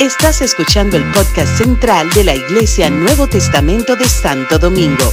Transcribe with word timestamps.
Estás 0.00 0.42
escuchando 0.42 0.96
el 0.96 1.02
podcast 1.10 1.58
central 1.58 2.08
de 2.10 2.22
la 2.22 2.32
Iglesia 2.32 2.88
Nuevo 2.88 3.26
Testamento 3.26 3.96
de 3.96 4.08
Santo 4.08 4.56
Domingo. 4.56 5.12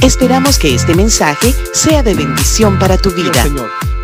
Esperamos 0.00 0.58
que 0.58 0.74
este 0.74 0.94
mensaje 0.94 1.52
sea 1.74 2.02
de 2.02 2.14
bendición 2.14 2.78
para 2.78 2.96
tu 2.96 3.10
vida. 3.10 3.44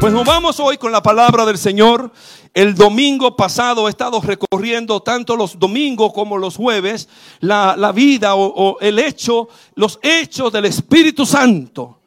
Pues 0.01 0.13
nos 0.13 0.27
vamos 0.27 0.61
hoy 0.61 0.77
con 0.77 0.93
la 0.93 1.03
palabra 1.03 1.47
del 1.47 1.57
Señor. 1.57 2.13
El 2.53 2.75
domingo 2.75 3.37
pasado 3.37 3.87
he 3.87 3.91
estado 3.91 4.21
recorriendo 4.21 5.01
tanto 5.01 5.35
los 5.35 5.59
domingos 5.59 6.13
como 6.13 6.37
los 6.37 6.57
jueves 6.57 7.09
la, 7.41 7.93
vida 7.95 8.35
o, 8.35 8.53
o 8.55 8.79
el 8.81 8.99
hecho, 8.99 9.49
los 9.77 9.99
hechos 10.03 10.53
del 10.53 10.67
Espíritu 10.67 11.25
Santo 11.25 11.98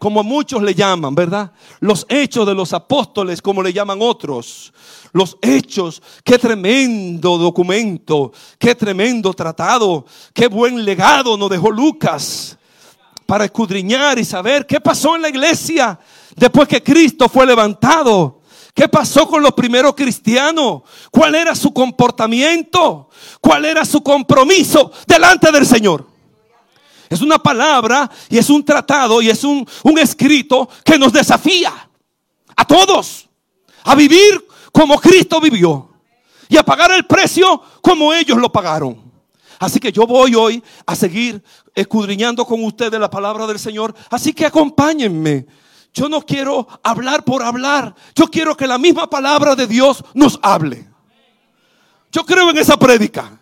como 0.00 0.24
muchos 0.24 0.62
le 0.62 0.74
llaman, 0.74 1.14
¿verdad? 1.14 1.52
Los 1.78 2.06
hechos 2.08 2.46
de 2.46 2.54
los 2.54 2.72
apóstoles, 2.72 3.42
como 3.42 3.62
le 3.62 3.70
llaman 3.70 3.98
otros. 4.00 4.72
Los 5.12 5.36
hechos, 5.42 6.02
qué 6.24 6.38
tremendo 6.38 7.36
documento, 7.36 8.32
qué 8.58 8.74
tremendo 8.74 9.34
tratado, 9.34 10.06
qué 10.32 10.46
buen 10.46 10.86
legado 10.86 11.36
nos 11.36 11.50
dejó 11.50 11.70
Lucas 11.70 12.56
para 13.26 13.44
escudriñar 13.44 14.18
y 14.18 14.24
saber 14.24 14.66
qué 14.66 14.80
pasó 14.80 15.16
en 15.16 15.22
la 15.22 15.28
iglesia 15.28 16.00
después 16.34 16.66
que 16.66 16.82
Cristo 16.82 17.28
fue 17.28 17.44
levantado. 17.44 18.40
¿Qué 18.72 18.88
pasó 18.88 19.28
con 19.28 19.42
los 19.42 19.52
primeros 19.52 19.94
cristianos? 19.94 20.80
¿Cuál 21.10 21.34
era 21.34 21.54
su 21.54 21.74
comportamiento? 21.74 23.10
¿Cuál 23.38 23.66
era 23.66 23.84
su 23.84 24.02
compromiso 24.02 24.92
delante 25.06 25.52
del 25.52 25.66
Señor? 25.66 26.09
Es 27.10 27.20
una 27.20 27.40
palabra 27.40 28.08
y 28.28 28.38
es 28.38 28.48
un 28.48 28.64
tratado 28.64 29.20
y 29.20 29.28
es 29.28 29.42
un, 29.42 29.66
escrito 29.98 30.68
que 30.84 30.96
nos 30.96 31.12
desafía 31.12 31.90
a 32.54 32.64
todos 32.64 33.28
a 33.82 33.96
vivir 33.96 34.46
como 34.72 35.00
Cristo 35.00 35.40
vivió 35.40 35.90
y 36.48 36.56
a 36.56 36.62
pagar 36.62 36.92
el 36.92 37.04
precio 37.06 37.60
como 37.82 38.14
ellos 38.14 38.38
lo 38.38 38.52
pagaron. 38.52 39.10
Así 39.58 39.80
que 39.80 39.90
yo 39.90 40.06
voy 40.06 40.36
hoy 40.36 40.62
a 40.86 40.94
seguir 40.94 41.42
escudriñando 41.74 42.46
con 42.46 42.62
ustedes 42.64 42.98
la 43.00 43.10
palabra 43.10 43.44
del 43.48 43.58
Señor. 43.58 43.92
Así 44.08 44.32
que 44.32 44.46
acompáñenme. 44.46 45.46
Yo 45.92 46.08
no 46.08 46.24
quiero 46.24 46.68
hablar 46.80 47.24
por 47.24 47.42
hablar. 47.42 47.92
Yo 48.14 48.28
quiero 48.28 48.56
que 48.56 48.68
la 48.68 48.78
misma 48.78 49.10
palabra 49.10 49.56
de 49.56 49.66
Dios 49.66 50.04
nos 50.14 50.38
hable. 50.42 50.88
Yo 52.12 52.24
creo 52.24 52.50
en 52.50 52.58
esa 52.58 52.78
prédica. 52.78 53.39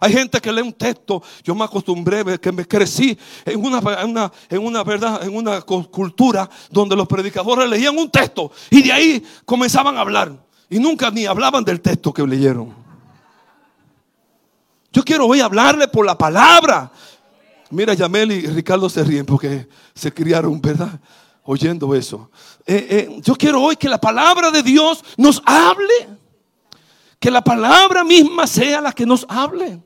Hay 0.00 0.12
gente 0.14 0.40
que 0.40 0.50
lee 0.50 0.62
un 0.62 0.72
texto. 0.72 1.22
Yo 1.44 1.54
me 1.54 1.64
acostumbré, 1.64 2.24
que 2.40 2.50
me 2.50 2.66
crecí 2.66 3.16
en 3.44 3.62
una, 3.62 3.80
en 4.48 4.64
una, 4.64 4.82
verdad, 4.82 5.22
en 5.22 5.36
una 5.36 5.60
cultura 5.60 6.48
donde 6.70 6.96
los 6.96 7.06
predicadores 7.06 7.68
leían 7.68 7.96
un 7.98 8.10
texto 8.10 8.50
y 8.70 8.82
de 8.82 8.92
ahí 8.92 9.22
comenzaban 9.44 9.98
a 9.98 10.00
hablar. 10.00 10.32
Y 10.70 10.78
nunca 10.78 11.10
ni 11.10 11.26
hablaban 11.26 11.64
del 11.64 11.80
texto 11.80 12.14
que 12.14 12.26
leyeron. 12.26 12.74
Yo 14.90 15.04
quiero 15.04 15.26
hoy 15.26 15.40
hablarle 15.40 15.86
por 15.86 16.06
la 16.06 16.16
palabra. 16.16 16.90
Mira, 17.70 17.92
Yamel 17.92 18.32
y 18.32 18.46
Ricardo 18.46 18.88
se 18.88 19.04
ríen 19.04 19.26
porque 19.26 19.68
se 19.94 20.12
criaron, 20.12 20.60
¿verdad? 20.60 20.98
Oyendo 21.44 21.94
eso. 21.94 22.30
Eh, 22.66 22.86
eh, 22.90 23.20
yo 23.22 23.34
quiero 23.36 23.60
hoy 23.60 23.76
que 23.76 23.88
la 23.88 24.00
palabra 24.00 24.50
de 24.50 24.62
Dios 24.62 25.04
nos 25.16 25.42
hable. 25.44 26.08
Que 27.18 27.30
la 27.30 27.44
palabra 27.44 28.02
misma 28.02 28.46
sea 28.46 28.80
la 28.80 28.92
que 28.92 29.04
nos 29.04 29.26
hable. 29.28 29.80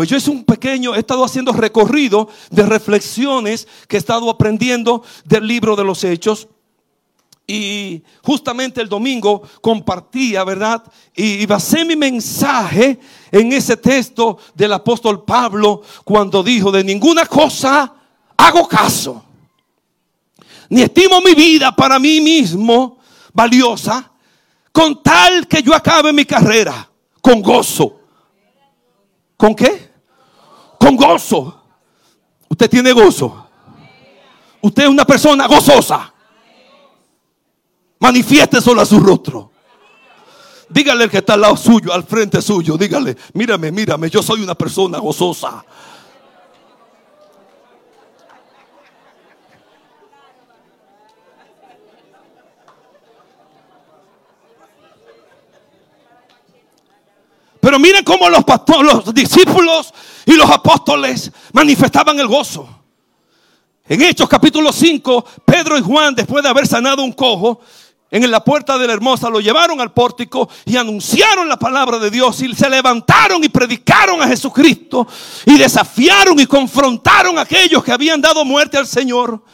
Pues 0.00 0.08
yo 0.08 0.16
es 0.16 0.28
un 0.28 0.44
pequeño, 0.44 0.94
he 0.94 1.00
estado 1.00 1.22
haciendo 1.22 1.52
recorrido 1.52 2.30
de 2.50 2.62
reflexiones 2.62 3.68
que 3.86 3.96
he 3.96 3.98
estado 3.98 4.30
aprendiendo 4.30 5.04
del 5.26 5.46
libro 5.46 5.76
de 5.76 5.84
los 5.84 6.02
hechos. 6.04 6.48
Y 7.46 8.02
justamente 8.22 8.80
el 8.80 8.88
domingo 8.88 9.42
compartía, 9.60 10.42
¿verdad? 10.42 10.82
Y, 11.14 11.44
basé 11.44 11.84
mi 11.84 11.96
mensaje 11.96 12.98
en 13.30 13.52
ese 13.52 13.76
texto 13.76 14.38
del 14.54 14.72
apóstol 14.72 15.22
Pablo 15.22 15.82
cuando 16.02 16.42
dijo, 16.42 16.72
de 16.72 16.82
ninguna 16.82 17.26
cosa 17.26 17.94
hago 18.38 18.66
caso, 18.66 19.22
ni 20.70 20.80
estimo 20.80 21.20
mi 21.20 21.34
vida 21.34 21.76
para 21.76 21.98
mí 21.98 22.22
mismo 22.22 23.00
valiosa, 23.34 24.10
con 24.72 25.02
tal 25.02 25.46
que 25.46 25.62
yo 25.62 25.74
acabe 25.74 26.10
mi 26.10 26.24
carrera 26.24 26.90
con 27.20 27.42
gozo 27.42 28.00
¿Con 29.40 29.54
qué? 29.54 29.89
Con 30.80 30.96
gozo. 30.96 31.62
Usted 32.48 32.70
tiene 32.70 32.92
gozo. 32.92 33.46
Usted 34.62 34.84
es 34.84 34.88
una 34.88 35.04
persona 35.04 35.46
gozosa. 35.46 36.12
Manifieste 37.98 38.62
solo 38.62 38.84
su 38.86 38.98
rostro. 38.98 39.52
Dígale 40.70 41.04
el 41.04 41.10
que 41.10 41.18
está 41.18 41.34
al 41.34 41.42
lado 41.42 41.56
suyo, 41.56 41.92
al 41.92 42.04
frente 42.04 42.40
suyo. 42.40 42.78
Dígale, 42.78 43.14
mírame, 43.34 43.70
mírame, 43.70 44.08
yo 44.08 44.22
soy 44.22 44.42
una 44.42 44.54
persona 44.54 44.98
gozosa. 44.98 45.62
Pero 57.60 57.78
miren 57.78 58.02
cómo 58.02 58.30
los, 58.30 58.42
pastores, 58.44 58.94
los 58.94 59.14
discípulos 59.14 59.92
y 60.26 60.34
los 60.34 60.50
apóstoles 60.50 61.30
manifestaban 61.52 62.18
el 62.18 62.26
gozo. 62.26 62.68
En 63.88 64.02
Hechos 64.02 64.28
capítulo 64.28 64.72
5, 64.72 65.24
Pedro 65.44 65.76
y 65.76 65.82
Juan, 65.82 66.14
después 66.14 66.42
de 66.44 66.48
haber 66.48 66.66
sanado 66.66 67.02
un 67.02 67.12
cojo, 67.12 67.60
en 68.12 68.28
la 68.28 68.42
puerta 68.42 68.76
de 68.76 68.86
la 68.86 68.92
hermosa, 68.92 69.30
lo 69.30 69.40
llevaron 69.40 69.80
al 69.80 69.92
pórtico 69.92 70.48
y 70.64 70.76
anunciaron 70.76 71.48
la 71.48 71.58
palabra 71.58 71.98
de 71.98 72.10
Dios 72.10 72.42
y 72.42 72.52
se 72.54 72.68
levantaron 72.68 73.42
y 73.44 73.48
predicaron 73.48 74.20
a 74.20 74.26
Jesucristo 74.26 75.06
y 75.46 75.56
desafiaron 75.56 76.38
y 76.40 76.46
confrontaron 76.46 77.38
a 77.38 77.42
aquellos 77.42 77.84
que 77.84 77.92
habían 77.92 78.20
dado 78.20 78.44
muerte 78.44 78.76
al 78.76 78.86
Señor 78.86 79.44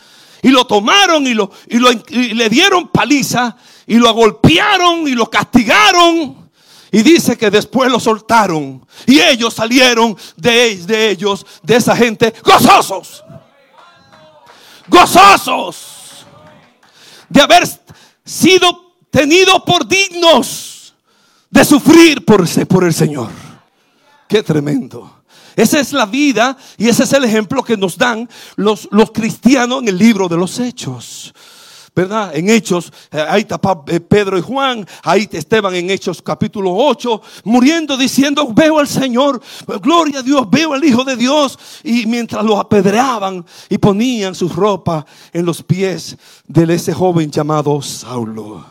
y 0.42 0.48
lo 0.48 0.66
tomaron 0.66 1.26
y, 1.26 1.34
lo, 1.34 1.50
y, 1.68 1.78
lo, 1.78 1.90
y 1.92 2.34
le 2.34 2.48
dieron 2.48 2.88
paliza 2.88 3.56
y 3.86 3.96
lo 3.96 4.12
golpearon 4.14 5.06
y 5.06 5.12
lo 5.12 5.28
castigaron 5.28 6.45
y 6.92 7.02
dice 7.02 7.36
que 7.36 7.50
después 7.50 7.90
lo 7.90 8.00
soltaron. 8.00 8.86
Y 9.06 9.20
ellos 9.20 9.54
salieron 9.54 10.16
de, 10.36 11.10
ellos, 11.10 11.46
de 11.62 11.76
esa 11.76 11.96
gente, 11.96 12.34
gozosos. 12.42 13.24
Gozosos. 14.88 16.26
De 17.28 17.40
haber 17.40 17.68
sido 18.24 18.94
tenidos 19.10 19.62
por 19.64 19.86
dignos 19.86 20.76
de 21.50 21.64
sufrir 21.64 22.24
por, 22.24 22.46
por 22.66 22.84
el 22.84 22.92
Señor. 22.92 23.30
Qué 24.28 24.42
tremendo. 24.42 25.22
Esa 25.54 25.80
es 25.80 25.92
la 25.92 26.04
vida 26.04 26.56
y 26.76 26.88
ese 26.88 27.04
es 27.04 27.12
el 27.14 27.24
ejemplo 27.24 27.62
que 27.62 27.76
nos 27.76 27.96
dan 27.96 28.28
los, 28.56 28.88
los 28.90 29.10
cristianos 29.10 29.82
en 29.82 29.88
el 29.88 29.96
libro 29.96 30.28
de 30.28 30.36
los 30.36 30.58
hechos. 30.58 31.32
¿Verdad? 31.96 32.36
En 32.36 32.50
Hechos, 32.50 32.92
eh, 33.10 33.24
ahí 33.26 33.40
está 33.40 33.58
eh, 33.86 34.00
Pedro 34.00 34.36
y 34.36 34.42
Juan, 34.42 34.86
ahí 35.02 35.26
Esteban 35.32 35.74
en 35.74 35.88
Hechos 35.88 36.20
capítulo 36.20 36.74
8, 36.74 37.22
muriendo 37.44 37.96
diciendo, 37.96 38.52
veo 38.52 38.78
al 38.78 38.86
Señor, 38.86 39.40
gloria 39.80 40.18
a 40.18 40.22
Dios, 40.22 40.46
veo 40.50 40.74
al 40.74 40.84
Hijo 40.84 41.04
de 41.04 41.16
Dios. 41.16 41.58
Y 41.82 42.04
mientras 42.04 42.44
lo 42.44 42.60
apedreaban 42.60 43.46
y 43.70 43.78
ponían 43.78 44.34
su 44.34 44.50
ropa 44.50 45.06
en 45.32 45.46
los 45.46 45.62
pies 45.62 46.18
de 46.46 46.74
ese 46.74 46.92
joven 46.92 47.30
llamado 47.30 47.80
Saulo. 47.80 48.62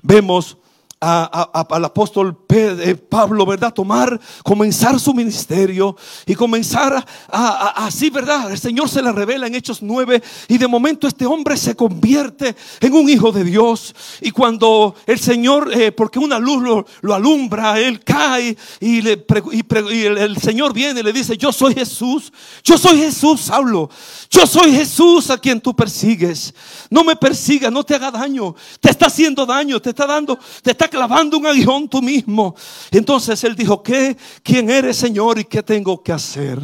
Vemos 0.00 0.56
al 1.02 1.84
apóstol 1.84 2.38
eh, 2.48 2.94
Pablo, 2.94 3.44
¿verdad? 3.44 3.74
Tomar, 3.74 4.20
comenzar 4.44 5.00
su 5.00 5.12
ministerio 5.12 5.96
y 6.26 6.34
comenzar 6.34 7.04
a, 7.28 7.86
así, 7.86 8.08
¿verdad? 8.08 8.52
El 8.52 8.58
Señor 8.58 8.88
se 8.88 9.02
le 9.02 9.10
revela 9.10 9.48
en 9.48 9.54
Hechos 9.56 9.82
9 9.82 10.22
y 10.46 10.58
de 10.58 10.68
momento 10.68 11.08
este 11.08 11.26
hombre 11.26 11.56
se 11.56 11.74
convierte 11.74 12.54
en 12.80 12.92
un 12.94 13.08
hijo 13.08 13.32
de 13.32 13.42
Dios. 13.42 13.94
Y 14.20 14.30
cuando 14.30 14.94
el 15.06 15.18
Señor, 15.18 15.72
eh, 15.72 15.90
porque 15.90 16.20
una 16.20 16.38
luz 16.38 16.86
lo, 17.02 17.14
alumbra, 17.14 17.80
él 17.80 18.04
cae 18.04 18.56
y, 18.78 19.02
le, 19.02 19.24
el, 19.24 20.18
el 20.18 20.36
Señor 20.38 20.72
viene 20.72 21.00
y 21.00 21.02
le 21.02 21.12
dice, 21.12 21.36
yo 21.36 21.52
soy 21.52 21.74
Jesús, 21.74 22.32
yo 22.62 22.78
soy 22.78 22.98
Jesús, 22.98 23.40
Saulo, 23.40 23.90
yo 24.30 24.46
soy 24.46 24.72
Jesús 24.72 25.30
a 25.30 25.38
quien 25.38 25.60
tú 25.60 25.74
persigues. 25.74 26.54
No 26.90 27.02
me 27.02 27.16
persigas, 27.16 27.72
no 27.72 27.82
te 27.82 27.96
haga 27.96 28.12
daño, 28.12 28.54
te 28.80 28.90
está 28.90 29.06
haciendo 29.06 29.44
daño, 29.44 29.80
te 29.80 29.90
está 29.90 30.06
dando, 30.06 30.38
te 30.62 30.70
está 30.70 30.91
clavando 30.92 31.38
un 31.38 31.46
aguijón 31.46 31.88
tú 31.88 32.02
mismo. 32.02 32.54
Entonces 32.90 33.42
él 33.44 33.56
dijo, 33.56 33.82
¿qué? 33.82 34.14
¿Quién 34.42 34.68
eres, 34.68 34.98
Señor? 34.98 35.38
¿Y 35.38 35.44
qué 35.44 35.62
tengo 35.62 36.02
que 36.02 36.12
hacer 36.12 36.60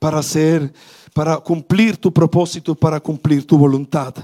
para 0.00 0.18
hacer, 0.18 0.74
para 1.14 1.38
cumplir 1.38 1.96
tu 1.96 2.12
propósito, 2.12 2.74
para 2.74 2.98
cumplir 2.98 3.46
tu 3.46 3.56
voluntad? 3.56 4.14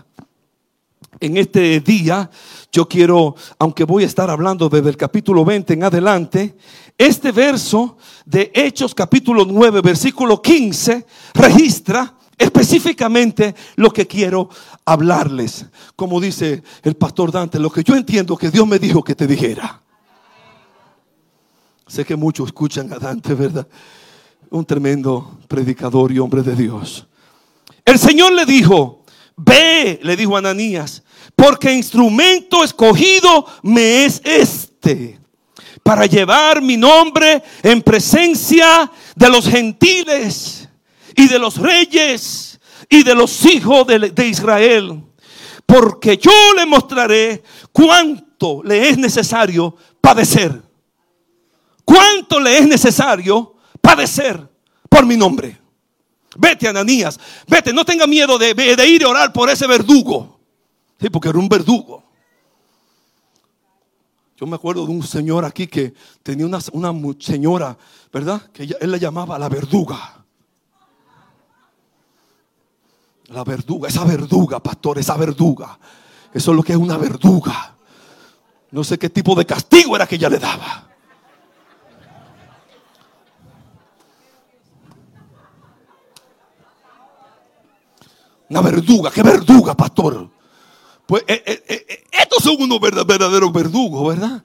En 1.21 1.37
este 1.37 1.81
día 1.81 2.29
yo 2.73 2.89
quiero, 2.89 3.37
aunque 3.59 3.85
voy 3.85 4.03
a 4.03 4.07
estar 4.07 4.29
hablando 4.29 4.69
desde 4.69 4.89
el 4.89 4.97
capítulo 4.97 5.45
20 5.45 5.73
en 5.75 5.85
adelante, 5.85 6.57
este 6.99 7.31
verso 7.31 7.97
de 8.27 8.51
Hechos 8.55 8.95
capítulo 8.95 9.45
9, 9.45 9.81
versículo 9.83 10.43
15, 10.43 11.07
registra 11.35 12.17
específicamente 12.37 13.55
lo 13.77 13.93
que 13.93 14.07
quiero 14.07 14.49
hablarles. 14.85 15.67
Como 15.97 16.21
dice 16.21 16.63
el 16.83 16.95
pastor 16.97 17.33
Dante, 17.33 17.59
lo 17.59 17.71
que 17.71 17.83
yo 17.83 17.95
entiendo 17.95 18.37
que 18.37 18.51
Dios 18.51 18.67
me 18.67 18.79
dijo 18.79 19.03
que 19.03 19.15
te 19.15 19.27
dijera. 19.27 19.83
Sé 21.87 22.05
que 22.05 22.17
muchos 22.17 22.49
escuchan 22.49 22.93
a 22.93 22.99
Dante, 22.99 23.35
¿verdad? 23.35 23.67
Un 24.51 24.65
tremendo 24.65 25.39
predicador 25.49 26.13
y 26.13 26.19
hombre 26.19 26.43
de 26.43 26.55
Dios. 26.55 27.07
El 27.85 27.99
Señor 27.99 28.33
le 28.33 28.47
dijo, 28.47 29.05
ve, 29.37 29.99
le 30.03 30.17
dijo 30.17 30.37
a 30.37 30.39
Ananías, 30.39 31.03
porque 31.35 31.73
instrumento 31.73 32.63
escogido 32.63 33.47
me 33.63 34.05
es 34.05 34.21
este 34.25 35.21
para 35.83 36.07
llevar 36.07 36.63
mi 36.63 36.77
nombre 36.77 37.43
en 37.63 37.83
presencia 37.83 38.91
de 39.17 39.29
los 39.29 39.49
gentiles 39.49 40.69
y 41.17 41.27
de 41.27 41.39
los 41.39 41.57
reyes 41.57 42.50
y 42.91 43.05
de 43.05 43.15
los 43.15 43.47
hijos 43.47 43.87
de, 43.87 44.27
Israel. 44.27 45.03
Porque 45.65 46.19
yo 46.19 46.33
le 46.57 46.67
mostraré 46.67 47.43
cuánto 47.73 48.63
le 48.65 48.91
es 48.91 48.99
necesario 48.99 49.77
padecer. 50.01 50.61
Cuánto 51.85 52.41
le 52.41 52.59
es 52.59 52.67
necesario 52.67 53.55
padecer 53.81 54.47
por 54.89 55.07
mi 55.07 55.17
nombre. 55.17 55.57
Vete, 56.37 56.69
Ananías, 56.69 57.19
vete, 57.47 57.73
no 57.73 57.85
tenga 57.85 58.07
miedo 58.07 58.39
de, 58.39 58.89
ir 58.89 59.05
a 59.05 59.09
orar 59.09 59.33
por 59.33 59.49
ese 59.49 59.67
verdugo. 59.67 60.41
Sí, 61.01 61.09
porque 61.11 61.29
era 61.29 61.39
un 61.39 61.49
verdugo. 61.49 62.03
Yo 64.37 64.47
me 64.47 64.57
acuerdo 64.57 64.87
de 64.87 64.93
un 64.93 65.03
señor 65.03 65.45
aquí 65.45 65.67
que 65.67 65.95
tenía 66.23 66.47
una, 66.47 66.61
señora, 67.21 67.77
¿verdad? 68.13 68.51
Que 68.53 68.69
él 68.81 68.91
le 68.91 68.99
llamaba 68.99 69.39
la 69.39 69.49
verduga. 69.49 70.20
La 73.31 73.45
verduga, 73.45 73.89
esa 73.89 74.05
verduga, 74.05 74.59
pastor, 74.61 74.99
esa 74.99 75.17
verduga. 75.17 75.79
Eso 76.35 76.51
es 76.51 76.57
lo 76.57 76.63
que 76.63 76.73
es 76.73 76.79
una 76.79 76.97
verduga. 76.97 77.77
No 78.73 78.83
sé 78.83 78.99
qué 78.99 79.09
tipo 79.09 79.37
de 79.37 79.47
castigo 79.47 79.95
era 79.95 80.07
que 80.07 80.17
ella 80.17 80.29
le 80.29 80.39
daba. 80.39 80.89
Una 88.49 88.61
verduga, 88.63 89.13
qué 89.13 89.23
verduga, 89.23 89.77
pastor. 89.77 90.29
Pues 91.07 91.23
eh, 91.29 91.43
eh, 91.47 91.65
eh, 91.69 92.05
estos 92.11 92.43
son 92.43 92.61
unos 92.61 92.81
verdaderos 92.81 93.53
verdugos, 93.53 94.09
¿verdad? 94.09 94.43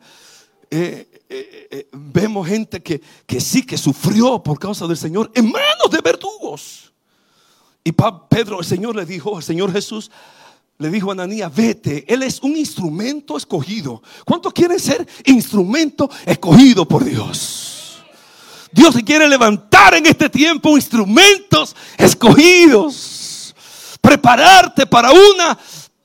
vemos 1.91 2.47
gente 2.47 2.83
que, 2.83 3.01
que 3.25 3.39
sí, 3.39 3.65
que 3.65 3.77
sufrió 3.77 4.43
por 4.43 4.59
causa 4.59 4.85
del 4.87 4.97
Señor 4.97 5.31
en 5.33 5.51
manos 5.51 5.89
de 5.89 6.01
verdugos. 6.01 6.91
Y 7.85 7.93
Pedro, 7.93 8.59
el 8.59 8.65
Señor 8.65 8.95
le 8.95 9.05
dijo, 9.05 9.37
el 9.37 9.43
Señor 9.43 9.71
Jesús 9.71 10.11
le 10.79 10.89
dijo 10.89 11.11
a 11.11 11.13
Ananías, 11.13 11.55
vete, 11.55 12.03
Él 12.11 12.23
es 12.23 12.41
un 12.41 12.57
instrumento 12.57 13.37
escogido. 13.37 14.01
¿Cuántos 14.25 14.51
quieren 14.51 14.79
ser 14.79 15.07
instrumento 15.23 16.09
escogido 16.25 16.85
por 16.85 17.05
Dios? 17.05 18.03
Dios 18.71 18.95
quiere 19.05 19.29
levantar 19.29 19.93
en 19.93 20.07
este 20.07 20.29
tiempo 20.29 20.75
instrumentos 20.75 21.75
escogidos. 21.97 23.55
Prepararte 24.01 24.85
para 24.85 25.11
una 25.11 25.57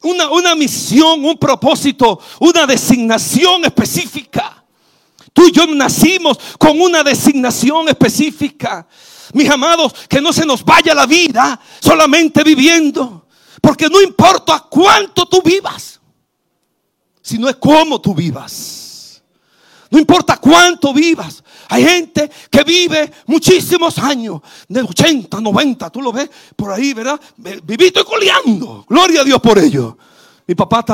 una, 0.03 0.55
misión, 0.55 1.25
un 1.25 1.39
propósito, 1.39 2.21
una 2.39 2.67
designación 2.67 3.65
específica. 3.65 4.65
Tú 5.33 5.47
y 5.47 5.53
yo 5.53 5.67
nacimos 5.67 6.39
con 6.59 6.81
una 6.81 7.03
designación 7.03 7.89
específica. 7.89 8.87
Mis 9.33 9.49
amados, 9.49 9.95
que 10.09 10.21
no 10.21 10.33
se 10.33 10.45
nos 10.45 10.65
vaya 10.65 10.95
la 10.95 11.07
vida 11.07 11.61
solamente 11.81 12.43
viviendo. 12.43 13.27
Porque 13.61 13.89
no 13.89 14.01
importa 14.01 14.67
cuánto 14.71 15.27
tú 15.27 15.43
vivas, 15.43 16.01
sino 17.21 17.49
es 17.49 17.57
cómo 17.57 18.01
tú 18.01 18.15
vivas. 18.15 19.23
No 19.91 19.99
importa 19.99 20.37
cuánto 20.37 20.95
vivas, 20.95 21.43
hay 21.69 21.85
gente 21.85 22.31
que 22.49 22.63
vive 22.63 23.11
muchísimos 23.27 23.99
años, 23.99 24.41
de 24.69 24.83
80, 24.83 25.41
90, 25.41 25.91
tú 25.91 26.01
lo 26.01 26.13
ves 26.13 26.31
por 26.55 26.73
ahí, 26.73 26.95
¿verdad? 26.95 27.21
Vivito 27.37 28.01
y 28.01 28.05
coleando. 28.05 28.85
Gloria 28.89 29.23
a 29.23 29.25
Dios 29.25 29.41
por 29.41 29.59
ello. 29.59 29.99
Mi 30.47 30.55
papá 30.55 30.85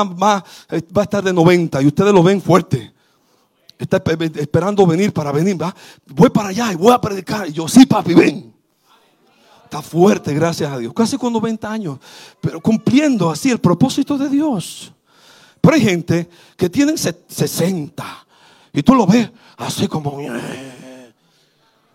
eh, 0.71 0.83
va 0.97 1.03
a 1.03 1.05
estar 1.05 1.23
de 1.23 1.33
90 1.33 1.83
y 1.83 1.87
ustedes 1.87 2.13
lo 2.13 2.23
ven 2.23 2.41
fuerte. 2.41 2.96
Está 3.79 4.03
esperando 4.37 4.87
venir 4.87 5.13
para 5.13 5.33
venir, 5.33 5.61
¿va? 5.61 5.75
Voy 6.07 6.31
para 6.31 6.49
allá 6.49 6.73
y 6.73 6.77
voy 6.77 6.93
a 6.93 7.01
predicar. 7.01 7.49
Y 7.49 7.53
yo, 7.53 7.69
sí, 7.69 7.85
papi, 7.85 8.15
ven. 8.15 8.55
Está 9.65 9.83
fuerte, 9.83 10.33
gracias 10.33 10.73
a 10.73 10.79
Dios. 10.79 10.93
Casi 10.95 11.19
con 11.19 11.33
90 11.33 11.71
años, 11.71 11.99
pero 12.41 12.61
cumpliendo 12.61 13.31
así 13.31 13.51
el 13.51 13.59
propósito 13.59 14.17
de 14.17 14.29
Dios. 14.29 14.93
Pero 15.61 15.75
hay 15.75 15.83
gente 15.83 16.31
que 16.57 16.71
tienen 16.71 16.97
60 16.97 18.27
y 18.73 18.83
tú 18.83 18.95
lo 18.95 19.07
ves 19.07 19.29
así 19.57 19.89
como, 19.89 20.19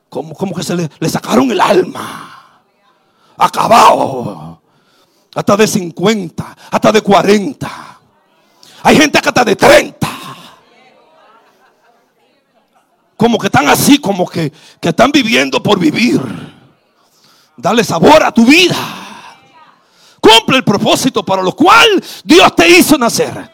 como, 0.10 0.34
como 0.34 0.54
que 0.54 0.64
se 0.64 0.76
le, 0.76 0.90
le 1.00 1.10
sacaron 1.10 1.50
el 1.50 1.62
alma. 1.62 2.64
Acabado. 3.38 4.62
Hasta 5.34 5.56
de 5.56 5.66
50, 5.66 6.58
hasta 6.70 6.92
de 6.92 7.02
40. 7.02 8.00
Hay 8.84 8.98
gente 8.98 9.22
que 9.22 9.30
hasta 9.30 9.46
de 9.46 9.56
30. 9.56 10.10
Como 13.22 13.38
que 13.38 13.46
están 13.46 13.70
así, 13.70 14.00
como 14.00 14.28
que, 14.28 14.52
que 14.82 14.90
están 14.90 15.12
viviendo 15.12 15.62
por 15.62 15.78
vivir. 15.78 16.20
Dale 17.56 17.84
sabor 17.84 18.24
a 18.24 18.32
tu 18.32 18.44
vida. 18.44 18.76
Cumple 20.20 20.58
el 20.58 20.64
propósito 20.64 21.24
para 21.24 21.44
lo 21.44 21.56
cual 21.56 22.04
Dios 22.24 22.56
te 22.56 22.68
hizo 22.68 22.98
nacer. 22.98 23.48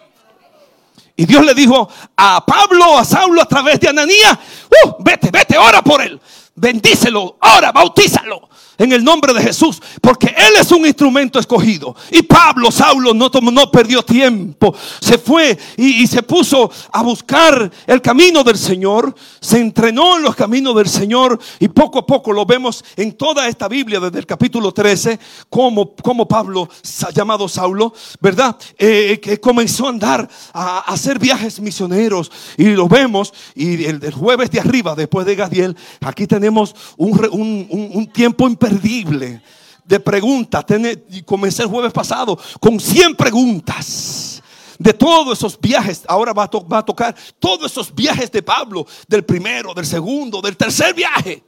Y 1.18 1.26
Dios 1.26 1.44
le 1.46 1.54
dijo 1.54 1.90
a 2.16 2.46
Pablo, 2.46 2.98
a 2.98 3.04
Saulo 3.04 3.42
a 3.42 3.46
través 3.46 3.78
de 3.82 3.90
Ananías, 3.90 4.40
uh, 4.86 5.04
vete, 5.04 5.32
vete, 5.32 5.58
ora 5.58 5.82
por 5.82 6.02
él. 6.02 6.18
Bendícelo, 6.58 7.38
ora, 7.40 7.72
bautízalo 7.72 8.50
en 8.78 8.92
el 8.92 9.04
nombre 9.04 9.34
de 9.34 9.42
Jesús, 9.42 9.82
porque 10.02 10.28
Él 10.28 10.54
es 10.60 10.72
un 10.72 10.86
instrumento 10.86 11.40
escogido. 11.40 11.96
Y 12.12 12.24
Pablo, 12.24 12.72
Saulo, 12.72 13.14
no, 13.14 13.30
no 13.30 13.72
perdió 13.72 14.04
tiempo, 14.04 14.74
se 15.00 15.18
fue 15.18 15.58
y, 15.78 16.06
se 16.08 16.24
puso 16.24 16.70
a 16.92 17.02
buscar 17.02 17.70
el 17.86 18.02
camino 18.02 18.44
del 18.44 18.58
Señor, 18.58 19.14
se 19.40 19.60
entrenó 19.60 20.18
en 20.18 20.24
los 20.24 20.36
caminos 20.36 20.76
del 20.76 20.88
Señor 20.88 21.40
y 21.60 21.68
poco 21.68 22.00
a 22.00 22.06
poco 22.06 22.32
lo 22.32 22.46
vemos 22.46 22.84
en 22.96 23.14
toda 23.14 23.48
esta 23.48 23.68
Biblia 23.68 24.00
desde 24.00 24.20
el 24.20 24.26
capítulo 24.26 24.72
13, 24.72 25.20
como, 25.50 25.96
como 25.96 26.28
Pablo, 26.28 26.70
llamado 27.14 27.48
Saulo, 27.50 27.94
¿verdad? 28.22 28.58
Eh, 28.78 29.20
que 29.22 29.40
comenzó 29.40 29.88
a 29.88 29.90
andar, 29.90 30.30
a, 30.54 30.80
hacer 30.80 31.20
viajes 31.20 31.60
misioneros 31.60 32.32
y 32.58 32.66
lo 32.70 32.88
vemos 32.88 33.34
y 33.56 33.86
el, 33.86 33.98
jueves 34.14 34.52
de 34.52 34.60
arriba, 34.60 34.96
después 34.96 35.26
de 35.26 35.36
Gadiel, 35.36 35.76
aquí 36.02 36.28
tenemos 36.28 36.47
un, 36.50 37.68
un, 37.94 38.08
tiempo 38.08 38.48
impresionante 38.48 39.42
de 39.86 40.00
preguntas. 40.00 40.66
Y 41.10 41.22
comencé 41.24 41.64
el 41.64 41.70
jueves 41.70 41.94
pasado 41.94 42.38
con 42.60 42.80
100 42.80 43.16
preguntas 43.16 44.42
de 44.78 44.94
todos 44.94 45.38
esos 45.38 45.60
viajes. 45.60 46.04
Ahora 46.08 46.34
va 46.34 46.44
a, 46.44 46.50
va 46.60 46.78
a, 46.80 46.86
tocar 46.86 47.16
todos 47.40 47.72
esos 47.72 47.94
viajes 47.94 48.32
de 48.32 48.42
Pablo, 48.42 48.86
del 49.08 49.24
primero, 49.24 49.74
del 49.74 49.86
segundo, 49.86 50.42
del 50.42 50.58
tercer 50.58 50.94
viaje. 50.94 51.44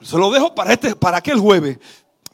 Se 0.00 0.16
lo 0.16 0.30
dejo 0.30 0.54
para, 0.54 0.72
este, 0.72 0.94
para 0.94 1.18
aquel 1.18 1.38
jueves. 1.38 1.78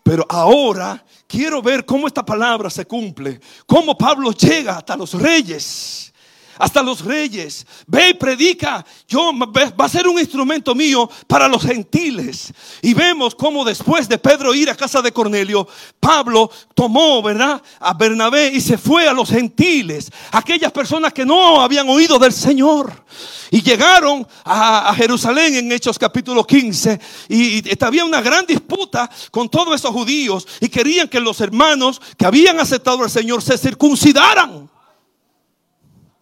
Pero 0.02 0.26
ahora 0.28 1.04
quiero 1.28 1.62
ver 1.62 1.84
cómo 1.84 2.06
esta 2.06 2.24
palabra 2.24 2.68
se 2.70 2.84
cumple. 2.84 3.40
Cómo 3.66 3.96
Pablo 3.96 4.32
llega 4.32 4.76
hasta 4.76 4.96
los 4.96 5.14
reyes 5.14 6.11
hasta 6.58 6.82
los 6.82 7.04
reyes. 7.04 7.66
Ve 7.86 8.10
y 8.10 8.14
predica. 8.14 8.84
Yo 9.08 9.32
va 9.38 9.84
a 9.84 9.88
ser 9.88 10.08
un 10.08 10.18
instrumento 10.18 10.74
mío 10.74 11.08
para 11.26 11.48
los 11.48 11.62
gentiles. 11.62 12.52
Y 12.80 12.94
vemos 12.94 13.34
cómo 13.34 13.64
después 13.64 14.08
de 14.08 14.18
Pedro 14.18 14.54
ir 14.54 14.70
a 14.70 14.76
casa 14.76 15.02
de 15.02 15.12
Cornelio, 15.12 15.66
Pablo 16.00 16.50
tomó, 16.74 17.22
¿verdad? 17.22 17.62
A 17.80 17.94
Bernabé 17.94 18.48
y 18.48 18.60
se 18.60 18.78
fue 18.78 19.08
a 19.08 19.12
los 19.12 19.30
gentiles, 19.30 20.10
aquellas 20.30 20.72
personas 20.72 21.12
que 21.12 21.24
no 21.24 21.60
habían 21.60 21.88
oído 21.88 22.18
del 22.18 22.32
Señor. 22.32 23.04
Y 23.50 23.62
llegaron 23.62 24.26
a, 24.44 24.94
Jerusalén 24.96 25.54
en 25.54 25.72
Hechos 25.72 25.98
capítulo 25.98 26.46
15 26.46 27.00
y, 27.28 27.68
y 27.68 27.78
había 27.80 28.04
una 28.04 28.22
gran 28.22 28.46
disputa 28.46 29.10
con 29.30 29.48
todos 29.48 29.74
esos 29.74 29.90
judíos 29.90 30.46
y 30.60 30.68
querían 30.68 31.08
que 31.08 31.20
los 31.20 31.40
hermanos 31.40 32.00
que 32.16 32.26
habían 32.26 32.58
aceptado 32.60 33.02
al 33.02 33.10
Señor 33.10 33.42
se 33.42 33.58
circuncidaran. 33.58 34.71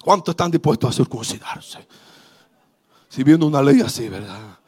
¿Cuántos 0.02 0.32
están 0.32 0.50
dispuestos 0.50 0.90
a 0.90 0.92
circuncidarse? 0.92 1.86
Si 3.08 3.22
viene 3.22 3.44
una 3.44 3.62
ley 3.62 3.80
así, 3.80 4.08
¿verdad? 4.08 4.58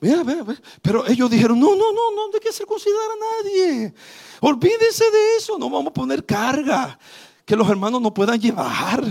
Mira, 0.00 0.22
mira, 0.22 0.44
Pero 0.82 1.06
ellos 1.06 1.30
dijeron, 1.30 1.58
no, 1.58 1.70
no, 1.74 1.92
no, 1.92 2.10
no 2.14 2.30
hay 2.32 2.40
que 2.40 2.52
circuncidar 2.52 3.08
a 3.10 3.44
nadie. 3.44 3.94
Olvídense 4.40 5.10
de 5.10 5.36
eso, 5.38 5.58
no 5.58 5.70
vamos 5.70 5.88
a 5.88 5.94
poner 5.94 6.24
carga 6.24 6.98
que 7.44 7.56
los 7.56 7.68
hermanos 7.68 8.00
no 8.02 8.12
puedan 8.12 8.40
llevar. 8.40 9.02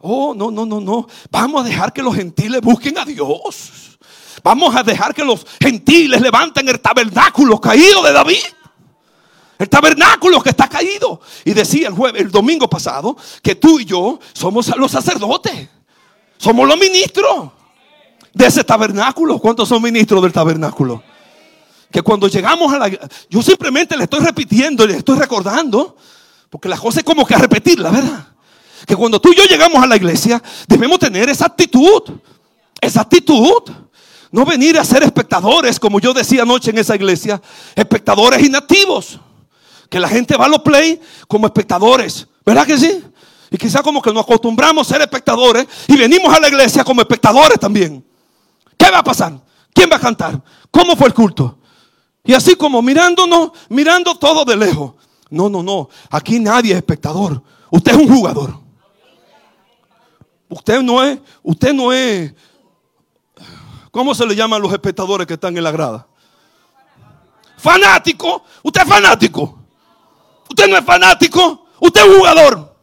Oh, 0.00 0.34
no, 0.34 0.50
no, 0.50 0.66
no, 0.66 0.80
no. 0.80 1.06
Vamos 1.30 1.64
a 1.64 1.68
dejar 1.68 1.92
que 1.92 2.02
los 2.02 2.14
gentiles 2.14 2.60
busquen 2.60 2.98
a 2.98 3.04
Dios. 3.04 3.98
Vamos 4.42 4.74
a 4.74 4.82
dejar 4.82 5.14
que 5.14 5.24
los 5.24 5.46
gentiles 5.60 6.20
levanten 6.20 6.68
el 6.68 6.80
tabernáculo 6.80 7.60
caído 7.60 8.02
de 8.02 8.12
David. 8.12 8.42
El 9.58 9.68
tabernáculo 9.68 10.42
que 10.42 10.50
está 10.50 10.68
caído. 10.68 11.20
Y 11.44 11.52
decía 11.52 11.88
el 11.88 11.94
jueves, 11.94 12.22
el 12.22 12.30
domingo 12.30 12.68
pasado, 12.68 13.16
que 13.42 13.54
tú 13.54 13.78
y 13.78 13.84
yo 13.84 14.18
somos 14.32 14.74
los 14.76 14.90
sacerdotes. 14.90 15.68
Somos 16.38 16.66
los 16.66 16.76
ministros. 16.78 17.52
de 18.34 18.46
ese 18.46 18.64
tabernáculo. 18.64 19.38
¿Cuántos 19.38 19.68
son 19.68 19.82
ministros 19.82 20.22
del 20.22 20.32
tabernáculo? 20.32 21.02
Que 21.90 22.02
cuando 22.02 22.28
llegamos 22.28 22.72
a 22.72 22.78
la... 22.78 22.90
Yo 23.28 23.42
simplemente 23.42 23.96
le 23.96 24.04
estoy 24.04 24.20
repitiendo, 24.20 24.86
le 24.86 24.96
estoy 24.96 25.18
recordando, 25.18 25.96
porque 26.48 26.68
la 26.68 26.78
cosa 26.78 27.00
es 27.00 27.04
como 27.04 27.26
que 27.26 27.34
a 27.34 27.38
repetirla, 27.38 27.90
¿verdad? 27.90 28.26
Que 28.86 28.96
cuando 28.96 29.20
tú 29.20 29.32
y 29.32 29.36
yo 29.36 29.44
llegamos 29.44 29.82
a 29.82 29.86
la 29.86 29.96
iglesia, 29.96 30.42
debemos 30.66 30.98
tener 30.98 31.28
esa 31.28 31.46
actitud, 31.46 32.02
esa 32.80 33.02
actitud. 33.02 33.70
No 34.30 34.46
venir 34.46 34.78
a 34.78 34.84
ser 34.84 35.02
espectadores, 35.02 35.78
como 35.78 36.00
yo 36.00 36.14
decía 36.14 36.42
anoche 36.42 36.70
en 36.70 36.78
esa 36.78 36.96
iglesia, 36.96 37.40
espectadores 37.76 38.42
inactivos. 38.42 39.20
Que 39.92 40.00
la 40.00 40.08
gente 40.08 40.38
va 40.38 40.46
a 40.46 40.48
los 40.48 40.60
play 40.60 40.98
como 41.28 41.44
espectadores, 41.44 42.26
¿verdad 42.46 42.66
que 42.66 42.78
sí? 42.78 43.04
Y 43.50 43.58
quizá 43.58 43.82
como 43.82 44.00
que 44.00 44.10
nos 44.10 44.22
acostumbramos 44.22 44.86
a 44.86 44.94
ser 44.94 45.02
espectadores 45.02 45.66
y 45.86 45.98
venimos 45.98 46.32
a 46.32 46.40
la 46.40 46.48
iglesia 46.48 46.82
como 46.82 47.02
espectadores 47.02 47.60
también. 47.60 48.02
¿Qué 48.78 48.90
va 48.90 49.00
a 49.00 49.04
pasar? 49.04 49.38
¿Quién 49.74 49.90
va 49.92 49.96
a 49.96 50.00
cantar? 50.00 50.42
¿Cómo 50.70 50.96
fue 50.96 51.08
el 51.08 51.12
culto? 51.12 51.58
Y 52.24 52.32
así 52.32 52.54
como 52.54 52.80
mirándonos, 52.80 53.50
mirando 53.68 54.14
todo 54.14 54.46
de 54.46 54.56
lejos. 54.56 54.94
No, 55.28 55.50
no, 55.50 55.62
no. 55.62 55.90
Aquí 56.08 56.40
nadie 56.40 56.72
es 56.72 56.78
espectador. 56.78 57.42
Usted 57.70 57.92
es 57.92 57.98
un 57.98 58.08
jugador. 58.08 58.58
Usted 60.48 60.80
no 60.80 61.04
es, 61.04 61.18
usted 61.42 61.74
no 61.74 61.92
es, 61.92 62.32
¿cómo 63.90 64.14
se 64.14 64.24
le 64.24 64.34
llaman 64.34 64.62
los 64.62 64.72
espectadores 64.72 65.26
que 65.26 65.34
están 65.34 65.54
en 65.54 65.64
la 65.64 65.70
grada? 65.70 66.06
Fanático. 67.58 68.42
Usted 68.62 68.80
es 68.80 68.88
fanático. 68.88 69.61
Usted 70.52 70.68
no 70.68 70.76
es 70.76 70.84
fanático. 70.84 71.66
Usted 71.80 72.02
es 72.02 72.06
un 72.08 72.18
jugador. 72.18 72.76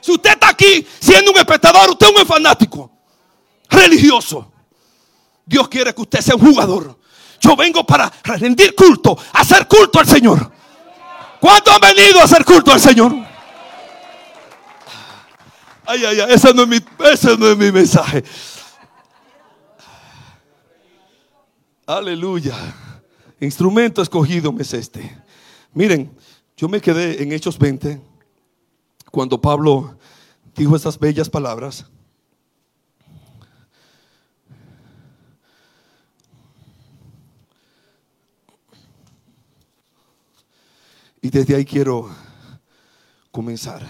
Si 0.00 0.12
usted 0.12 0.30
está 0.30 0.48
aquí 0.48 0.86
siendo 0.98 1.30
un 1.30 1.36
espectador, 1.36 1.90
usted 1.90 2.06
es 2.08 2.20
un 2.20 2.26
fanático 2.26 2.90
religioso. 3.68 4.50
Dios 5.44 5.68
quiere 5.68 5.94
que 5.94 6.00
usted 6.00 6.20
sea 6.20 6.34
un 6.36 6.40
jugador. 6.40 6.98
Yo 7.38 7.54
vengo 7.54 7.84
para 7.84 8.10
rendir 8.24 8.74
culto, 8.74 9.18
hacer 9.34 9.68
culto 9.68 10.00
al 10.00 10.06
Señor. 10.06 10.50
¿Cuántos 11.38 11.74
han 11.74 11.80
venido 11.80 12.18
a 12.18 12.24
hacer 12.24 12.46
culto 12.46 12.72
al 12.72 12.80
Señor? 12.80 13.12
Ay, 15.84 16.02
ay, 16.02 16.20
ay, 16.20 16.32
ese 16.32 16.54
no 16.54 16.62
es 16.62 16.68
mi, 16.68 16.78
ese 17.12 17.36
no 17.36 17.48
es 17.48 17.58
mi 17.58 17.70
mensaje. 17.70 18.24
Aleluya. 21.86 22.54
Instrumento 23.38 24.00
escogido 24.00 24.50
me 24.50 24.62
es 24.62 24.72
este. 24.72 25.25
Miren, 25.76 26.10
yo 26.56 26.70
me 26.70 26.80
quedé 26.80 27.22
en 27.22 27.32
Hechos 27.32 27.58
20 27.58 28.00
cuando 29.10 29.38
Pablo 29.38 29.98
dijo 30.54 30.74
esas 30.74 30.98
bellas 30.98 31.28
palabras. 31.28 31.84
Y 41.20 41.28
desde 41.28 41.54
ahí 41.54 41.66
quiero 41.66 42.08
comenzar. 43.30 43.86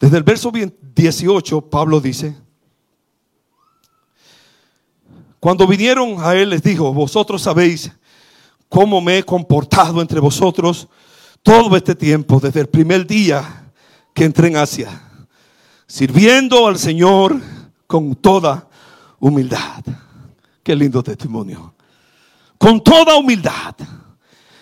Desde 0.00 0.16
el 0.16 0.24
verso 0.24 0.50
18, 0.50 1.70
Pablo 1.70 2.00
dice, 2.00 2.41
cuando 5.42 5.66
vinieron 5.66 6.18
a 6.20 6.36
él 6.36 6.50
les 6.50 6.62
dijo, 6.62 6.94
vosotros 6.94 7.42
sabéis 7.42 7.90
cómo 8.68 9.00
me 9.00 9.18
he 9.18 9.24
comportado 9.24 10.00
entre 10.00 10.20
vosotros 10.20 10.86
todo 11.42 11.76
este 11.76 11.96
tiempo, 11.96 12.38
desde 12.38 12.60
el 12.60 12.68
primer 12.68 13.04
día 13.04 13.72
que 14.14 14.24
entré 14.24 14.46
en 14.46 14.56
Asia, 14.56 15.02
sirviendo 15.88 16.68
al 16.68 16.78
Señor 16.78 17.40
con 17.88 18.14
toda 18.14 18.68
humildad. 19.18 19.82
Qué 20.62 20.76
lindo 20.76 21.02
testimonio. 21.02 21.74
Con 22.56 22.80
toda 22.80 23.16
humildad 23.16 23.74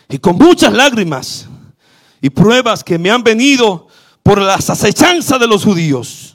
y 0.09 0.19
con 0.19 0.37
muchas 0.37 0.73
lágrimas 0.73 1.47
y 2.23 2.31
pruebas 2.31 2.83
que 2.83 2.99
me 2.99 3.11
han 3.11 3.23
venido 3.23 3.87
por 4.23 4.41
las 4.41 4.71
acechanzas 4.71 5.39
de 5.39 5.47
los 5.47 5.63
judíos. 5.63 6.30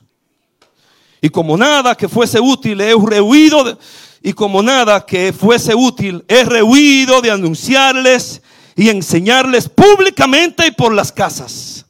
Y 1.21 1.29
como 1.29 1.57
nada 1.57 1.95
que 1.95 2.07
fuese 2.07 2.39
útil, 2.39 2.81
he 2.81 2.93
rehuido, 2.93 3.77
y 4.21 4.33
como 4.33 4.61
nada 4.61 5.05
que 5.05 5.33
fuese 5.33 5.75
útil, 5.75 6.23
he 6.27 6.43
rehuido 6.43 7.21
de 7.21 7.31
anunciarles 7.31 8.41
y 8.75 8.89
enseñarles 8.89 9.69
públicamente 9.69 10.67
y 10.67 10.71
por 10.71 10.93
las 10.93 11.11
casas, 11.11 11.85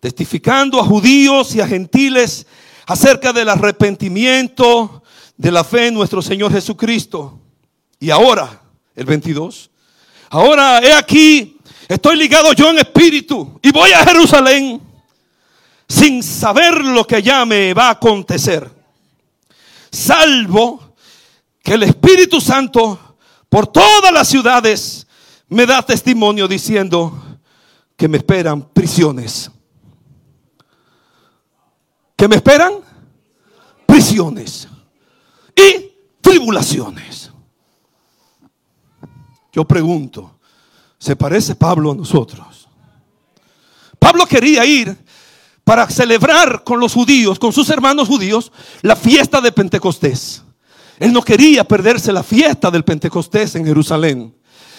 testificando 0.00 0.80
a 0.80 0.84
judíos 0.84 1.54
y 1.54 1.60
a 1.60 1.66
gentiles 1.66 2.46
acerca 2.86 3.32
del 3.32 3.48
arrepentimiento 3.48 5.02
de 5.36 5.50
la 5.50 5.64
fe 5.64 5.88
en 5.88 5.94
nuestro 5.94 6.22
Señor 6.22 6.52
Jesucristo. 6.52 7.38
Y 8.00 8.10
ahora, 8.10 8.62
el 8.96 9.04
22, 9.04 9.70
ahora 10.30 10.80
he 10.80 10.92
aquí, 10.92 11.58
estoy 11.88 12.16
ligado 12.16 12.52
yo 12.52 12.70
en 12.70 12.78
espíritu 12.78 13.58
y 13.62 13.70
voy 13.70 13.92
a 13.92 14.04
Jerusalén 14.04 14.80
sin 15.92 16.22
saber 16.22 16.82
lo 16.82 17.06
que 17.06 17.22
ya 17.22 17.44
me 17.44 17.74
va 17.74 17.88
a 17.88 17.90
acontecer. 17.90 18.70
Salvo 19.90 20.94
que 21.62 21.74
el 21.74 21.82
Espíritu 21.82 22.40
Santo 22.40 23.18
por 23.50 23.66
todas 23.66 24.10
las 24.10 24.26
ciudades 24.26 25.06
me 25.48 25.66
da 25.66 25.84
testimonio 25.84 26.48
diciendo 26.48 27.38
que 27.94 28.08
me 28.08 28.16
esperan 28.16 28.62
prisiones. 28.72 29.50
¿Que 32.16 32.26
me 32.26 32.36
esperan? 32.36 32.72
Prisiones 33.84 34.68
y 35.54 35.92
tribulaciones. 36.22 37.30
Yo 39.52 39.68
pregunto, 39.68 40.38
¿se 40.96 41.14
parece 41.16 41.54
Pablo 41.54 41.92
a 41.92 41.94
nosotros? 41.94 42.66
Pablo 43.98 44.24
quería 44.24 44.64
ir 44.64 44.96
para 45.64 45.88
celebrar 45.88 46.64
con 46.64 46.80
los 46.80 46.92
judíos, 46.92 47.38
con 47.38 47.52
sus 47.52 47.70
hermanos 47.70 48.08
judíos, 48.08 48.52
la 48.82 48.96
fiesta 48.96 49.40
de 49.40 49.52
Pentecostés. 49.52 50.42
Él 50.98 51.12
no 51.12 51.22
quería 51.22 51.64
perderse 51.64 52.12
la 52.12 52.22
fiesta 52.22 52.70
del 52.70 52.84
Pentecostés 52.84 53.54
en 53.54 53.64
Jerusalén. 53.64 54.34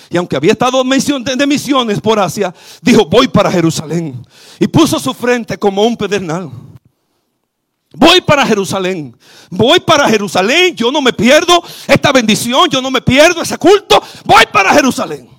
Y 0.09 0.17
aunque 0.17 0.35
había 0.35 0.51
estado 0.51 0.83
de 0.83 1.47
misiones 1.47 1.99
por 1.99 2.19
Asia, 2.19 2.53
dijo, 2.81 3.05
voy 3.05 3.27
para 3.27 3.51
Jerusalén. 3.51 4.25
Y 4.59 4.67
puso 4.67 4.99
su 4.99 5.13
frente 5.13 5.57
como 5.57 5.83
un 5.83 5.97
pedernal. 5.97 6.51
Voy 7.95 8.21
para 8.21 8.45
Jerusalén. 8.45 9.15
Voy 9.49 9.79
para 9.79 10.07
Jerusalén. 10.09 10.75
Yo 10.75 10.91
no 10.91 11.01
me 11.01 11.13
pierdo 11.13 11.63
esta 11.87 12.11
bendición. 12.11 12.69
Yo 12.69 12.81
no 12.81 12.91
me 12.91 13.01
pierdo 13.01 13.41
ese 13.41 13.57
culto. 13.57 14.01
Voy 14.25 14.45
para 14.51 14.73
Jerusalén. 14.73 15.29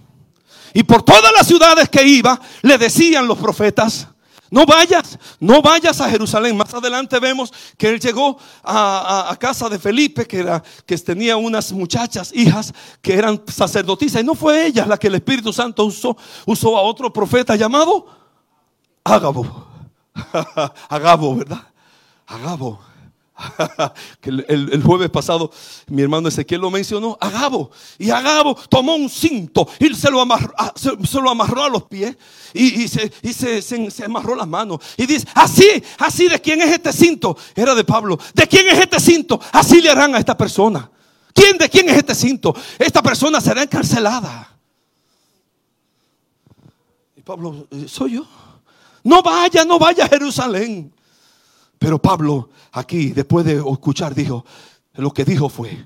Y 0.72 0.82
por 0.82 1.02
todas 1.02 1.32
las 1.36 1.46
ciudades 1.46 1.88
que 1.88 2.04
iba, 2.04 2.40
le 2.62 2.76
decían 2.76 3.28
los 3.28 3.38
profetas, 3.38 4.08
no 4.54 4.64
vayas, 4.66 5.18
no 5.40 5.60
vayas 5.60 6.00
a 6.00 6.08
Jerusalén. 6.08 6.56
Más 6.56 6.72
adelante 6.72 7.18
vemos 7.18 7.52
que 7.76 7.88
él 7.88 7.98
llegó 7.98 8.38
a, 8.62 9.36
casa 9.40 9.68
de 9.68 9.80
Felipe, 9.80 10.28
que, 10.28 10.96
tenía 10.98 11.36
unas 11.36 11.72
muchachas, 11.72 12.30
hijas, 12.32 12.72
que 13.02 13.14
eran 13.14 13.42
sacerdotisas. 13.48 14.22
Y 14.22 14.24
no 14.24 14.36
fue 14.36 14.66
ella 14.66 14.86
la 14.86 14.96
que 14.96 15.08
el 15.08 15.16
Espíritu 15.16 15.52
Santo 15.52 15.84
usó, 15.84 16.16
usó 16.46 16.76
a 16.76 16.82
otro 16.82 17.12
profeta 17.12 17.56
llamado 17.56 18.06
Agabo. 19.02 19.66
Agabo, 20.88 21.34
¿verdad? 21.34 21.66
Agabo. 22.24 22.93
el, 24.22 24.82
jueves 24.84 25.10
pasado 25.10 25.50
mi 25.88 26.02
hermano 26.02 26.28
Ezequiel 26.28 26.60
lo 26.60 26.70
mencionó, 26.70 27.18
Agabo. 27.20 27.70
Y 27.98 28.10
Agabo 28.10 28.54
tomó 28.68 28.94
un 28.94 29.10
cinto 29.10 29.68
y 29.80 29.92
se 29.94 30.10
lo 30.10 30.20
amarró, 30.20 30.52
ah, 30.56 30.72
se, 30.76 30.92
lo 31.20 31.30
amarró 31.30 31.64
a 31.64 31.68
los 31.68 31.84
pies 31.84 32.16
y, 32.52 32.86
se, 32.86 33.10
se, 33.62 34.04
amarró 34.04 34.36
las 34.36 34.46
manos. 34.46 34.80
Y 34.96 35.06
dice, 35.06 35.26
así, 35.34 35.82
así 35.98 36.28
de 36.28 36.40
quién 36.40 36.62
es 36.62 36.72
este 36.72 36.92
cinto. 36.92 37.36
Era 37.56 37.74
de 37.74 37.84
Pablo. 37.84 38.18
¿De 38.34 38.46
quién 38.46 38.68
es 38.68 38.78
este 38.78 39.00
cinto? 39.00 39.40
Así 39.52 39.80
le 39.82 39.90
harán 39.90 40.14
a 40.14 40.18
esta 40.18 40.36
persona. 40.36 40.88
¿Quién 41.32 41.58
de 41.58 41.68
quién 41.68 41.88
es 41.88 41.96
este 41.96 42.14
cinto? 42.14 42.54
Esta 42.78 43.02
persona 43.02 43.40
será 43.40 43.62
encarcelada. 43.62 44.56
Y 47.16 47.22
Pablo, 47.22 47.66
soy 47.88 48.12
yo. 48.12 48.26
No 49.02 49.22
vaya, 49.22 49.64
no 49.64 49.78
vaya 49.78 50.04
a 50.04 50.08
Jerusalén. 50.08 50.93
Pero 51.78 52.00
Pablo 52.00 52.50
aquí, 52.72 53.10
después 53.10 53.44
de 53.44 53.56
escuchar, 53.56 54.14
dijo, 54.14 54.44
lo 54.94 55.12
que 55.12 55.24
dijo 55.24 55.48
fue, 55.48 55.84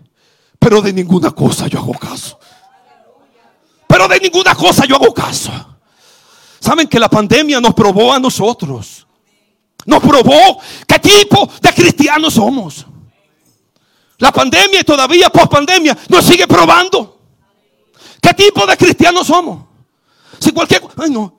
pero 0.59 0.83
de 0.83 0.93
ninguna 0.93 1.31
cosa 1.31 1.67
yo 1.67 1.79
hago 1.79 1.95
caso. 1.95 2.39
Pero 3.87 4.07
de 4.07 4.21
ninguna 4.21 4.55
cosa 4.55 4.85
yo 4.87 4.97
hago 4.97 5.15
caso. 5.15 5.51
Saben 6.61 6.89
que 6.89 6.99
la 6.99 7.09
pandemia 7.09 7.61
nos 7.61 7.75
probó 7.75 8.13
a 8.13 8.19
nosotros. 8.19 9.07
Nos 9.87 10.03
probó 10.03 10.61
qué 10.87 10.99
tipo 10.99 11.51
de 11.63 11.73
cristianos 11.73 12.35
somos. 12.35 12.87
La 14.19 14.33
pandemia 14.33 14.81
y 14.81 14.85
todavía 14.85 15.31
post 15.31 15.51
pandemia 15.51 15.97
nos 16.09 16.25
sigue 16.25 16.47
probando. 16.47 17.19
¿Qué 18.21 18.35
tipo 18.35 18.67
de 18.67 18.77
cristianos 18.77 19.29
somos? 19.29 19.65
Si 20.41 20.51
cualquier, 20.53 20.83
ay 20.97 21.11
no, 21.11 21.39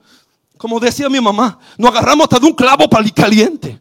Como 0.58 0.80
decía 0.80 1.10
mi 1.10 1.20
mamá, 1.20 1.60
nos 1.78 1.92
agarramos 1.92 2.24
hasta 2.24 2.40
de 2.40 2.48
un 2.48 2.54
clavo 2.54 2.90
caliente. 3.14 3.80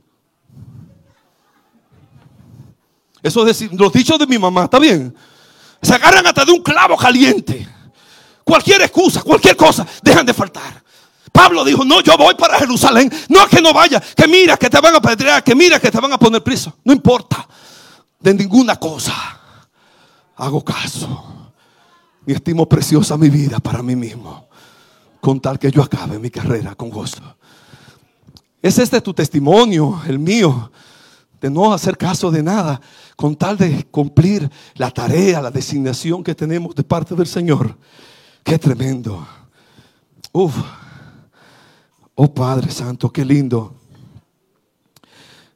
Eso 3.23 3.47
es 3.47 3.73
los 3.73 3.93
dichos 3.93 4.19
de 4.19 4.27
mi 4.27 4.39
mamá, 4.39 4.65
¿está 4.65 4.79
bien? 4.79 5.15
Se 5.83 5.95
agarran 5.95 6.27
hasta 6.27 6.45
de 6.45 6.53
un 6.53 6.63
clavo 6.63 6.97
caliente. 6.97 7.69
Cualquier 8.45 8.83
excusa, 8.83 9.23
cualquier 9.23 9.57
cosa, 9.57 9.87
dejan 10.03 10.25
de 10.25 10.35
faltar. 10.35 10.83
Pablo 11.33 11.65
dijo, 11.65 11.85
no, 11.85 12.01
yo 12.01 12.17
voy 12.17 12.35
para 12.35 12.59
Jerusalén. 12.59 13.13
No 13.29 13.43
es 13.45 13.49
que 13.49 13.61
no 13.61 13.73
vaya, 13.73 14.01
que 14.01 14.27
mira 14.27 14.57
que 14.57 14.71
te 14.71 14.81
van 14.81 14.95
a 14.97 15.01
pedrear, 15.01 15.45
que 15.45 15.55
mira 15.55 15.79
que 15.79 15.91
te 15.91 16.01
van 16.01 16.13
a 16.13 16.19
poner 16.19 16.43
preso. 16.43 16.75
No 16.85 16.93
importa 16.93 17.47
de 18.19 18.35
ninguna 18.35 18.77
cosa. 18.77 19.15
Hago 20.37 20.65
caso. 20.65 21.53
Y 22.27 22.33
estimo 22.33 22.69
preciosa 22.69 23.17
mi 23.17 23.29
vida 23.29 23.59
para 23.59 23.83
mí 23.83 23.97
mismo. 23.97 24.49
Con 25.21 25.41
tal 25.41 25.59
que 25.59 25.71
yo 25.71 25.83
acabe 25.83 26.19
mi 26.19 26.31
carrera 26.31 26.75
con 26.75 26.91
gozo. 26.91 27.23
¿Es 28.61 28.79
este 28.79 29.01
tu 29.01 29.15
testimonio, 29.15 30.01
el 30.07 30.19
mío? 30.19 30.71
De 31.41 31.51
no 31.51 31.73
hacer 31.73 31.97
caso 31.97 32.31
de 32.31 32.43
nada. 32.43 32.81
Con 33.19 33.35
tal 33.35 33.57
de 33.57 33.85
cumplir 33.91 34.49
la 34.77 34.93
tarea, 34.93 35.43
la 35.43 35.51
designación 35.51 36.23
que 36.23 36.37
tenemos 36.37 36.73
de 36.73 36.85
parte 36.85 37.17
del 37.17 37.27
Señor. 37.27 37.77
Qué 38.45 38.61
tremendo. 38.61 39.27
Uf. 40.31 40.55
Oh 42.15 42.33
Padre 42.33 42.71
Santo, 42.71 43.11
qué 43.11 43.25
lindo. 43.25 43.75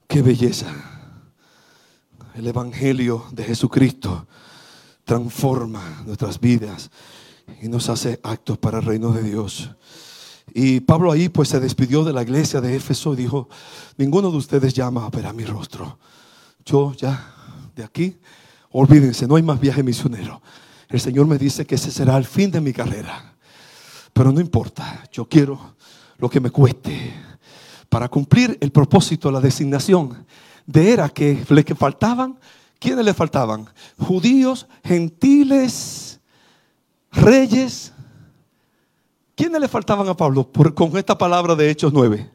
Qué 0.09 0.23
belleza. 0.23 0.75
El 2.35 2.49
Evangelio 2.49 3.27
de 3.31 3.45
Jesucristo 3.45 4.27
transforma 5.05 6.03
nuestras 6.05 6.41
vidas 6.41 6.91
y 7.63 7.69
nos 7.69 7.89
hace 7.89 8.19
actos 8.25 8.59
para 8.59 8.79
el 8.79 8.87
reino 8.87 9.13
de 9.13 9.23
Dios. 9.23 9.71
Y 10.53 10.81
Pablo 10.81 11.13
ahí 11.13 11.29
pues 11.29 11.51
se 11.51 11.61
despidió 11.61 12.03
de 12.03 12.13
la 12.13 12.23
iglesia 12.23 12.61
de 12.61 12.75
Éfeso 12.75 13.13
y 13.13 13.19
dijo, 13.19 13.49
ninguno 13.99 14.33
de 14.33 14.39
ustedes 14.39 14.75
llama 14.75 15.07
a 15.07 15.11
ver 15.11 15.27
a 15.27 15.33
mi 15.33 15.45
rostro. 15.45 16.01
Yo 16.65 16.93
ya 16.95 17.37
de 17.75 17.85
aquí, 17.85 18.17
olvídense, 18.71 19.27
no 19.27 19.37
hay 19.37 19.43
más 19.43 19.61
viaje 19.61 19.83
misionero. 19.83 20.41
El 20.89 21.01
Señor 21.01 21.27
me 21.27 21.39
dice 21.39 21.67
que 21.67 21.77
ese 21.77 21.91
será 21.91 22.17
el 22.17 22.27
fin 22.27 22.51
de 22.51 22.61
mi 22.61 22.73
carrera. 22.73 23.35
Pero 24.13 24.31
no 24.31 24.41
importa, 24.41 25.05
yo 25.11 25.25
quiero 25.27 25.77
lo 26.19 26.29
que 26.29 26.41
me 26.41 26.51
cueste 26.51 27.15
para 27.89 28.09
cumplir 28.09 28.57
el 28.61 28.71
propósito, 28.71 29.31
la 29.31 29.41
designación 29.41 30.27
de 30.67 30.93
era 30.93 31.09
que 31.09 31.45
le 31.49 31.65
que 31.65 31.75
faltaban, 31.75 32.39
¿quiénes 32.79 33.05
le 33.05 33.15
faltaban? 33.15 33.69
Judíos, 33.99 34.67
gentiles, 34.85 36.21
reyes. 37.11 37.93
¿Quiénes 39.35 39.61
le 39.61 39.69
faltaban 39.69 40.09
a 40.09 40.17
Pablo 40.17 40.51
con 40.75 40.97
esta 40.97 41.17
palabra 41.17 41.55
de 41.55 41.71
Hechos 41.71 41.93
9? 41.93 42.31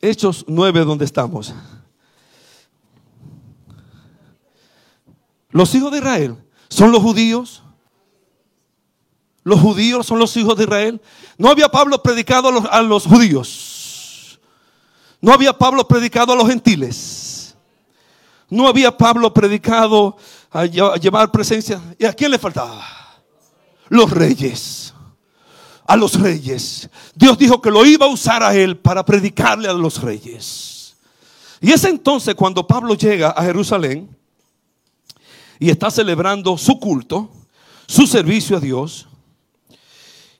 Hechos 0.00 0.44
9, 0.46 0.84
donde 0.84 1.04
estamos. 1.04 1.54
Los 5.58 5.74
hijos 5.74 5.90
de 5.90 5.98
Israel 5.98 6.36
son 6.68 6.92
los 6.92 7.02
judíos, 7.02 7.64
los 9.42 9.58
judíos 9.58 10.06
son 10.06 10.20
los 10.20 10.36
hijos 10.36 10.56
de 10.56 10.62
Israel. 10.62 11.02
No 11.36 11.48
había 11.48 11.68
Pablo 11.68 12.00
predicado 12.00 12.48
a 12.70 12.80
los, 12.80 13.04
judíos. 13.04 14.38
No 15.20 15.32
había 15.32 15.52
Pablo 15.52 15.88
predicado 15.88 16.32
a 16.32 16.36
los 16.36 16.46
gentiles. 16.46 17.56
No 18.48 18.68
había 18.68 18.96
Pablo 18.96 19.34
predicado 19.34 20.16
a 20.52 20.64
llevar 20.64 21.32
presencia. 21.32 21.82
¿Y 21.98 22.04
a 22.04 22.12
quién 22.12 22.30
le 22.30 22.38
faltaba? 22.38 22.86
Los 23.88 24.12
reyes. 24.12 24.94
A 25.88 25.96
los 25.96 26.20
reyes. 26.20 26.88
Dios 27.16 27.36
dijo 27.36 27.60
que 27.60 27.72
lo 27.72 27.84
iba 27.84 28.06
a 28.06 28.10
usar 28.10 28.44
a 28.44 28.54
él 28.54 28.76
para 28.76 29.04
predicarle 29.04 29.68
a 29.68 29.72
los 29.72 30.00
reyes. 30.00 30.96
Y 31.60 31.72
es 31.72 31.82
entonces 31.82 32.36
cuando 32.36 32.64
Pablo 32.64 32.94
llega 32.94 33.30
a 33.30 33.42
Jerusalén 33.42 34.17
y 35.58 35.70
está 35.70 35.90
celebrando 35.90 36.56
su 36.56 36.78
culto, 36.78 37.30
su 37.86 38.06
servicio 38.06 38.56
a 38.56 38.60
Dios 38.60 39.08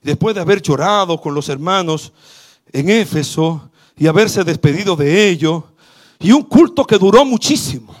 después 0.01 0.35
de 0.35 0.41
haber 0.41 0.61
llorado 0.61 1.19
con 1.19 1.33
los 1.33 1.49
hermanos 1.49 2.13
en 2.71 2.89
Éfeso 2.89 3.69
y 3.97 4.07
haberse 4.07 4.43
despedido 4.43 4.95
de 4.95 5.29
ellos, 5.29 5.63
y 6.19 6.31
un 6.31 6.43
culto 6.43 6.85
que 6.85 6.97
duró 6.97 7.25
muchísimo. 7.25 7.95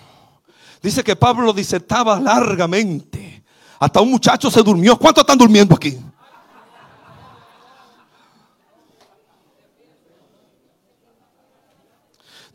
Dice 0.81 1.03
que 1.03 1.15
Pablo 1.15 1.51
disertaba 1.51 2.19
largamente. 2.19 3.43
Hasta 3.79 4.01
un 4.01 4.11
muchacho 4.11 4.49
se 4.49 4.61
durmió. 4.61 4.97
¿Cuántos 4.97 5.23
están 5.23 5.37
durmiendo 5.37 5.75
aquí? 5.75 5.97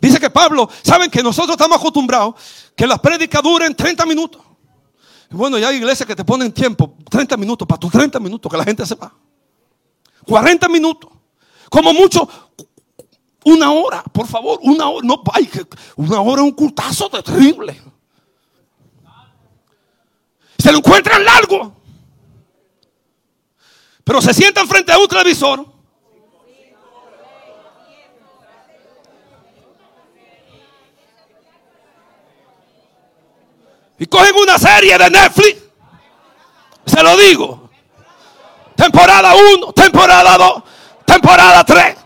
Dice 0.00 0.20
que 0.20 0.28
Pablo, 0.28 0.68
saben 0.82 1.10
que 1.10 1.22
nosotros 1.22 1.52
estamos 1.52 1.78
acostumbrados 1.78 2.34
que 2.76 2.86
las 2.86 2.98
prédicas 2.98 3.42
duren 3.42 3.74
30 3.74 4.04
minutos. 4.04 4.42
Bueno, 5.34 5.58
ya 5.58 5.68
hay 5.68 5.76
iglesias 5.76 6.06
que 6.06 6.14
te 6.14 6.24
ponen 6.24 6.52
tiempo, 6.52 6.96
30 7.10 7.36
minutos, 7.36 7.66
para 7.66 7.78
tus 7.78 7.90
30 7.90 8.20
minutos, 8.20 8.50
que 8.50 8.56
la 8.56 8.64
gente 8.64 8.86
se 8.86 8.94
va. 8.94 9.12
40 10.24 10.68
minutos. 10.68 11.10
Como 11.68 11.92
mucho, 11.92 12.28
una 13.44 13.72
hora, 13.72 14.02
por 14.04 14.26
favor, 14.26 14.58
una 14.62 14.88
hora. 14.88 15.06
No, 15.06 15.22
hay 15.32 15.50
una 15.96 16.20
hora 16.20 16.42
es 16.42 16.48
un 16.48 16.52
cultazo 16.52 17.10
terrible. 17.10 17.80
Se 20.58 20.70
lo 20.70 20.78
encuentran 20.78 21.24
largo. 21.24 21.74
Pero 24.04 24.22
se 24.22 24.32
sientan 24.32 24.68
frente 24.68 24.92
a 24.92 24.98
un 24.98 25.08
televisor. 25.08 25.73
Y 33.98 34.06
cogen 34.06 34.34
una 34.36 34.58
serie 34.58 34.96
de 34.98 35.10
Netflix. 35.10 35.62
Se 36.86 37.02
lo 37.02 37.16
digo 37.16 37.64
temporada 38.74 39.34
1, 39.34 39.72
temporada 39.72 40.36
2, 40.36 40.62
temporada 41.04 41.64
3. 41.64 41.96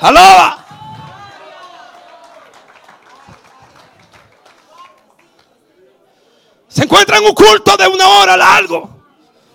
Alaba. 0.00 0.58
Se 6.68 6.84
encuentra 6.84 7.18
en 7.18 7.24
un 7.24 7.34
culto 7.34 7.76
de 7.76 7.86
una 7.86 8.08
hora 8.08 8.36
largo. 8.36 9.02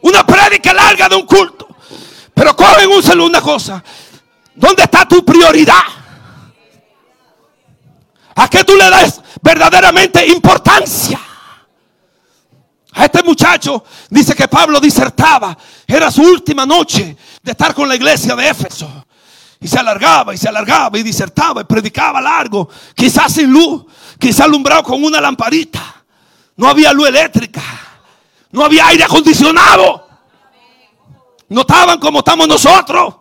Una 0.02 0.26
prédica 0.26 0.74
larga 0.74 1.10
de 1.10 1.16
un 1.16 1.26
culto. 1.26 1.68
Pero 2.34 2.56
cogen 2.56 2.90
un 2.90 3.02
celular 3.02 3.30
una 3.30 3.42
cosa. 3.42 3.84
¿Dónde 4.54 4.84
está 4.84 5.08
tu 5.08 5.26
prioridad? 5.26 5.82
¿A 8.38 8.48
qué 8.48 8.64
tú 8.64 8.76
le 8.76 8.88
das 8.90 9.20
verdaderamente 9.42 10.26
importancia? 10.28 11.20
A 12.94 13.06
este 13.06 13.24
muchacho 13.24 13.84
dice 14.12 14.36
que 14.36 14.48
Pablo 14.48 14.80
disertaba. 14.80 15.58
Era 15.88 16.12
su 16.12 16.22
última 16.22 16.64
noche 16.64 17.18
de 17.42 17.52
estar 17.52 17.74
con 17.74 17.90
la 17.90 17.96
iglesia 17.96 18.36
de 18.36 18.48
Éfeso. 18.48 19.06
Y 19.60 19.68
se 19.68 19.80
alargaba 19.80 20.36
y 20.36 20.38
se 20.38 20.48
alargaba 20.48 21.00
y 21.00 21.04
disertaba 21.04 21.62
y 21.62 21.64
predicaba 21.64 22.22
largo. 22.22 22.70
Quizás 22.94 23.34
sin 23.34 23.52
luz, 23.52 23.86
quizás 24.20 24.42
alumbrado 24.42 24.84
con 24.84 25.04
una 25.04 25.20
lamparita. 25.20 26.04
No 26.58 26.68
había 26.68 26.94
luz 26.94 27.08
eléctrica. 27.08 27.64
No 28.52 28.64
había 28.64 28.86
aire 28.88 29.04
acondicionado. 29.04 30.08
No 31.50 31.62
estaban 31.62 32.00
como 32.00 32.20
estamos 32.20 32.48
nosotros. 32.48 33.16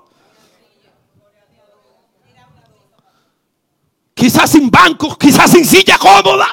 Quizás 4.16 4.48
sin 4.48 4.70
bancos, 4.70 5.18
quizás 5.18 5.50
sin 5.50 5.66
silla 5.66 5.98
cómoda. 5.98 6.48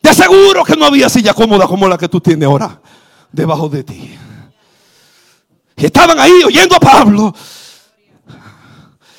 De 0.00 0.14
seguro 0.14 0.62
que 0.62 0.76
no 0.76 0.86
había 0.86 1.08
silla 1.08 1.34
cómoda 1.34 1.66
como 1.66 1.88
la 1.88 1.98
que 1.98 2.08
tú 2.08 2.20
tienes 2.20 2.46
ahora 2.46 2.80
debajo 3.32 3.68
de 3.68 3.82
ti. 3.82 4.16
Y 5.76 5.84
estaban 5.84 6.20
ahí 6.20 6.44
oyendo 6.44 6.76
a 6.76 6.78
Pablo 6.78 7.34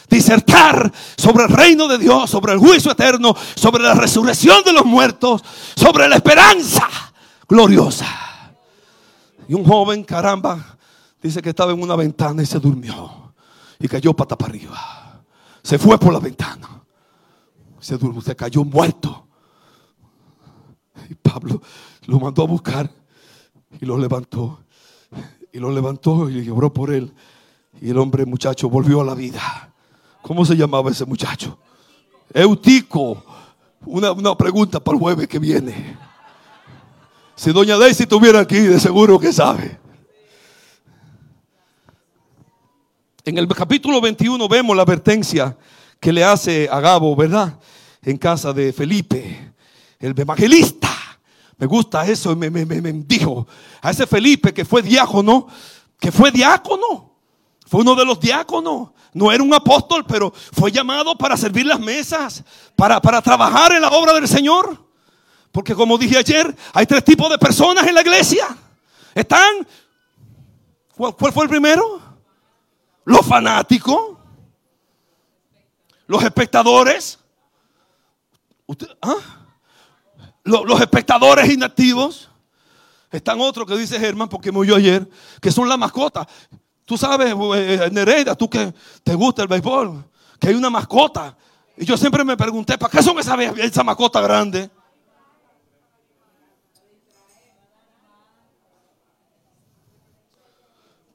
disertar 0.10 0.89
sobre 1.17 1.43
el 1.43 1.49
reino 1.49 1.89
de 1.89 1.97
Dios, 1.97 2.29
sobre 2.29 2.53
el 2.53 2.60
juicio 2.60 2.93
eterno, 2.93 3.36
sobre 3.55 3.84
la 3.84 3.93
resurrección 3.93 4.63
de 4.63 4.71
los 4.71 4.86
muertos, 4.86 5.43
sobre 5.75 6.07
la 6.07 6.15
esperanza 6.15 6.88
gloriosa. 7.49 8.07
Y 9.49 9.55
un 9.55 9.65
joven, 9.65 10.05
caramba, 10.05 10.77
dice 11.21 11.41
que 11.41 11.49
estaba 11.49 11.73
en 11.73 11.81
una 11.81 11.97
ventana 11.97 12.41
y 12.41 12.45
se 12.45 12.60
durmió 12.60 13.34
y 13.77 13.89
cayó 13.89 14.13
pata 14.13 14.38
para 14.38 14.51
arriba. 14.51 15.00
Se 15.63 15.78
fue 15.78 15.97
por 15.97 16.13
la 16.13 16.19
ventana. 16.19 16.84
Se, 17.80 17.97
se 17.97 18.36
cayó 18.36 18.63
muerto. 18.63 19.28
Y 21.10 21.15
Pablo 21.15 21.62
lo 22.06 22.19
mandó 22.19 22.43
a 22.43 22.47
buscar 22.47 22.89
y 23.80 23.86
lo 23.86 23.97
levantó. 23.97 24.60
Y 25.52 25.60
lo 25.60 25.71
levantó 25.71 26.30
y 26.30 26.43
lloró 26.43 26.74
por 26.74 26.91
él. 26.91 27.13
Y 27.82 27.89
el 27.89 27.97
hombre 27.97 28.26
muchacho 28.26 28.69
volvió 28.69 29.02
a 29.02 29.04
la 29.06 29.15
vida. 29.15 29.74
¿Cómo 30.21 30.45
se 30.45 30.56
llamaba 30.56 30.91
ese 30.91 31.06
muchacho? 31.06 31.58
Eutico. 32.34 33.24
Una, 33.86 34.12
una 34.12 34.38
pregunta 34.38 34.80
para 34.80 34.95
el 34.95 35.02
jueves 35.02 35.28
que 35.28 35.39
viene. 35.39 35.97
Si 37.36 37.52
doña 37.52 37.78
Daisy 37.78 38.04
estuviera 38.04 38.39
aquí, 38.39 38.60
de 38.60 38.80
seguro 38.80 39.19
que 39.19 39.34
sabe. 39.34 39.80
En 43.23 43.38
el 43.38 43.47
capítulo 43.47 44.01
21 44.01 44.47
vemos 44.47 44.75
la 44.75 44.81
advertencia 44.81 45.55
que 45.99 46.12
le 46.12 46.23
hace 46.23 46.67
a 46.71 46.79
Gabo, 46.79 47.15
¿verdad? 47.15 47.60
En 48.01 48.17
casa 48.17 48.51
de 48.51 48.73
Felipe, 48.73 49.53
el 49.99 50.19
evangelista. 50.19 50.89
Me 51.60 51.67
gusta 51.67 52.03
eso, 52.07 52.36
me, 52.36 52.49
me, 52.49 52.65
me, 52.65 52.91
dijo 52.91 53.47
a 53.79 53.91
ese 53.91 54.07
Felipe 54.07 54.51
que 54.51 54.65
fue 54.65 54.81
diácono, 54.81 55.47
que 55.99 56.12
fue 56.12 56.31
diácono, 56.31 57.13
fue 57.67 57.81
uno 57.81 57.93
de 57.93 58.05
los 58.05 58.19
diáconos. 58.19 58.89
No 59.13 59.31
era 59.31 59.43
un 59.43 59.53
apóstol, 59.53 60.03
pero 60.07 60.34
fue 60.34 60.71
llamado 60.71 61.15
para 61.15 61.38
servir 61.38 61.67
las 61.67 61.79
mesas, 61.79 62.43
para, 62.75 62.99
para 62.99 63.21
trabajar 63.21 63.73
en 63.73 63.84
la 63.84 63.89
obra 63.89 64.13
del 64.13 64.27
Señor. 64.27 64.84
Porque 65.51 65.75
como 65.75 65.99
dije 65.99 66.17
ayer, 66.17 66.55
hay 66.73 66.88
tres 66.88 67.03
tipos 67.03 67.29
de 67.29 67.38
personas 67.38 67.86
en 67.86 67.93
la 67.93 68.01
iglesia. 68.01 68.47
Están, 69.13 69.67
¿cuál, 70.95 71.31
fue 71.31 71.43
el 71.43 71.49
primero? 71.49 72.11
Los 73.03 73.25
fanáticos, 73.25 74.17
los 76.07 76.23
espectadores, 76.23 77.19
¿ah? 79.01 79.15
los, 80.43 80.81
espectadores 80.81 81.49
inactivos. 81.49 82.29
Están 83.11 83.41
otros 83.41 83.67
que 83.67 83.77
dice 83.77 83.99
Germán, 83.99 84.29
porque 84.29 84.49
oyó 84.49 84.75
ayer, 84.75 85.09
que 85.41 85.51
son 85.51 85.67
la 85.67 85.77
mascota. 85.77 86.27
Tú 86.85 86.97
sabes, 86.97 87.33
eh, 87.55 87.89
Nereida, 87.91 88.35
tú 88.35 88.49
que 88.49 88.73
te 89.03 89.15
gusta 89.15 89.41
el 89.41 89.47
béisbol, 89.47 90.03
que 90.39 90.49
hay 90.49 90.55
una 90.55 90.69
mascota. 90.69 91.35
Y 91.77 91.85
yo 91.85 91.97
siempre 91.97 92.23
me 92.23 92.37
pregunté, 92.37 92.77
¿para 92.77 92.91
qué 92.91 93.03
son 93.03 93.17
esas 93.19 93.37
esa 93.57 93.83
mascota 93.83 94.21
grande? 94.21 94.69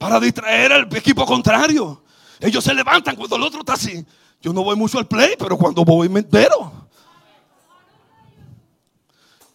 Para 0.07 0.21
distraer 0.21 0.73
al 0.73 0.97
equipo 0.97 1.27
contrario. 1.27 2.01
Ellos 2.39 2.63
se 2.63 2.73
levantan 2.73 3.17
cuando 3.17 3.35
el 3.35 3.43
otro 3.43 3.59
está 3.59 3.73
así. 3.73 4.07
Yo 4.41 4.53
no 4.53 4.63
voy 4.63 4.77
mucho 4.77 4.99
al 5.01 5.09
play, 5.09 5.35
pero 5.37 5.59
cuando 5.59 5.85
voy 5.85 6.09
me 6.09 6.21
entero. 6.21 6.73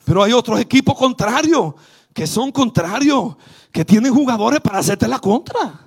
Pero 0.04 0.24
hay 0.24 0.34
otros 0.34 0.60
equipos 0.60 0.98
contrarios 0.98 1.76
que 2.14 2.28
son 2.28 2.52
contrarios, 2.52 3.38
que 3.72 3.86
tienen 3.86 4.14
jugadores 4.14 4.60
para 4.60 4.80
hacerte 4.80 5.08
la 5.08 5.20
contra, 5.20 5.80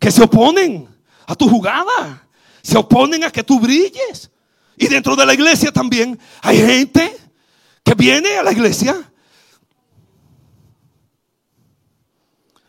que 0.00 0.10
se 0.10 0.24
oponen 0.24 0.88
a 1.24 1.36
tu 1.36 1.48
jugada, 1.48 2.26
se 2.62 2.76
oponen 2.76 3.22
a 3.22 3.30
que 3.30 3.44
tú 3.44 3.60
brilles. 3.60 4.28
Y 4.76 4.88
dentro 4.88 5.14
de 5.14 5.24
la 5.24 5.34
iglesia 5.34 5.70
también 5.70 6.18
hay 6.40 6.56
gente 6.58 7.16
que 7.84 7.94
viene 7.94 8.38
a 8.38 8.42
la 8.42 8.50
iglesia 8.50 9.11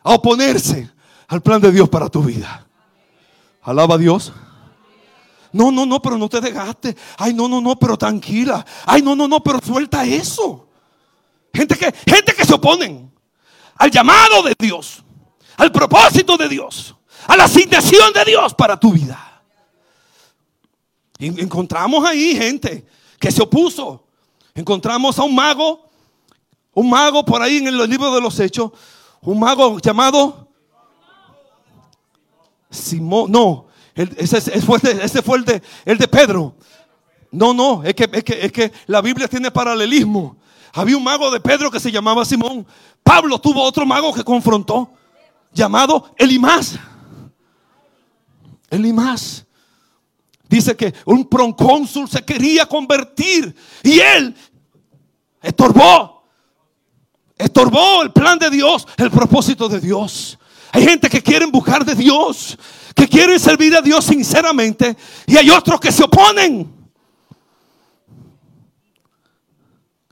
a 0.03 0.13
oponerse 0.13 0.89
al 1.27 1.41
plan 1.41 1.61
de 1.61 1.71
Dios 1.71 1.89
para 1.89 2.09
tu 2.09 2.21
vida. 2.23 2.67
Alaba 3.61 3.95
a 3.95 3.97
Dios. 3.97 4.33
No, 5.51 5.71
no, 5.71 5.85
no, 5.85 6.01
pero 6.01 6.17
no 6.17 6.27
te 6.27 6.41
dejaste. 6.41 6.95
Ay, 7.17 7.33
no, 7.33 7.47
no, 7.47 7.61
no, 7.61 7.77
pero 7.77 7.97
tranquila. 7.97 8.65
Ay, 8.85 9.01
no, 9.01 9.15
no, 9.15 9.27
no, 9.27 9.41
pero 9.41 9.59
suelta 9.63 10.03
eso. 10.03 10.67
Gente 11.53 11.77
que, 11.77 11.93
gente 12.07 12.33
que 12.33 12.43
se 12.43 12.53
oponen 12.53 13.11
al 13.77 13.91
llamado 13.91 14.41
de 14.41 14.55
Dios, 14.57 15.03
al 15.57 15.71
propósito 15.71 16.35
de 16.37 16.49
Dios, 16.49 16.95
a 17.27 17.37
la 17.37 17.43
asignación 17.43 18.11
de 18.13 18.25
Dios 18.25 18.53
para 18.55 18.79
tu 18.79 18.91
vida. 18.91 19.43
Y 21.19 21.27
encontramos 21.41 22.03
ahí 22.03 22.35
gente 22.35 22.85
que 23.19 23.31
se 23.31 23.41
opuso. 23.41 24.05
Encontramos 24.55 25.17
a 25.19 25.23
un 25.23 25.35
mago, 25.35 25.89
un 26.73 26.89
mago 26.89 27.23
por 27.23 27.41
ahí 27.41 27.57
en 27.57 27.67
el 27.67 27.89
libro 27.89 28.13
de 28.13 28.21
los 28.21 28.39
Hechos, 28.39 28.71
un 29.25 29.39
mago 29.39 29.79
llamado 29.79 30.47
Simón. 32.69 33.31
No, 33.31 33.67
ese, 33.95 34.41
fue, 34.61 34.79
el 35.37 35.45
de, 35.45 35.61
el 35.85 35.97
de 35.97 36.07
Pedro. 36.07 36.55
No, 37.31 37.53
no, 37.53 37.83
es 37.83 37.93
que, 37.95 38.09
es, 38.11 38.51
que, 38.51 38.71
la 38.87 39.01
Biblia 39.01 39.27
tiene 39.27 39.51
paralelismo. 39.51 40.37
Había 40.73 40.97
un 40.97 41.03
mago 41.03 41.31
de 41.31 41.39
Pedro 41.39 41.71
que 41.71 41.79
se 41.79 41.91
llamaba 41.91 42.25
Simón. 42.25 42.65
Pablo 43.03 43.39
tuvo 43.39 43.63
otro 43.63 43.85
mago 43.85 44.13
que 44.13 44.23
confrontó, 44.23 44.91
llamado 45.51 46.13
Elimás. 46.17 46.77
Elimás. 48.69 49.45
Dice 50.49 50.75
que 50.75 50.93
un 51.05 51.27
proncónsul 51.27 52.07
se 52.07 52.23
quería 52.23 52.65
convertir 52.67 53.55
y 53.83 53.99
él 53.99 54.35
estorbó 55.41 56.12
Estorbó 57.37 58.03
el 58.03 58.11
plan 58.11 58.37
de 58.37 58.49
Dios, 58.49 58.87
el 58.97 59.11
propósito 59.11 59.67
de 59.67 59.79
Dios. 59.79 60.37
Hay 60.71 60.83
gente 60.83 61.09
que 61.09 61.21
quieren 61.21 61.51
buscar 61.51 61.85
de 61.85 61.95
Dios, 61.95 62.57
que 62.95 63.07
quieren 63.07 63.39
servir 63.39 63.75
a 63.75 63.81
Dios 63.81 64.05
sinceramente, 64.05 64.95
y 65.27 65.37
hay 65.37 65.49
otros 65.49 65.79
que 65.79 65.91
se 65.91 66.03
oponen. 66.03 66.73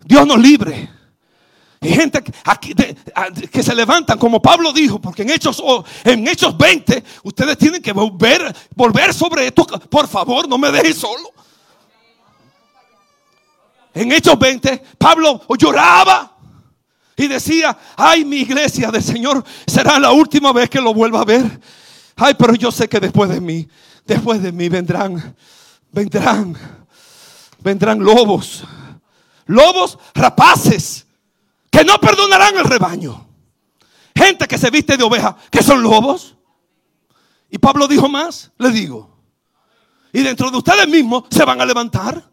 Dios 0.04 0.28
nos 0.28 0.40
libre. 0.40 0.90
Hay 1.80 1.94
gente 1.94 2.24
que 3.52 3.64
se 3.64 3.74
levantan, 3.74 4.20
como 4.20 4.40
Pablo 4.40 4.72
dijo, 4.72 5.02
porque 5.02 5.24
en 5.24 5.32
Hechos, 5.32 5.64
en 6.04 6.28
Hechos 6.28 6.56
20, 6.56 7.04
ustedes 7.24 7.58
tienen 7.58 7.82
que 7.82 7.92
volver, 7.92 8.56
volver 8.76 9.14
sobre 9.16 9.48
esto. 9.48 9.66
Por 9.66 10.08
favor, 10.08 10.48
no 10.48 10.60
me 10.60 10.72
dejen 10.72 10.94
solo. 10.94 11.32
En 13.96 14.12
Hechos 14.12 14.38
20, 14.38 14.84
Pablo 14.98 15.42
lloraba 15.58 16.31
y 17.15 17.28
decía, 17.28 17.78
ay, 17.97 18.26
mi 18.26 18.38
iglesia 18.38 18.89
del 18.91 19.04
Señor 19.04 19.43
será 19.67 20.00
la 20.00 20.12
última 20.12 20.52
vez 20.52 20.69
que 20.69 20.82
lo 20.82 20.93
vuelva 20.93 21.21
a 21.21 21.26
ver. 21.26 21.62
Ay, 22.15 22.34
pero 22.38 22.56
yo 22.56 22.71
sé 22.71 22.88
que 22.88 23.00
después 23.00 23.30
de 23.30 23.41
mí, 23.41 23.67
después 24.06 24.41
de 24.41 24.52
mí 24.52 24.69
vendrán, 24.69 25.36
vendrán, 25.91 26.56
vendrán 27.60 28.00
lobos, 28.00 28.63
lobos 29.45 29.97
rapaces, 30.13 31.06
que 31.69 31.84
no 31.84 31.97
perdonarán 32.00 32.58
el 32.58 32.65
rebaño. 32.65 33.28
Gente 34.15 34.47
que 34.47 34.58
se 34.58 34.69
viste 34.69 34.97
de 34.97 35.04
oveja, 35.04 35.38
que 35.50 35.63
son 35.63 35.82
lobos. 35.82 36.36
Y 37.50 37.58
Pablo 37.58 37.88
dijo 37.88 38.10
más, 38.10 38.52
le 38.58 38.71
digo. 38.71 39.10
Y 40.13 40.21
dentro 40.21 40.52
de 40.52 40.58
ustedes 40.58 40.88
mismos 40.88 41.24
se 41.30 41.45
van 41.45 41.62
a 41.62 41.65
levantar. 41.65 42.30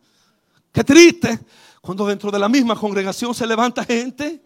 Qué 0.73 0.85
triste 0.85 1.39
cuando 1.81 2.07
dentro 2.07 2.31
de 2.31 2.39
la 2.39 2.49
misma 2.49 2.75
congregación 2.77 3.35
se 3.35 3.47
levanta 3.47 3.85
gente 3.85 4.43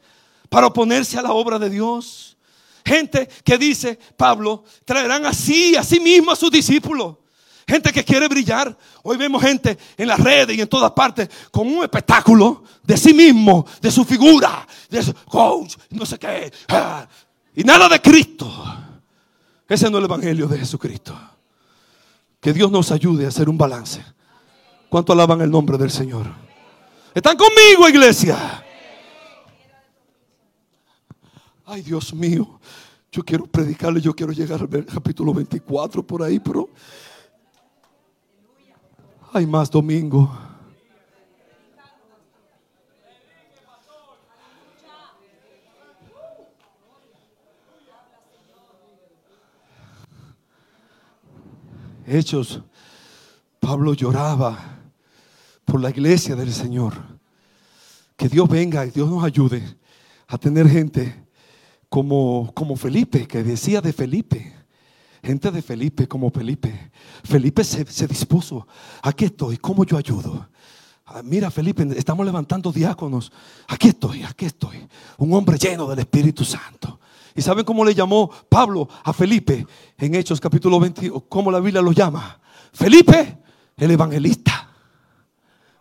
para 0.53 0.67
oponerse 0.67 1.19
a 1.19 1.23
la 1.23 1.33
obra 1.33 1.59
de 1.59 1.71
Dios. 1.71 2.37
Gente 2.85 3.27
que 3.43 3.57
dice, 3.57 3.99
Pablo, 4.19 4.65
traerán 4.85 5.25
así, 5.25 5.75
a 5.77 5.83
sí 5.83 5.99
mismo 5.99 6.31
a 6.31 6.37
sus 6.37 6.51
discípulos. 6.51 7.17
Gente 7.67 7.91
que 7.91 8.05
quiere 8.05 8.29
brillar. 8.29 8.77
Hoy 9.03 9.17
vemos 9.17 9.41
gente 9.41 9.79
en 9.97 10.09
las 10.09 10.21
redes 10.21 10.55
y 10.55 10.61
en 10.61 10.69
todas 10.69 10.91
partes 10.91 11.31
con 11.51 11.67
un 11.67 11.83
espectáculo 11.83 12.65
de 12.83 12.99
sí 12.99 13.15
mismo, 13.15 13.65
de 13.81 13.91
su 13.91 14.05
figura, 14.05 14.69
de 14.91 15.03
su 15.03 15.15
coach, 15.15 15.77
no 15.89 16.05
sé 16.05 16.19
qué. 16.19 16.53
Ah, 16.69 17.09
y 17.55 17.65
nada 17.65 17.89
de 17.89 18.03
Cristo. 18.03 18.53
Ese 19.67 19.89
no 19.89 19.97
es 19.97 20.01
el 20.01 20.05
Evangelio 20.05 20.49
de 20.49 20.59
Jesucristo. 20.59 21.19
Que 22.43 22.53
Dios 22.53 22.71
nos 22.71 22.91
ayude 22.91 23.25
a 23.25 23.29
hacer 23.29 23.49
un 23.49 23.57
balance. 23.57 24.05
¿Cuánto 24.91 25.15
alaban 25.15 25.41
el 25.41 25.51
nombre 25.51 25.79
del 25.79 25.91
Señor? 25.91 26.27
¿Están 27.15 27.39
conmigo, 27.39 27.89
iglesia? 27.89 28.63
Ay, 31.75 31.81
Dios 31.81 32.13
mío, 32.13 32.61
yo 33.11 33.25
quiero 33.25 33.47
predicarle, 33.47 33.99
yo 33.99 34.15
quiero 34.15 34.31
llegar 34.31 34.61
al 34.61 34.85
capítulo 34.85 35.33
24 35.33 36.07
por 36.07 36.23
ahí, 36.23 36.39
pero 36.39 36.69
hay 39.33 39.47
más 39.47 39.71
domingo. 39.71 40.31
Hechos, 52.07 52.61
Pablo 53.59 53.95
lloraba 53.95 54.59
por 55.65 55.81
la 55.81 55.89
iglesia 55.89 56.37
del 56.37 56.53
Señor. 56.53 56.93
Que 58.15 58.29
Dios 58.29 58.47
venga 58.47 58.85
y 58.85 58.91
Dios 58.91 59.09
nos 59.09 59.25
ayude 59.25 59.65
a 60.29 60.37
tener 60.37 60.69
gente 60.69 61.22
como, 61.93 62.51
como 62.55 62.75
Felipe, 62.75 63.29
que 63.29 63.43
decía 63.43 63.83
de 63.83 63.93
Felipe. 63.93 64.51
Gente 65.23 65.51
de 65.51 65.61
Felipe 65.61 66.09
como 66.09 66.31
Felipe. 66.31 66.91
Felipe 67.23 67.63
se, 67.65 67.85
dispuso. 68.07 68.67
Aquí 69.03 69.27
estoy, 69.27 69.59
¿cómo 69.59 69.85
yo 69.85 69.99
ayudo? 69.99 70.49
Ah, 71.05 71.21
mira, 71.23 71.51
Felipe, 71.51 71.87
estamos 71.95 72.25
levantando 72.25 72.73
diáconos. 72.73 73.31
Aquí 73.69 73.89
estoy, 73.89 74.23
aquí 74.23 74.47
estoy. 74.47 74.89
Un 75.19 75.35
hombre 75.35 75.59
lleno 75.59 75.87
del 75.87 75.99
Espíritu 75.99 76.47
Santo. 76.47 76.99
¿Y 77.35 77.43
saben 77.43 77.63
cómo 77.63 77.85
le 77.85 77.95
llamó 77.95 78.31
Pablo 78.49 78.89
a 79.05 79.13
Felipe 79.13 79.67
en 79.99 80.15
Hechos 80.15 80.41
capítulo 80.41 80.81
20? 80.81 81.13
¿Cómo 81.29 81.51
la 81.51 81.61
Biblia 81.61 81.83
lo 81.83 81.93
llama? 81.93 82.41
Felipe, 82.73 83.37
el 83.77 83.91
evangelista. 83.91 84.71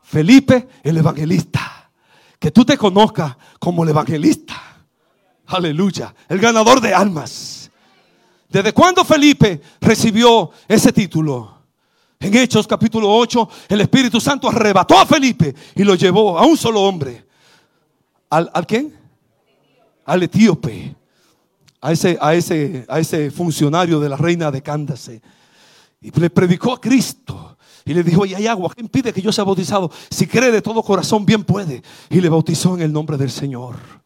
Felipe, 0.03 0.67
el 0.83 0.97
evangelista. 0.97 1.89
Que 2.37 2.51
tú 2.51 2.65
te 2.65 2.77
conozcas 2.77 3.37
como 3.59 3.85
el 3.85 3.91
evangelista. 3.91 4.70
Aleluya. 5.51 6.13
El 6.29 6.39
ganador 6.39 6.79
de 6.79 6.93
almas. 6.93 7.69
¿Desde 8.49 8.73
cuándo 8.73 9.03
Felipe 9.03 9.61
recibió 9.79 10.51
ese 10.67 10.91
título? 10.91 11.59
En 12.19 12.35
Hechos 12.35 12.67
capítulo 12.67 13.11
8, 13.13 13.49
el 13.69 13.81
Espíritu 13.81 14.21
Santo 14.21 14.47
arrebató 14.47 14.97
a 14.97 15.05
Felipe 15.05 15.55
y 15.75 15.83
lo 15.83 15.95
llevó 15.95 16.37
a 16.37 16.45
un 16.45 16.55
solo 16.55 16.81
hombre. 16.81 17.25
¿Al, 18.29 18.49
¿al 18.53 18.67
quién? 18.67 18.95
Al 20.05 20.23
etíope. 20.23 20.95
A 21.81 21.91
ese, 21.91 22.17
a, 22.21 22.35
ese, 22.35 22.85
a 22.87 22.99
ese 22.99 23.31
funcionario 23.31 23.99
de 23.99 24.07
la 24.07 24.15
reina 24.15 24.51
de 24.51 24.61
Cándace. 24.61 25.21
Y 25.99 26.11
le 26.19 26.29
predicó 26.29 26.73
a 26.73 26.81
Cristo. 26.81 27.57
Y 27.83 27.93
le 27.93 28.03
dijo, 28.03 28.25
y 28.25 28.35
hay 28.35 28.45
agua, 28.45 28.71
¿quién 28.75 28.87
pide 28.87 29.11
que 29.11 29.21
yo 29.21 29.31
sea 29.31 29.43
bautizado? 29.43 29.91
Si 30.11 30.27
cree 30.27 30.51
de 30.51 30.61
todo 30.61 30.83
corazón, 30.83 31.25
bien 31.25 31.43
puede. 31.43 31.81
Y 32.09 32.21
le 32.21 32.29
bautizó 32.29 32.75
en 32.75 32.83
el 32.83 32.93
nombre 32.93 33.17
del 33.17 33.31
Señor. 33.31 34.00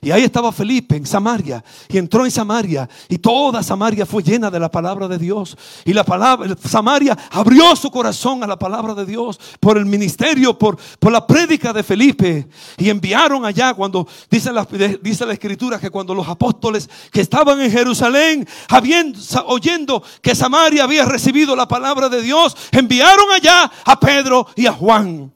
Y 0.00 0.10
ahí 0.10 0.24
estaba 0.24 0.52
Felipe 0.52 0.96
en 0.96 1.06
Samaria. 1.06 1.64
Y 1.88 1.98
entró 1.98 2.24
en 2.24 2.30
Samaria. 2.30 2.88
Y 3.08 3.18
toda 3.18 3.62
Samaria 3.62 4.06
fue 4.06 4.22
llena 4.22 4.50
de 4.50 4.60
la 4.60 4.70
palabra 4.70 5.08
de 5.08 5.18
Dios. 5.18 5.56
Y 5.84 5.92
la 5.92 6.04
palabra, 6.04 6.54
Samaria 6.62 7.16
abrió 7.30 7.74
su 7.76 7.90
corazón 7.90 8.42
a 8.42 8.46
la 8.46 8.58
palabra 8.58 8.94
de 8.94 9.06
Dios 9.06 9.38
por 9.60 9.78
el 9.78 9.86
ministerio, 9.86 10.58
por, 10.58 10.78
la 11.00 11.26
prédica 11.26 11.72
de 11.72 11.82
Felipe. 11.82 12.48
Y 12.78 12.90
enviaron 12.90 13.44
allá 13.44 13.74
cuando, 13.74 14.06
dice 14.30 14.52
la, 14.52 14.66
dice 15.02 15.26
la 15.26 15.32
escritura, 15.32 15.78
que 15.78 15.90
cuando 15.90 16.14
los 16.14 16.28
apóstoles 16.28 16.88
que 17.10 17.20
estaban 17.20 17.60
en 17.60 17.70
Jerusalén, 17.70 18.46
habiendo, 18.68 19.18
oyendo 19.46 20.02
que 20.20 20.34
Samaria 20.34 20.84
había 20.84 21.04
recibido 21.04 21.56
la 21.56 21.66
palabra 21.66 22.08
de 22.08 22.22
Dios, 22.22 22.56
enviaron 22.72 23.30
allá 23.32 23.70
a 23.84 23.98
Pedro 23.98 24.46
y 24.56 24.66
a 24.66 24.72
Juan 24.72 25.32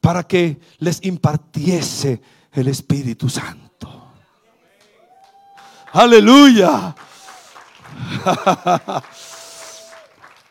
para 0.00 0.22
que 0.26 0.58
les 0.78 1.04
impartiese 1.04 2.20
el 2.52 2.68
Espíritu 2.68 3.28
Santo. 3.28 3.67
Aleluya. 5.92 6.94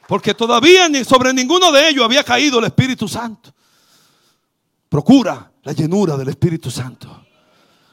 Porque 0.08 0.34
todavía 0.34 0.88
ni 0.90 1.04
sobre 1.04 1.34
ninguno 1.34 1.72
de 1.72 1.90
ellos 1.90 2.06
había 2.06 2.24
caído 2.24 2.60
el 2.60 2.66
Espíritu 2.66 3.08
Santo. 3.08 3.54
Procura 4.90 5.52
la 5.64 5.74
llenura 5.74 6.16
del 6.16 6.30
Espíritu 6.30 6.72
Santo. 6.72 7.26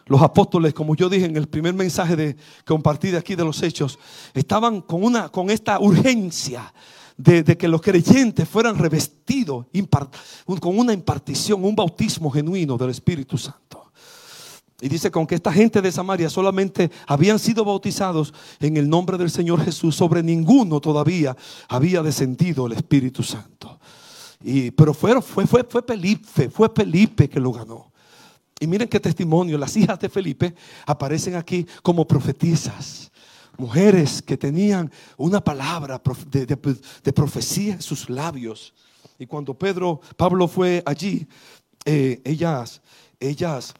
Los 0.07 0.23
apóstoles, 0.23 0.75
como 0.75 0.95
yo 0.95 1.09
dije 1.09 1.25
en 1.25 1.37
el 1.37 1.49
primer 1.49 1.75
mensaje 1.75 2.15
de 2.15 2.37
compartí 2.65 3.11
de 3.11 3.19
aquí 3.19 3.35
de 3.35 3.45
los 3.45 3.63
hechos, 3.63 3.99
estaban 4.33 4.83
con 4.83 5.03
una 5.03 5.29
con 5.31 5.51
esta 5.51 5.81
urgencia 5.81 6.73
de 7.17 7.45
que 7.57 7.69
los 7.69 7.81
creyentes 7.81 8.49
fueran 8.49 8.79
revestidos 8.79 9.67
con 10.61 10.79
una 10.79 10.93
impartición, 10.93 11.65
un 11.65 11.75
bautismo 11.75 12.31
genuino 12.31 12.77
del 12.77 12.91
Espíritu 12.91 13.39
Santo. 13.39 13.84
Y 14.85 14.89
dice 14.91 15.11
que 15.11 15.35
esta 15.35 15.51
gente 15.51 15.81
de 15.81 15.91
Samaria 15.91 16.29
solamente 16.29 16.91
habían 17.07 17.39
sido 17.39 17.65
bautizados 17.65 18.35
en 18.61 18.77
el 18.77 18.87
nombre 18.87 19.17
del 19.17 19.31
Señor 19.31 19.65
Jesús. 19.65 19.97
Sobre 19.97 20.23
ninguno 20.23 20.79
todavía 20.79 21.35
había 21.71 22.03
descendido 22.03 22.67
el 22.67 22.75
Espíritu 22.75 23.23
Santo. 23.23 23.81
Y, 24.43 24.73
pero 24.73 24.93
fue, 24.93 25.23
fue, 25.23 25.47
fue, 25.47 25.65
fue 25.65 25.81
Felipe, 25.81 26.51
fue 26.51 26.69
Felipe 26.69 27.31
que 27.31 27.41
lo 27.41 27.51
ganó. 27.51 27.91
Y 28.61 28.67
miren 28.67 28.87
qué 28.87 29.01
testimonio, 29.01 29.57
las 29.57 29.75
hijas 29.75 29.99
de 29.99 30.11
Felipe 30.11 30.55
aparecen 30.85 31.37
aquí 31.37 31.67
como 31.83 32.07
profetizas. 32.07 33.11
Mujeres 33.57 34.21
que 34.21 34.37
tenían 34.37 34.93
una 35.17 35.43
palabra 35.43 35.99
de, 36.27 37.13
profecía 37.15 37.73
en 37.73 37.81
sus 37.81 38.11
labios. 38.11 38.75
Y 39.19 39.25
cuando 39.25 39.55
Pedro, 39.55 40.03
Pablo 40.19 40.47
fue 40.47 40.83
allí, 40.85 41.27
eh, 41.87 42.21
ellas, 42.23 42.83
ellas 43.19 43.75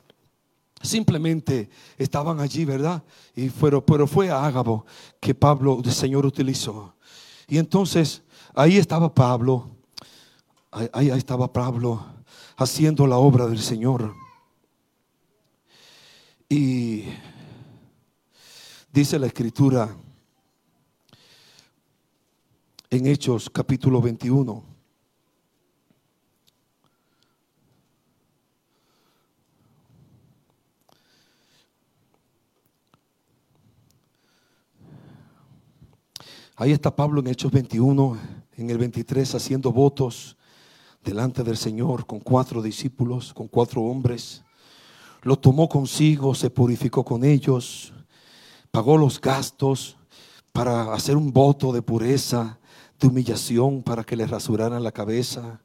Simplemente 0.85 1.71
estaban 1.97 2.41
allí, 2.41 2.67
¿verdad? 2.67 3.03
Y 3.35 3.49
pero 3.49 4.07
fue 4.07 4.31
a 4.31 4.45
Ágabo 4.45 4.85
que 5.19 5.35
Pablo, 5.35 5.81
el 5.83 5.91
Señor, 5.91 6.27
utilizó. 6.27 6.95
Y 7.49 7.57
entonces 7.57 8.23
ahí 8.55 8.77
estaba 8.77 9.13
Pablo, 9.15 9.71
ahí, 10.71 10.89
ahí 10.93 11.19
estaba 11.19 11.51
Pablo 11.51 12.05
haciendo 12.59 13.07
la 13.07 13.17
obra 13.17 13.47
del 13.47 13.61
Señor. 13.61 14.15
Y 16.51 17.05
dice 18.93 19.19
la 19.19 19.27
escritura 19.27 19.97
en 22.91 23.07
Hechos 23.07 23.49
capítulo 23.49 24.03
21. 24.03 24.74
Ahí 36.57 36.71
está 36.71 36.95
Pablo 36.95 37.21
en 37.21 37.27
Hechos 37.27 37.51
21, 37.51 38.17
en 38.59 38.71
el 38.71 38.79
23, 38.79 39.35
haciendo 39.35 39.73
votos 39.73 40.37
delante 41.03 41.43
del 41.43 41.57
Señor 41.57 42.07
con 42.07 42.21
cuatro 42.21 42.63
discípulos, 42.63 43.35
con 43.35 43.49
cuatro 43.49 43.83
hombres. 43.83 44.45
Lo 45.23 45.37
tomó 45.37 45.69
consigo, 45.69 46.33
se 46.33 46.51
purificó 46.51 47.05
con 47.05 47.25
ellos, 47.25 47.93
pagó 48.71 48.97
los 48.97 49.21
gastos 49.21 49.97
para 50.53 50.95
hacer 50.95 51.17
un 51.17 51.33
voto 51.33 51.73
de 51.73 51.83
pureza, 51.83 52.61
de 53.01 53.09
humillación, 53.09 53.83
para 53.83 54.05
que 54.05 54.15
le 54.15 54.25
rasuraran 54.25 54.85
la 54.85 54.93
cabeza. 54.93 55.61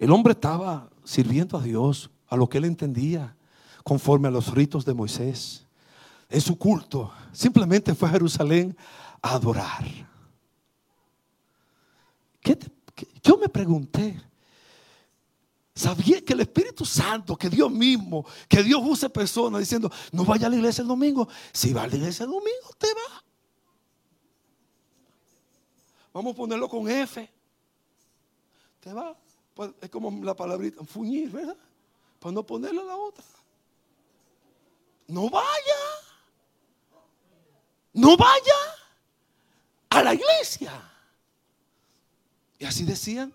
El 0.00 0.10
hombre 0.10 0.32
estaba 0.32 0.90
sirviendo 1.04 1.58
a 1.58 1.62
Dios, 1.62 2.10
a 2.26 2.36
lo 2.36 2.48
que 2.48 2.58
él 2.58 2.64
entendía, 2.64 3.36
conforme 3.84 4.26
a 4.26 4.32
los 4.32 4.52
ritos 4.52 4.84
de 4.84 4.94
Moisés. 4.94 5.64
En 6.28 6.40
su 6.40 6.58
culto, 6.58 7.12
simplemente 7.30 7.94
fue 7.94 8.08
a 8.08 8.12
Jerusalén 8.12 8.76
a 9.22 9.34
adorar 9.34 9.84
yo 13.22 13.38
me 13.38 13.48
pregunté, 13.48 14.20
¿sabía 15.74 16.22
que 16.22 16.34
el 16.34 16.40
Espíritu 16.40 16.84
Santo, 16.84 17.36
que 17.36 17.48
Dios 17.48 17.70
mismo, 17.70 18.26
que 18.48 18.62
Dios 18.62 18.80
use 18.84 19.08
personas 19.08 19.60
diciendo, 19.60 19.90
no 20.12 20.24
vaya 20.24 20.46
a 20.46 20.50
la 20.50 20.56
iglesia 20.56 20.82
el 20.82 20.88
domingo? 20.88 21.26
Si 21.52 21.72
va 21.72 21.84
a 21.84 21.86
la 21.86 21.96
iglesia 21.96 22.24
el 22.24 22.30
domingo, 22.30 22.70
te 22.78 22.88
va. 22.88 23.24
Vamos 26.12 26.34
a 26.34 26.36
ponerlo 26.36 26.68
con 26.68 26.88
F. 26.88 27.28
Te 28.80 28.92
va. 28.92 29.16
Pues, 29.54 29.70
es 29.80 29.90
como 29.90 30.10
la 30.24 30.34
palabrita, 30.34 30.84
fuñir, 30.84 31.30
¿verdad? 31.30 31.56
Para 32.20 32.32
no 32.32 32.44
ponerle 32.44 32.84
la 32.84 32.96
otra. 32.96 33.24
No 35.08 35.28
vaya. 35.28 35.80
No 37.92 38.16
vaya 38.16 38.54
a 39.90 40.02
la 40.02 40.14
iglesia. 40.14 40.93
Así 42.66 42.84
decían. 42.84 43.32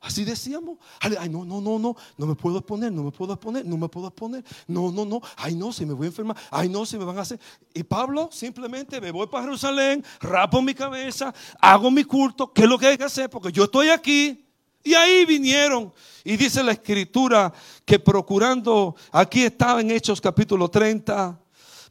Así 0.00 0.24
decíamos. 0.24 0.78
Ay, 1.00 1.28
no, 1.28 1.44
no, 1.44 1.60
no, 1.60 1.78
no, 1.78 1.96
no 2.16 2.26
me 2.26 2.34
puedo 2.36 2.64
poner, 2.64 2.92
no 2.92 3.02
me 3.02 3.10
puedo 3.10 3.38
poner, 3.38 3.66
no 3.66 3.76
me 3.76 3.88
puedo 3.88 4.10
poner. 4.10 4.44
No, 4.66 4.92
no, 4.92 5.04
no. 5.04 5.20
Ay, 5.36 5.56
no, 5.56 5.72
si 5.72 5.84
me 5.84 5.92
voy 5.92 6.06
a 6.06 6.10
enfermar. 6.10 6.36
Ay, 6.50 6.68
no, 6.68 6.86
si 6.86 6.96
me 6.96 7.04
van 7.04 7.18
a 7.18 7.22
hacer. 7.22 7.40
Y 7.74 7.82
Pablo 7.82 8.28
simplemente 8.32 9.00
me 9.00 9.10
voy 9.10 9.26
para 9.26 9.44
Jerusalén, 9.44 10.04
rapo 10.20 10.62
mi 10.62 10.74
cabeza, 10.74 11.34
hago 11.60 11.90
mi 11.90 12.04
culto. 12.04 12.52
¿Qué 12.52 12.62
es 12.62 12.68
lo 12.68 12.78
que 12.78 12.86
hay 12.86 12.98
que 12.98 13.04
hacer? 13.04 13.28
Porque 13.28 13.50
yo 13.50 13.64
estoy 13.64 13.88
aquí. 13.88 14.44
Y 14.84 14.94
ahí 14.94 15.26
vinieron. 15.26 15.92
Y 16.22 16.36
dice 16.36 16.62
la 16.62 16.72
escritura 16.72 17.52
que 17.84 17.98
procurando, 17.98 18.94
aquí 19.10 19.42
estaba 19.42 19.80
en 19.80 19.90
Hechos 19.90 20.20
capítulo 20.20 20.68
30, 20.70 21.38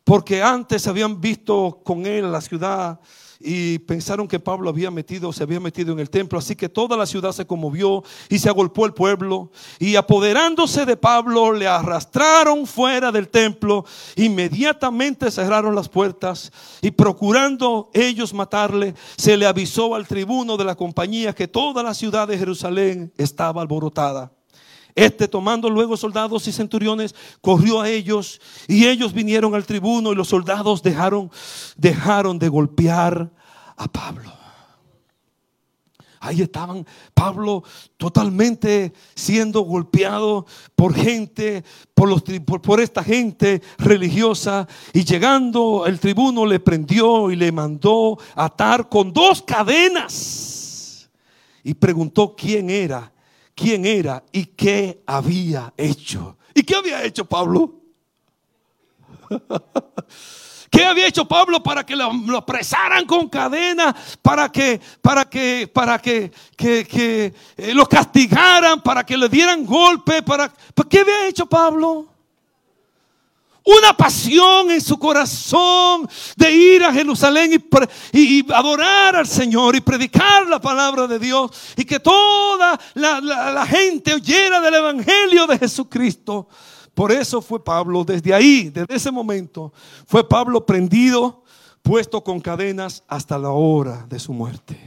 porque 0.06 0.42
antes 0.42 0.88
habían 0.88 1.20
visto 1.20 1.82
con 1.84 2.06
él 2.06 2.32
la 2.32 2.40
ciudad 2.40 3.00
y 3.40 3.80
pensaron 3.80 4.28
que 4.28 4.40
Pablo 4.40 4.70
había 4.70 4.92
metido, 4.92 5.32
se 5.34 5.44
había 5.44 5.60
metido 5.60 5.94
en 5.94 6.00
el 6.00 6.10
templo, 6.10 6.40
así 6.40 6.56
que 6.56 6.70
toda 6.70 6.98
la 6.98 7.06
ciudad 7.06 7.32
se 7.32 7.46
conmovió 7.46 8.04
y 8.30 8.40
se 8.40 8.50
agolpó 8.50 8.86
el 8.86 8.94
pueblo. 8.94 9.52
Y 9.80 9.96
apoderándose 9.96 10.86
de 10.86 10.98
Pablo 10.98 11.52
le 11.52 11.68
arrastraron 11.68 12.66
fuera 12.66 13.12
del 13.12 13.30
templo, 13.30 13.86
inmediatamente 14.16 15.32
cerraron 15.32 15.76
las 15.76 15.90
puertas 15.90 16.52
y 16.82 16.92
procurando 16.92 17.90
ellos 17.94 18.34
matarle, 18.34 18.96
se 19.18 19.38
le 19.38 19.46
avisó 19.46 19.96
al 19.96 20.08
tribuno 20.08 20.58
de 20.58 20.66
la 20.66 20.76
compañía 20.76 21.34
que 21.34 21.48
toda 21.48 21.84
la 21.84 21.94
ciudad 21.94 22.28
de 22.28 22.38
Jerusalén 22.38 23.12
estaba 23.18 23.62
alborotada. 23.62 24.37
Este 24.98 25.28
tomando 25.28 25.70
luego 25.70 25.96
soldados 25.96 26.48
y 26.48 26.52
centuriones, 26.52 27.14
corrió 27.40 27.82
a 27.82 27.88
ellos 27.88 28.42
y 28.68 28.88
ellos 28.88 29.14
vinieron 29.14 29.54
al 29.54 29.64
tribuno 29.64 30.12
y 30.12 30.16
los 30.16 30.28
soldados 30.28 30.82
dejaron, 30.82 31.30
dejaron 31.78 32.40
de 32.40 32.50
golpear 32.50 33.32
a 33.76 33.88
Pablo. 33.88 34.34
Ahí 36.20 36.42
estaban 36.42 36.84
Pablo 37.14 37.64
totalmente 37.98 38.92
siendo 39.14 39.62
golpeado 39.62 40.48
por 40.76 40.96
gente, 40.96 41.64
por, 41.94 42.10
los, 42.10 42.24
por, 42.24 42.82
esta 42.82 43.04
gente 43.04 43.62
religiosa. 43.78 44.68
Y 44.94 45.04
llegando 45.04 45.86
el 45.86 46.00
tribuno 46.00 46.44
le 46.44 46.60
prendió 46.60 47.30
y 47.30 47.36
le 47.36 47.52
mandó 47.52 48.18
atar 48.34 48.90
con 48.90 49.14
dos 49.14 49.44
cadenas. 49.44 51.08
Y 51.64 51.76
preguntó 51.76 52.36
quién 52.36 52.72
era 52.72 53.12
quién 53.58 53.86
era 53.86 54.24
y 54.32 54.46
qué 54.46 55.02
había 55.08 55.74
hecho. 55.76 56.38
¿Y 56.54 56.62
qué 56.64 56.76
había 56.76 57.04
hecho 57.04 57.26
Pablo? 57.26 57.74
¿Qué 60.70 60.86
había 60.86 61.08
hecho 61.08 61.28
Pablo 61.28 61.64
para 61.64 61.86
que 61.86 61.96
lo, 61.96 62.14
lo 62.14 62.38
apresaran 62.38 63.06
con 63.06 63.30
cadena? 63.30 63.96
Para 64.22 64.52
que, 64.52 64.80
para 65.02 65.26
que, 65.26 65.68
para 65.74 65.98
que, 66.00 66.32
que, 66.56 66.86
que 66.86 67.34
eh, 67.58 67.74
lo 67.74 67.88
castigaran, 67.88 68.82
para 68.82 69.04
que 69.04 69.18
le 69.18 69.28
dieran 69.28 69.66
golpe, 69.66 70.22
para, 70.22 70.54
¿qué 70.88 71.00
había 71.00 71.28
hecho 71.28 71.48
Pablo? 71.48 72.06
Una 73.68 73.92
pasión 73.92 74.72
en 74.72 74.80
su 74.80 74.98
corazón 74.98 76.08
de 76.38 76.52
ir 76.54 76.84
a 76.86 76.94
Jerusalén 76.94 77.62
y, 78.14 78.54
adorar 78.54 79.18
al 79.18 79.28
Señor 79.28 79.76
y 79.76 79.82
predicar 79.82 80.48
la 80.48 80.62
palabra 80.62 81.06
de 81.06 81.20
Dios 81.20 81.52
y 81.76 81.84
que 81.84 82.00
toda 82.00 82.80
la, 82.94 83.20
la 83.20 83.66
gente 83.66 84.14
oyera 84.14 84.62
del 84.62 84.76
Evangelio 84.76 85.46
de 85.48 85.60
Jesucristo. 85.60 86.48
Por 86.94 87.12
eso 87.12 87.42
fue 87.42 87.62
Pablo, 87.62 88.06
desde 88.06 88.34
ahí, 88.34 88.70
desde 88.70 88.96
ese 88.96 89.12
momento, 89.12 89.74
fue 90.08 90.28
Pablo 90.28 90.66
prendido, 90.66 91.44
puesto 91.82 92.24
con 92.24 92.40
cadenas 92.40 93.04
hasta 93.06 93.38
la 93.38 93.50
hora 93.50 94.06
de 94.08 94.18
su 94.18 94.32
muerte. 94.32 94.80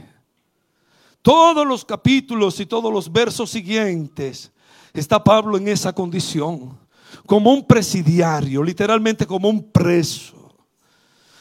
Todos 1.21 1.67
los 1.67 1.85
capítulos 1.85 2.59
y 2.59 2.65
todos 2.65 2.91
los 2.91 3.11
versos 3.11 3.51
siguientes 3.51 4.51
está 4.91 5.23
Pablo 5.23 5.55
en 5.57 5.67
esa 5.67 5.93
condición 5.93 6.80
como 7.25 7.53
un 7.53 7.65
presidiario, 7.65 8.63
literalmente 8.63 9.25
como 9.25 9.49
un 9.49 9.71
preso, 9.71 10.53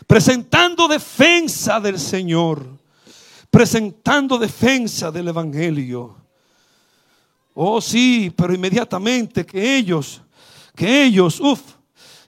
presentando 0.06 0.88
defensa 0.88 1.80
del 1.80 1.98
Señor, 1.98 2.66
presentando 3.50 4.38
defensa 4.38 5.10
del 5.10 5.28
Evangelio. 5.28 6.16
Oh 7.54 7.80
sí, 7.80 8.32
pero 8.36 8.54
inmediatamente 8.54 9.44
que 9.44 9.76
ellos, 9.76 10.22
que 10.74 11.04
ellos, 11.04 11.40
uff, 11.40 11.60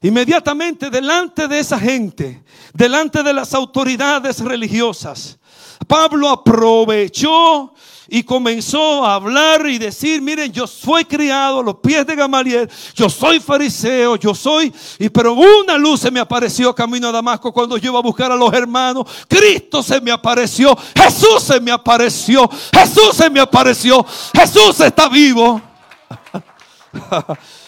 inmediatamente 0.02 0.90
delante 0.90 1.46
de 1.46 1.58
esa 1.60 1.78
gente, 1.78 2.42
delante 2.74 3.22
de 3.22 3.32
las 3.32 3.54
autoridades 3.54 4.40
religiosas, 4.40 5.38
Pablo 5.86 6.28
aprovechó 6.28 7.72
y 8.14 8.24
comenzó 8.24 9.06
a 9.06 9.14
hablar 9.14 9.66
y 9.66 9.78
decir, 9.78 10.20
miren, 10.20 10.52
yo 10.52 10.66
soy 10.66 11.06
criado 11.06 11.60
a 11.60 11.62
los 11.62 11.76
pies 11.76 12.06
de 12.06 12.14
Gamaliel, 12.14 12.68
yo 12.94 13.08
soy 13.08 13.40
fariseo, 13.40 14.16
yo 14.16 14.34
soy, 14.34 14.70
y 14.98 15.08
pero 15.08 15.32
una 15.32 15.78
luz 15.78 16.00
se 16.00 16.10
me 16.10 16.20
apareció 16.20 16.74
camino 16.74 17.08
a 17.08 17.12
Damasco 17.12 17.50
cuando 17.50 17.78
yo 17.78 17.90
iba 17.90 17.98
a 17.98 18.02
buscar 18.02 18.30
a 18.30 18.36
los 18.36 18.52
hermanos, 18.52 19.06
Cristo 19.26 19.82
se 19.82 19.98
me 19.98 20.10
apareció, 20.10 20.76
Jesús 20.94 21.42
se 21.42 21.58
me 21.58 21.72
apareció, 21.72 22.50
Jesús 22.70 23.16
se 23.16 23.30
me 23.30 23.40
apareció, 23.40 24.04
Jesús 24.34 24.78
está 24.80 25.08
vivo. 25.08 25.62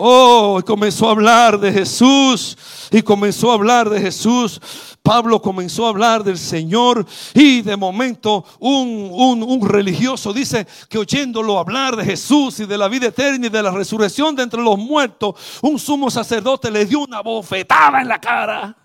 Oh, 0.00 0.62
comenzó 0.64 1.08
a 1.08 1.10
hablar 1.10 1.58
de 1.58 1.72
Jesús 1.72 2.56
y 2.92 3.02
comenzó 3.02 3.50
a 3.50 3.54
hablar 3.54 3.90
de 3.90 4.00
Jesús. 4.00 4.60
Pablo 5.02 5.42
comenzó 5.42 5.86
a 5.86 5.88
hablar 5.88 6.22
del 6.22 6.38
Señor 6.38 7.04
y 7.34 7.62
de 7.62 7.76
momento 7.76 8.44
un, 8.60 9.10
un, 9.12 9.68
religioso 9.68 10.32
dice 10.32 10.68
que 10.88 10.98
oyéndolo 10.98 11.58
hablar 11.58 11.96
de 11.96 12.04
Jesús 12.04 12.60
y 12.60 12.66
de 12.66 12.78
la 12.78 12.86
vida 12.86 13.08
eterna 13.08 13.46
y 13.46 13.50
de 13.50 13.62
la 13.62 13.72
resurrección 13.72 14.36
de 14.36 14.44
entre 14.44 14.62
los 14.62 14.78
muertos, 14.78 15.34
un 15.62 15.80
sumo 15.80 16.10
sacerdote 16.10 16.70
le 16.70 16.84
dio 16.84 17.00
una 17.00 17.20
bofetada 17.20 18.00
en 18.00 18.08
la 18.08 18.20
cara. 18.20 18.76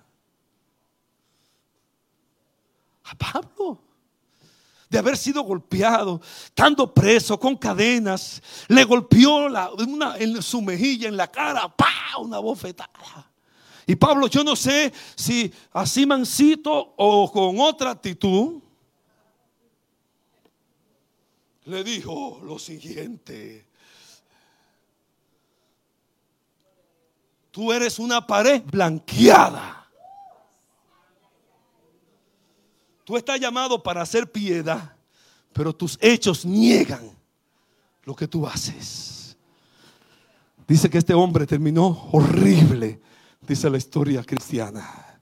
A 3.04 3.16
Pablo 3.16 3.93
de 4.94 5.00
haber 5.00 5.18
sido 5.18 5.42
golpeado, 5.42 6.22
estando 6.46 6.94
preso 6.94 7.40
con 7.40 7.58
cadenas, 7.58 8.44
le 8.68 8.84
golpeó 8.84 9.48
en 10.20 10.40
su 10.44 10.62
mejilla, 10.62 11.08
en 11.08 11.18
la 11.18 11.32
cara, 11.32 11.68
¡pa! 11.76 12.20
una 12.20 12.38
bofetada. 12.38 13.28
Y 13.88 13.96
Pablo, 13.96 14.28
yo 14.28 14.44
no 14.44 14.56
sé 14.56 14.94
si 15.16 15.52
así 15.72 16.06
mansito 16.06 16.94
o 16.96 17.32
con 17.32 17.60
otra 17.60 17.90
actitud, 17.90 18.62
le 21.66 21.84
dijo 21.84 22.40
lo 22.44 22.60
siguiente. 22.60 23.66
Tú 27.50 27.74
eres 27.74 27.98
una 27.98 28.28
pared 28.28 28.62
blanqueada. 28.64 29.83
Tú 33.04 33.18
estás 33.18 33.40
llamado 33.40 33.82
para 33.82 34.02
hacer 34.02 34.32
piedad, 34.32 34.96
pero 35.52 35.74
tus 35.74 35.98
hechos 36.02 36.46
niegan 36.46 37.12
lo 38.04 38.16
que 38.16 38.28
tú 38.28 38.48
haces. 38.48 39.38
Dice 40.68 40.90
que 40.90 40.98
este 40.98 41.14
hombre 41.14 41.46
terminó 41.46 42.10
horrible, 42.12 43.02
dice 43.42 43.70
la 43.70 43.78
historia 43.78 44.24
cristiana. 44.24 45.20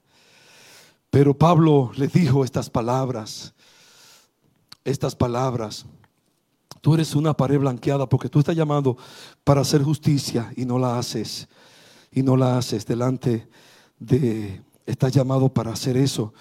Pero 1.10 1.38
Pablo 1.38 1.92
le 1.96 2.08
dijo 2.08 2.46
estas 2.46 2.70
palabras, 2.70 3.54
estas 4.86 5.16
palabras. 5.16 5.86
Tú 6.80 6.94
eres 6.94 7.16
una 7.16 7.34
pared 7.34 7.60
blanqueada 7.60 8.08
porque 8.08 8.30
tú 8.30 8.40
estás 8.40 8.56
llamado 8.56 8.98
para 9.44 9.62
hacer 9.62 9.84
justicia 9.84 10.54
y 10.56 10.66
no 10.66 10.80
la 10.80 10.98
haces. 10.98 11.48
Y 12.12 12.24
no 12.24 12.36
la 12.36 12.58
haces 12.58 12.86
delante 12.86 13.48
de... 14.00 14.62
Estás 14.86 15.14
llamado 15.14 15.54
para 15.54 15.72
hacer 15.72 15.96
eso 15.96 16.34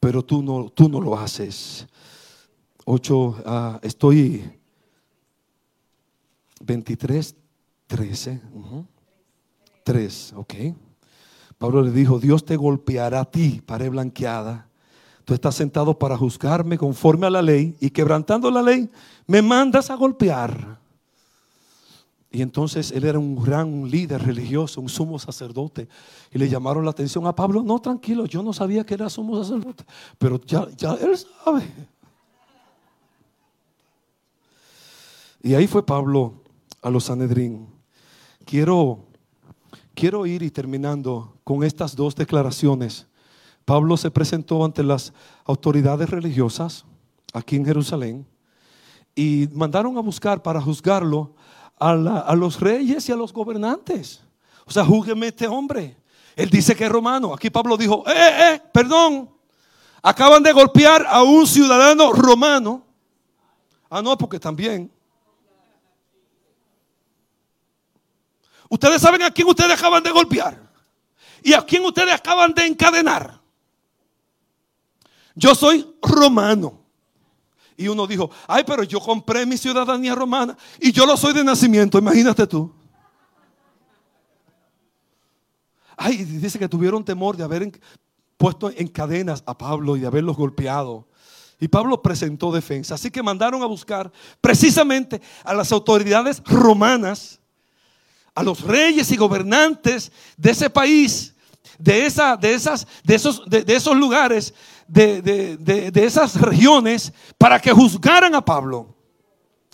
pero 0.00 0.24
tú 0.24 0.42
no, 0.42 0.70
tú 0.70 0.88
no 0.88 1.00
lo 1.00 1.18
haces. 1.18 1.86
8, 2.84 3.42
ah, 3.44 3.80
estoy 3.82 4.44
23, 6.60 7.36
13. 7.86 8.40
3, 9.84 10.32
ok. 10.36 10.54
Pablo 11.58 11.82
le 11.82 11.90
dijo, 11.90 12.18
Dios 12.18 12.44
te 12.44 12.56
golpeará 12.56 13.20
a 13.20 13.24
ti, 13.24 13.62
pared 13.64 13.90
blanqueada. 13.90 14.68
Tú 15.24 15.34
estás 15.34 15.56
sentado 15.56 15.98
para 15.98 16.16
juzgarme 16.16 16.78
conforme 16.78 17.26
a 17.26 17.30
la 17.30 17.42
ley 17.42 17.76
y 17.80 17.90
quebrantando 17.90 18.50
la 18.50 18.62
ley, 18.62 18.88
me 19.26 19.42
mandas 19.42 19.90
a 19.90 19.94
golpear. 19.94 20.77
Y 22.30 22.42
entonces 22.42 22.92
él 22.92 23.04
era 23.04 23.18
un 23.18 23.42
gran 23.42 23.88
líder 23.90 24.22
religioso, 24.22 24.80
un 24.80 24.88
sumo 24.88 25.18
sacerdote. 25.18 25.88
Y 26.30 26.38
le 26.38 26.48
llamaron 26.48 26.84
la 26.84 26.90
atención 26.90 27.26
a 27.26 27.34
Pablo. 27.34 27.62
No, 27.62 27.78
tranquilo, 27.78 28.26
yo 28.26 28.42
no 28.42 28.52
sabía 28.52 28.84
que 28.84 28.94
era 28.94 29.08
sumo 29.08 29.42
sacerdote. 29.42 29.84
Pero 30.18 30.38
ya, 30.44 30.68
ya 30.76 30.94
él 30.94 31.16
sabe. 31.16 31.62
Y 35.42 35.54
ahí 35.54 35.66
fue 35.66 35.86
Pablo 35.86 36.42
a 36.82 36.90
los 36.90 37.04
Sanedrín. 37.04 37.66
Quiero, 38.44 39.06
quiero 39.94 40.26
ir 40.26 40.42
y 40.42 40.50
terminando 40.50 41.38
con 41.44 41.64
estas 41.64 41.96
dos 41.96 42.14
declaraciones. 42.14 43.06
Pablo 43.64 43.96
se 43.96 44.10
presentó 44.10 44.64
ante 44.64 44.82
las 44.82 45.14
autoridades 45.44 46.10
religiosas 46.10 46.84
aquí 47.32 47.56
en 47.56 47.64
Jerusalén 47.64 48.26
y 49.14 49.48
mandaron 49.52 49.96
a 49.96 50.00
buscar 50.00 50.42
para 50.42 50.60
juzgarlo 50.60 51.34
a, 51.78 52.34
los 52.34 52.60
reyes 52.60 53.08
y 53.08 53.12
a 53.12 53.16
los 53.16 53.32
gobernantes. 53.32 54.20
O 54.64 54.70
sea, 54.70 54.84
júgueme 54.84 55.28
este 55.28 55.46
hombre. 55.46 55.96
Él 56.36 56.50
dice 56.50 56.76
que 56.76 56.84
es 56.84 56.90
romano. 56.90 57.34
Aquí 57.34 57.50
Pablo 57.50 57.76
dijo, 57.76 58.04
eh, 58.06 58.12
eh, 58.14 58.54
eh, 58.54 58.62
perdón. 58.72 59.30
Acaban 60.02 60.42
de 60.42 60.52
golpear 60.52 61.04
a 61.08 61.22
un 61.22 61.46
ciudadano 61.46 62.12
romano. 62.12 62.84
Ah, 63.90 64.02
no, 64.02 64.16
porque 64.16 64.38
también. 64.38 64.90
Ustedes 68.68 69.00
saben 69.00 69.22
a 69.22 69.30
quién 69.30 69.48
ustedes 69.48 69.72
acaban 69.72 70.02
de 70.02 70.10
golpear. 70.10 70.68
Y 71.42 71.52
a 71.54 71.62
quién 71.62 71.84
ustedes 71.84 72.14
acaban 72.14 72.52
de 72.52 72.66
encadenar. 72.66 73.40
Yo 75.34 75.54
soy 75.54 75.96
romano. 76.02 76.77
Y 77.78 77.86
uno 77.86 78.08
dijo, 78.08 78.28
ay, 78.48 78.64
pero 78.66 78.82
yo 78.82 78.98
compré 78.98 79.46
mi 79.46 79.56
ciudadanía 79.56 80.12
romana 80.12 80.58
y 80.80 80.90
yo 80.90 81.06
lo 81.06 81.16
soy 81.16 81.32
de 81.32 81.44
nacimiento, 81.44 81.96
imagínate 81.96 82.44
tú. 82.44 82.74
Ay, 85.96 86.24
dice 86.24 86.58
que 86.58 86.68
tuvieron 86.68 87.04
temor 87.04 87.36
de 87.36 87.44
haber 87.44 87.80
puesto 88.36 88.72
en 88.74 88.88
cadenas 88.88 89.44
a 89.46 89.56
Pablo 89.56 89.96
y 89.96 90.00
de 90.00 90.08
haberlos 90.08 90.36
golpeado. 90.36 91.06
Y 91.60 91.68
Pablo 91.68 92.02
presentó 92.02 92.50
defensa. 92.50 92.96
Así 92.96 93.12
que 93.12 93.22
mandaron 93.22 93.62
a 93.62 93.66
buscar 93.66 94.10
precisamente 94.40 95.22
a 95.44 95.54
las 95.54 95.70
autoridades 95.70 96.42
romanas, 96.44 97.38
a 98.34 98.42
los 98.42 98.60
reyes 98.62 99.12
y 99.12 99.16
gobernantes 99.16 100.10
de 100.36 100.50
ese 100.50 100.68
país, 100.68 101.32
de, 101.78 102.06
esa, 102.06 102.36
de, 102.36 102.54
esas, 102.54 102.88
de, 103.04 103.14
esos, 103.14 103.48
de 103.48 103.64
esos 103.68 103.96
lugares 103.96 104.52
de, 104.88 105.92
esas 105.94 106.40
regiones 106.40 107.12
para 107.36 107.60
que 107.60 107.72
juzgaran 107.72 108.34
a 108.34 108.44
Pablo. 108.44 108.94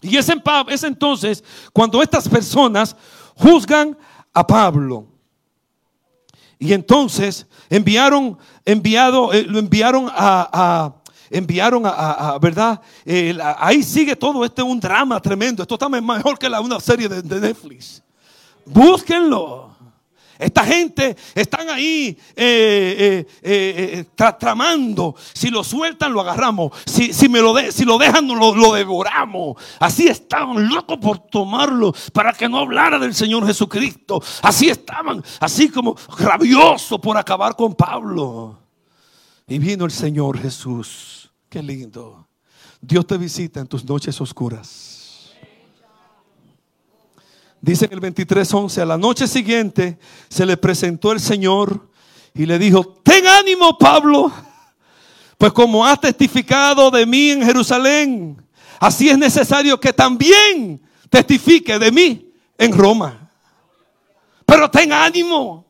Y 0.03 0.17
es, 0.17 0.29
en, 0.29 0.43
es 0.69 0.83
entonces 0.83 1.43
cuando 1.73 2.03
estas 2.03 2.29
personas 2.29 2.95
juzgan 3.37 3.97
a 4.33 4.47
Pablo. 4.47 5.07
Y 6.59 6.73
entonces 6.73 7.47
enviaron, 7.71 8.39
enviado, 8.65 9.33
eh, 9.33 9.45
lo 9.45 9.59
enviaron 9.59 10.09
a, 10.11 10.95
enviaron 11.31 11.83
a, 11.87 12.39
verdad, 12.41 12.81
ahí 13.59 13.83
sigue 13.83 14.15
todo 14.15 14.45
este 14.45 14.63
un 14.63 14.79
drama 14.79 15.21
tremendo. 15.21 15.63
Esto 15.63 15.75
está 15.75 15.89
mejor 15.89 16.39
que 16.39 16.49
la, 16.49 16.61
una 16.61 16.81
serie 16.81 17.09
de, 17.09 17.23
de 17.23 17.41
Netflix. 17.41 18.03
Búsquenlo. 18.67 19.74
Esta 20.39 20.65
gente 20.65 21.17
están 21.35 21.71
ahí 21.71 22.19
eh, 22.35 23.27
eh, 23.43 24.05
eh, 24.17 24.33
tramando. 24.39 25.15
Si 25.33 25.51
lo 25.51 25.63
sueltan, 25.63 26.13
lo 26.13 26.21
agarramos. 26.21 26.73
Si, 26.87 27.13
si 27.13 27.29
me 27.29 27.41
lo, 27.41 27.55
de, 27.55 27.73
si 27.73 27.85
lo 27.85 27.99
dejan, 27.99 28.27
lo, 28.27 28.55
lo 28.55 28.73
devoramos. 28.73 29.57
Así 29.79 30.09
estaban 30.09 30.69
locos 30.69 30.99
por 30.99 31.19
tomarlo 31.19 31.95
para 32.13 32.33
que 32.33 32.49
no 32.49 32.59
hablara 32.59 32.99
del 32.99 33.15
Señor 33.15 33.47
Jesucristo. 33.47 34.23
Así 34.43 34.69
estaban, 34.69 35.23
así 35.41 35.69
como 35.69 35.97
rabiosos 36.19 37.01
por 37.01 37.17
acabar 37.17 37.55
con 37.57 37.75
Pablo. 37.75 38.59
Y 39.47 39.59
vino 39.59 39.85
el 39.85 39.91
Señor 39.91 40.39
Jesús. 40.39 41.31
Qué 41.49 41.63
lindo. 41.63 42.29
Dios 42.81 43.07
te 43.07 43.17
visita 43.17 43.61
en 43.61 43.67
tus 43.67 43.85
noches 43.85 44.21
oscuras. 44.21 44.94
Dice 47.65 47.87
en 47.87 47.95
el 47.95 48.01
23:11, 48.01 48.83
a 48.83 48.85
la 48.85 48.99
noche 48.99 49.27
siguiente 49.27 49.99
se 50.29 50.45
le 50.45 50.59
presentó 50.59 51.13
el 51.13 51.19
Señor 51.19 51.89
y 52.35 52.45
le 52.45 52.59
dijo, 52.59 53.01
ten 53.03 53.27
ánimo 53.27 53.79
Pablo, 53.79 54.31
pues 55.39 55.51
como 55.55 55.87
has 55.87 55.99
testificado 55.99 56.91
de 56.91 57.07
mí 57.07 57.31
en 57.31 57.43
Jerusalén, 57.43 58.47
así 58.79 59.09
es 59.09 59.17
necesario 59.17 59.81
que 59.81 59.95
también 59.95 60.87
testifique 61.09 61.79
de 61.79 61.91
mí 61.91 62.35
en 62.59 62.77
Roma. 62.77 63.31
Pero 64.45 64.71
ten 64.71 64.93
ánimo. 64.93 65.65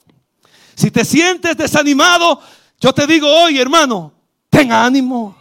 Si 0.75 0.91
te 0.91 1.05
sientes 1.05 1.57
desanimado, 1.57 2.41
yo 2.81 2.93
te 2.93 3.07
digo 3.07 3.29
hoy, 3.29 3.61
hermano, 3.61 4.13
ten 4.51 4.73
ánimo. 4.73 5.37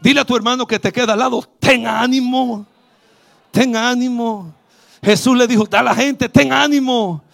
Dile 0.00 0.20
a 0.20 0.24
tu 0.24 0.34
hermano 0.34 0.66
que 0.66 0.78
te 0.78 0.90
queda 0.90 1.12
al 1.12 1.18
lado, 1.18 1.42
ten 1.60 1.86
ánimo. 1.86 2.64
Ten 3.50 3.76
ánimo. 3.76 4.59
Jesús 5.02 5.36
le 5.36 5.46
dijo 5.46 5.66
a 5.70 5.82
la 5.82 5.94
gente, 5.94 6.28
ten 6.28 6.52
ánimo. 6.52 7.24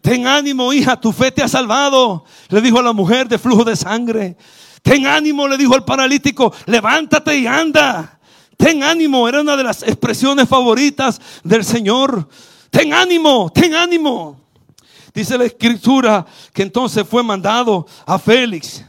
Ten 0.00 0.26
ánimo, 0.26 0.72
hija, 0.72 0.98
tu 0.98 1.12
fe 1.12 1.30
te 1.30 1.42
ha 1.42 1.48
salvado. 1.48 2.24
Le 2.48 2.60
dijo 2.60 2.78
a 2.78 2.82
la 2.82 2.92
mujer 2.92 3.28
de 3.28 3.38
flujo 3.38 3.64
de 3.64 3.76
sangre. 3.76 4.36
Ten 4.82 5.06
ánimo, 5.06 5.46
le 5.46 5.56
dijo 5.56 5.74
al 5.74 5.84
paralítico, 5.84 6.52
levántate 6.66 7.38
y 7.38 7.46
anda. 7.46 8.18
Ten 8.56 8.82
ánimo, 8.82 9.28
era 9.28 9.40
una 9.40 9.56
de 9.56 9.62
las 9.62 9.82
expresiones 9.82 10.48
favoritas 10.48 11.20
del 11.42 11.64
Señor. 11.64 12.28
Ten 12.70 12.92
ánimo, 12.92 13.50
ten 13.52 13.74
ánimo. 13.74 14.40
Dice 15.12 15.38
la 15.38 15.44
escritura 15.44 16.26
que 16.52 16.62
entonces 16.62 17.06
fue 17.08 17.22
mandado 17.22 17.86
a 18.04 18.18
Félix. 18.18 18.84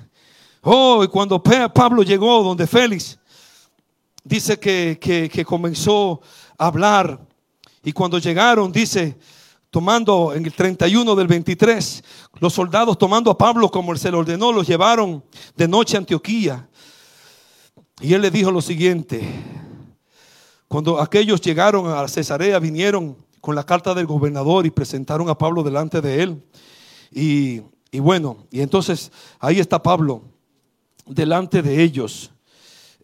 Oh, 0.61 1.03
y 1.03 1.07
cuando 1.07 1.41
Pablo 1.41 2.01
llegó 2.01 2.41
donde 2.41 2.65
Félix, 2.65 3.19
dice 4.23 4.59
que, 4.59 4.97
que 4.99 5.45
comenzó 5.45 6.21
a 6.57 6.65
hablar 6.65 7.19
y 7.85 7.93
cuando 7.93 8.17
llegaron, 8.17 8.71
dice, 8.71 9.15
tomando 9.69 10.33
en 10.33 10.43
el 10.43 10.53
31 10.53 11.15
del 11.15 11.27
23, 11.27 12.03
los 12.39 12.51
soldados 12.51 12.97
tomando 12.97 13.29
a 13.29 13.37
Pablo 13.37 13.69
como 13.69 13.93
él 13.93 13.99
se 13.99 14.09
le 14.09 14.17
ordenó, 14.17 14.51
los 14.51 14.65
llevaron 14.65 15.23
de 15.55 15.67
noche 15.67 15.95
a 15.95 15.99
Antioquía. 15.99 16.67
Y 18.01 18.15
él 18.15 18.23
le 18.23 18.31
dijo 18.31 18.49
lo 18.49 18.61
siguiente, 18.61 19.21
cuando 20.67 20.99
aquellos 20.99 21.39
llegaron 21.41 21.87
a 21.87 22.07
Cesarea, 22.07 22.57
vinieron 22.57 23.15
con 23.39 23.53
la 23.53 23.63
carta 23.63 23.93
del 23.93 24.07
gobernador 24.07 24.65
y 24.65 24.71
presentaron 24.71 25.29
a 25.29 25.37
Pablo 25.37 25.61
delante 25.61 26.01
de 26.01 26.23
él. 26.23 26.43
Y, 27.11 27.61
y 27.91 27.99
bueno, 27.99 28.47
y 28.49 28.61
entonces 28.61 29.11
ahí 29.39 29.59
está 29.59 29.83
Pablo 29.83 30.23
delante 31.05 31.61
de 31.61 31.83
ellos. 31.83 32.31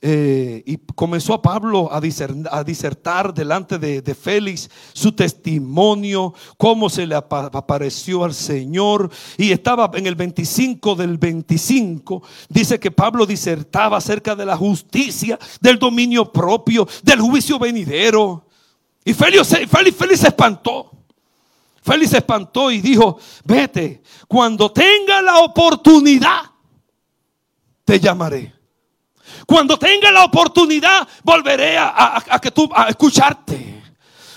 Eh, 0.04 0.64
y 0.66 0.78
comenzó 0.96 1.36
a 1.36 1.44
Pablo 1.44 1.88
a, 1.94 2.02
disertar 2.02 3.36
delante 3.36 3.78
de, 3.78 4.16
Félix 4.16 4.68
su 4.94 5.12
testimonio, 5.12 6.34
cómo 6.58 6.90
se 6.90 7.06
le 7.06 7.14
apareció 7.14 8.24
al 8.24 8.34
Señor. 8.34 9.12
Y 9.38 9.52
estaba 9.52 9.92
en 9.94 10.08
el 10.08 10.16
25 10.16 10.96
del 10.96 11.20
25, 11.20 12.24
dice 12.50 12.80
que 12.80 12.90
Pablo 12.90 13.28
disertaba 13.28 13.98
acerca 13.98 14.36
de 14.36 14.46
la 14.46 14.58
justicia, 14.58 15.38
del 15.60 15.78
dominio 15.78 16.32
propio, 16.32 16.88
del 17.04 17.22
juicio 17.22 17.60
venidero. 17.60 18.48
Y 19.06 19.14
Félix, 19.14 19.50
Félix, 19.70 19.98
Félix 19.98 20.20
se 20.20 20.28
espantó. 20.30 20.90
Félix 21.84 22.12
se 22.12 22.18
espantó 22.18 22.72
y 22.72 22.82
dijo, 22.82 23.20
vete, 23.44 24.02
cuando 24.28 24.72
tenga 24.72 25.22
la 25.22 25.40
oportunidad, 25.40 26.42
te 27.86 28.00
llamaré. 28.00 28.61
Cuando 29.46 29.78
tenga 29.78 30.12
la 30.12 30.24
oportunidad, 30.24 31.08
volveré 31.24 31.78
a, 31.78 32.24
escucharte. 32.90 33.84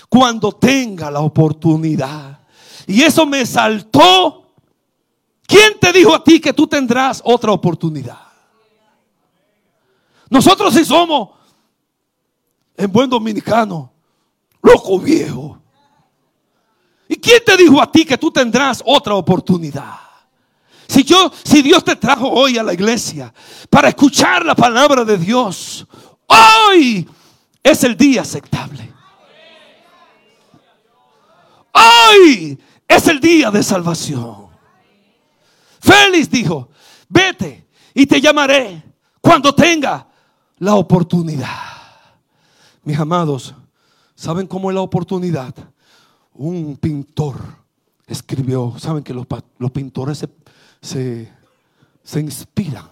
Cuando 0.09 0.51
tenga 0.51 1.09
la 1.11 1.21
oportunidad. 1.21 2.39
Y 2.87 3.01
eso 3.01 3.25
me 3.25 3.45
saltó. 3.45 4.53
¿Quién 5.47 5.79
te 5.79 5.91
dijo 5.93 6.13
a 6.13 6.23
ti 6.23 6.39
que 6.39 6.53
tú 6.53 6.67
tendrás 6.67 7.21
otra 7.23 7.51
oportunidad? 7.51 8.19
Nosotros 10.29 10.73
sí 10.73 10.83
somos, 10.83 11.29
en 12.75 12.91
buen 12.91 13.09
dominicano, 13.09 13.91
loco 14.61 14.99
viejo. 14.99 15.59
¿Y 17.07 17.15
quién 17.15 17.43
te 17.45 17.55
dijo 17.55 17.81
a 17.81 17.91
ti 17.91 18.05
que 18.05 18.17
tú 18.17 18.31
tendrás 18.31 18.81
otra 18.85 19.15
oportunidad? 19.15 20.04
Si 20.87 21.03
yo, 21.03 21.31
si 21.43 21.61
Dios 21.61 21.83
te 21.83 21.95
trajo 21.95 22.29
hoy 22.29 22.57
a 22.57 22.63
la 22.63 22.73
iglesia 22.73 23.33
para 23.69 23.89
escuchar 23.89 24.45
la 24.45 24.55
palabra 24.55 25.03
de 25.03 25.17
Dios, 25.17 25.85
hoy 26.27 27.07
es 27.63 27.83
el 27.83 27.97
día 27.97 28.21
aceptable. 28.21 28.93
Hoy 31.73 32.57
es 32.87 33.07
el 33.07 33.19
día 33.19 33.51
de 33.51 33.63
salvación. 33.63 34.47
Félix 35.79 36.29
dijo, 36.29 36.69
vete 37.09 37.67
y 37.93 38.05
te 38.05 38.21
llamaré 38.21 38.83
cuando 39.19 39.53
tenga 39.53 40.07
la 40.59 40.75
oportunidad. 40.75 41.49
Mis 42.83 42.97
amados, 42.99 43.53
¿saben 44.15 44.47
cómo 44.47 44.69
es 44.69 44.75
la 44.75 44.81
oportunidad? 44.81 45.53
Un 46.33 46.77
pintor 46.77 47.37
escribió, 48.07 48.75
¿saben 48.77 49.03
que 49.03 49.13
los, 49.13 49.25
los 49.57 49.71
pintores 49.71 50.19
se 50.19 50.29
se, 50.85 51.31
se 52.03 52.19
inspiran. 52.19 52.87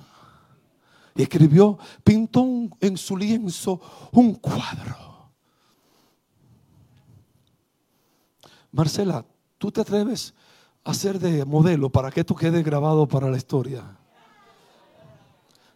Y 1.15 1.21
escribió, 1.21 1.77
pintó 2.03 2.45
en 2.81 2.97
su 2.97 3.15
lienzo 3.15 3.79
un 4.11 4.33
cuadro. 4.33 5.31
Marcela, 8.71 9.23
¿tú 9.59 9.71
te 9.71 9.81
atreves 9.81 10.33
a 10.83 10.93
ser 10.93 11.19
de 11.19 11.45
modelo 11.45 11.89
para 11.89 12.09
que 12.09 12.21
esto 12.21 12.35
quede 12.35 12.63
grabado 12.63 13.07
para 13.07 13.29
la 13.29 13.37
historia? 13.37 13.83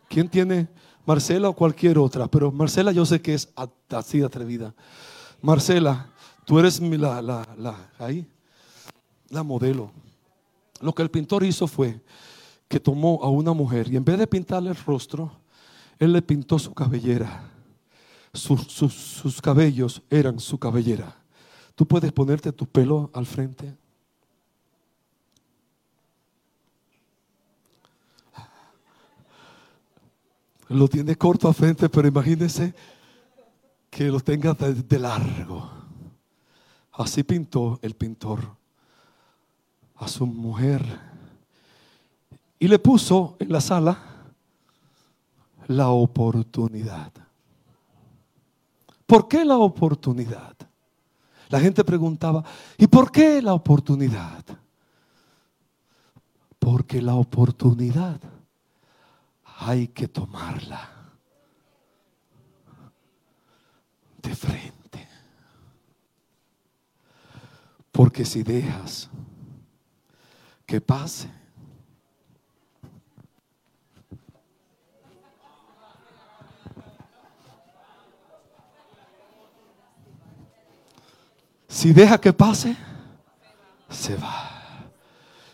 ¿Quién 0.10 0.28
tiene 0.28 0.68
Marcela 1.06 1.50
o 1.50 1.54
cualquier 1.54 2.00
otra? 2.00 2.28
Pero 2.28 2.52
Marcela 2.52 2.92
yo 2.92 3.06
sé 3.06 3.22
que 3.22 3.36
es 3.36 3.54
así 3.90 4.24
atrevida. 4.24 4.74
Marcela, 5.42 6.10
tú 6.46 6.58
eres 6.58 6.80
la, 6.80 7.22
la, 7.22 7.48
la, 7.58 7.92
ahí, 8.00 8.28
la 9.30 9.44
modelo. 9.44 9.92
Lo 10.82 10.94
que 10.94 11.04
el 11.04 11.12
pintor 11.12 11.44
hizo 11.44 11.68
fue 11.68 12.02
que 12.68 12.80
tomó 12.80 13.20
a 13.24 13.30
una 13.30 13.54
mujer 13.54 13.92
y 13.92 13.96
en 13.96 14.04
vez 14.04 14.20
de 14.20 14.28
pintarle 14.28 14.70
el 14.70 14.76
rostro, 14.76 15.32
él 16.00 16.14
le 16.14 16.22
pintó 16.22 16.60
su 16.60 16.74
cabellera. 16.74 17.52
Sus, 18.34 19.42
cabellos 19.42 20.02
eran 20.10 20.40
su 20.40 20.60
cabellera. 20.60 21.16
Tú 21.76 21.88
puedes 21.88 22.12
ponerte 22.12 22.52
tu 22.52 22.68
pelo 22.68 23.10
al 23.14 23.26
frente. 23.26 23.76
Lo 30.70 30.88
tiene 30.88 31.16
corto 31.16 31.48
al 31.48 31.54
frente, 31.54 31.88
pero 31.88 32.08
imagínese 32.08 32.76
que 33.90 34.06
lo 34.10 34.20
tenga 34.20 34.54
de 34.54 35.00
largo. 35.00 35.72
Así 36.92 37.24
pintó 37.24 37.80
el 37.82 37.96
pintor 37.96 38.58
a 39.96 40.08
su 40.08 40.28
mujer 40.28 41.00
y 42.60 42.68
le 42.68 42.80
puso 42.80 43.36
en 43.40 43.52
la 43.52 43.62
sala 43.62 44.00
la 45.68 45.90
oportunidad. 45.90 47.12
¿Por 49.06 49.28
qué 49.28 49.46
la 49.46 49.58
oportunidad? 49.58 50.56
La 51.50 51.60
gente 51.60 51.84
preguntaba, 51.84 52.44
¿y 52.78 52.88
por 52.88 53.12
qué 53.12 53.42
la 53.42 53.54
oportunidad? 53.54 54.44
Porque 56.60 57.02
la 57.02 57.16
oportunidad 57.16 58.20
hay 59.60 59.88
que 59.88 60.08
tomarla 60.08 60.90
de 64.22 64.36
frente. 64.36 65.08
Porque 67.92 68.26
si 68.26 68.44
dejas 68.44 69.10
que 70.68 70.82
pase. 70.82 71.32
Si 81.78 81.94
deja 81.94 82.20
que 82.20 82.34
pase, 82.34 82.76
se 83.88 84.16
va. 84.16 84.50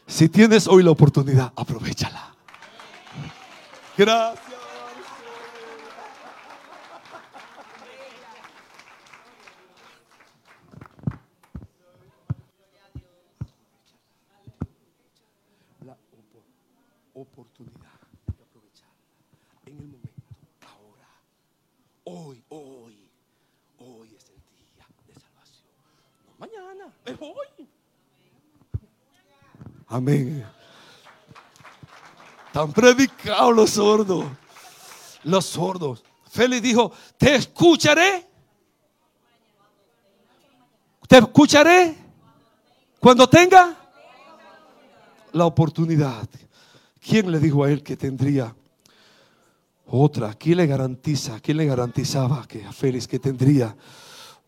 Si 0.07 0.29
tienes 0.29 0.69
hoy 0.69 0.81
la 0.81 0.91
oportunidad, 0.91 1.51
aprovechala. 1.53 2.33
Gracias. 3.97 4.41
La 15.85 15.97
oportunidad 17.15 17.99
hay 18.25 18.33
que 18.33 18.43
aprovecharla 18.43 18.95
en 19.65 19.77
el 19.77 19.87
momento, 19.87 20.23
ahora, 20.61 21.09
hoy, 22.05 22.41
hoy, 22.47 23.09
hoy 23.79 24.15
es 24.15 24.29
el 24.29 24.41
día 24.55 24.87
de 25.05 25.13
salvación. 25.19 25.73
No 26.39 26.62
mañana, 26.73 26.93
es 27.05 27.15
hoy. 27.19 27.67
Amén. 29.87 30.45
Están 32.47 32.71
predicados 32.71 33.55
los 33.55 33.69
sordos. 33.71 34.25
Los 35.23 35.45
sordos. 35.45 36.03
Félix 36.29 36.61
dijo, 36.61 36.91
te 37.17 37.35
escucharé. 37.35 38.27
Te 41.07 41.17
escucharé 41.17 41.95
cuando 42.99 43.27
tenga 43.27 43.77
la 45.31 45.45
oportunidad. 45.45 46.27
¿Quién 46.99 47.31
le 47.31 47.39
dijo 47.39 47.63
a 47.63 47.71
él 47.71 47.83
que 47.83 47.97
tendría 47.97 48.55
otra? 49.85 50.33
¿Quién 50.33 50.57
le 50.57 50.65
garantiza? 50.65 51.39
¿Quién 51.39 51.57
le 51.57 51.65
garantizaba 51.65 52.47
que 52.47 52.65
a 52.65 52.71
Félix 52.71 53.07
que 53.07 53.19
tendría 53.19 53.75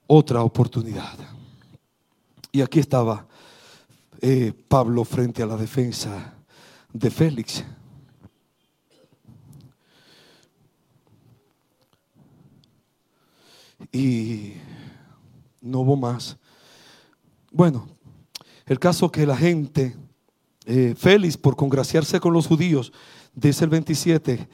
otra 0.08 0.42
oportunidad? 0.42 1.35
Y 2.56 2.62
aquí 2.62 2.80
estaba 2.80 3.28
eh, 4.22 4.54
Pablo 4.70 5.04
frente 5.04 5.44
a 5.44 5.46
la 5.46 5.58
defensa 5.58 6.36
de 6.94 7.12
Félix. 7.12 7.66
Y 13.92 14.54
no 15.60 15.82
hubo 15.82 15.98
más. 15.98 16.38
Bueno, 17.52 17.90
el 18.66 18.80
caso 18.80 19.12
que 19.12 19.26
la 19.26 19.36
gente, 19.36 19.98
eh, 20.66 20.96
Félix, 20.98 21.36
por 21.36 21.58
congraciarse 21.58 22.22
con 22.22 22.32
los 22.32 22.48
judíos, 22.48 22.94
dice 23.34 23.66
el 23.66 23.70
27, 23.70 24.48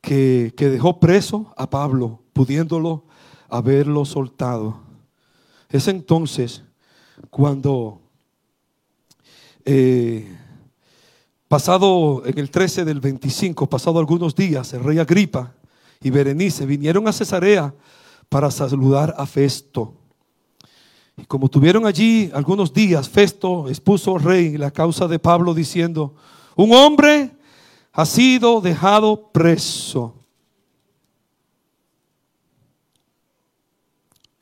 que, 0.00 0.54
que 0.56 0.68
dejó 0.68 1.00
preso 1.00 1.52
a 1.56 1.68
Pablo, 1.68 2.22
pudiéndolo 2.32 3.04
haberlo 3.48 4.04
soltado. 4.04 4.80
Es 5.70 5.88
entonces 5.88 6.62
cuando 7.30 8.00
eh, 9.64 10.26
pasado 11.46 12.22
en 12.24 12.38
el 12.38 12.50
13 12.50 12.84
del 12.84 13.00
25, 13.00 13.68
pasado 13.68 13.98
algunos 13.98 14.34
días, 14.34 14.72
el 14.72 14.84
rey 14.84 14.98
Agripa 14.98 15.54
y 16.00 16.10
Berenice 16.10 16.66
vinieron 16.66 17.08
a 17.08 17.12
Cesarea 17.12 17.74
para 18.28 18.50
saludar 18.50 19.14
a 19.16 19.26
Festo. 19.26 19.94
Y 21.16 21.24
como 21.24 21.48
tuvieron 21.48 21.86
allí 21.86 22.30
algunos 22.32 22.72
días, 22.72 23.08
Festo 23.08 23.68
expuso 23.68 24.16
al 24.16 24.22
rey 24.22 24.56
la 24.56 24.70
causa 24.70 25.08
de 25.08 25.18
Pablo 25.18 25.52
diciendo, 25.52 26.14
un 26.54 26.72
hombre 26.72 27.32
ha 27.92 28.06
sido 28.06 28.60
dejado 28.60 29.30
preso. 29.32 30.14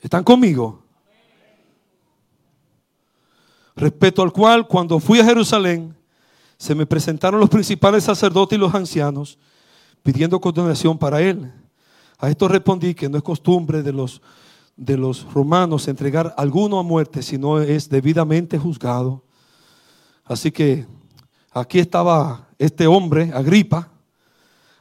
¿Están 0.01 0.23
conmigo? 0.23 0.86
Respecto 3.77 4.23
al 4.23 4.33
cual, 4.33 4.67
cuando 4.67 4.99
fui 4.99 5.21
a 5.21 5.25
Jerusalén, 5.25 5.95
se 6.57 6.75
me 6.75 6.87
presentaron 6.87 7.39
los 7.39 7.51
principales 7.51 8.05
sacerdotes 8.05 8.57
y 8.57 8.61
los 8.61 8.75
ancianos 8.75 9.39
pidiendo 10.03 10.41
condenación 10.41 10.97
para 10.97 11.21
él. 11.21 11.53
A 12.19 12.31
esto 12.31 12.49
respondí 12.49 12.95
que 12.95 13.09
no 13.09 13.19
es 13.19 13.23
costumbre 13.23 13.83
de 13.83 13.93
los, 13.93 14.23
de 14.77 14.97
los 14.97 15.31
romanos 15.33 15.89
entregar 15.89 16.35
alguno 16.39 16.79
a 16.79 16.83
muerte, 16.83 17.23
sino 17.23 17.61
es 17.61 17.91
debidamente 17.91 18.59
juzgado. 18.59 19.23
Así 20.25 20.51
que 20.51 20.87
aquí 21.53 21.79
estaba 21.79 22.49
este 22.59 22.87
hombre, 22.87 23.31
Agripa, 23.35 23.91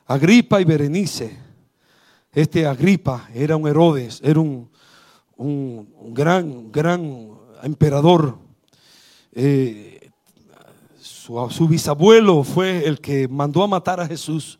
Agripa 0.05 0.61
y 0.61 0.63
Berenice. 0.63 1.37
Este 2.31 2.65
Agripa 2.65 3.27
era 3.33 3.57
un 3.57 3.67
Herodes, 3.67 4.21
era 4.23 4.39
un, 4.39 4.69
un, 5.35 6.13
gran, 6.13 6.71
gran 6.71 7.29
emperador 7.63 8.44
eh, 9.36 10.11
su, 10.99 11.67
bisabuelo 11.67 12.43
fue 12.43 12.88
el 12.88 12.99
que 13.01 13.27
mandó 13.27 13.61
a 13.63 13.67
matar 13.67 13.99
a 13.99 14.07
Jesús. 14.07 14.59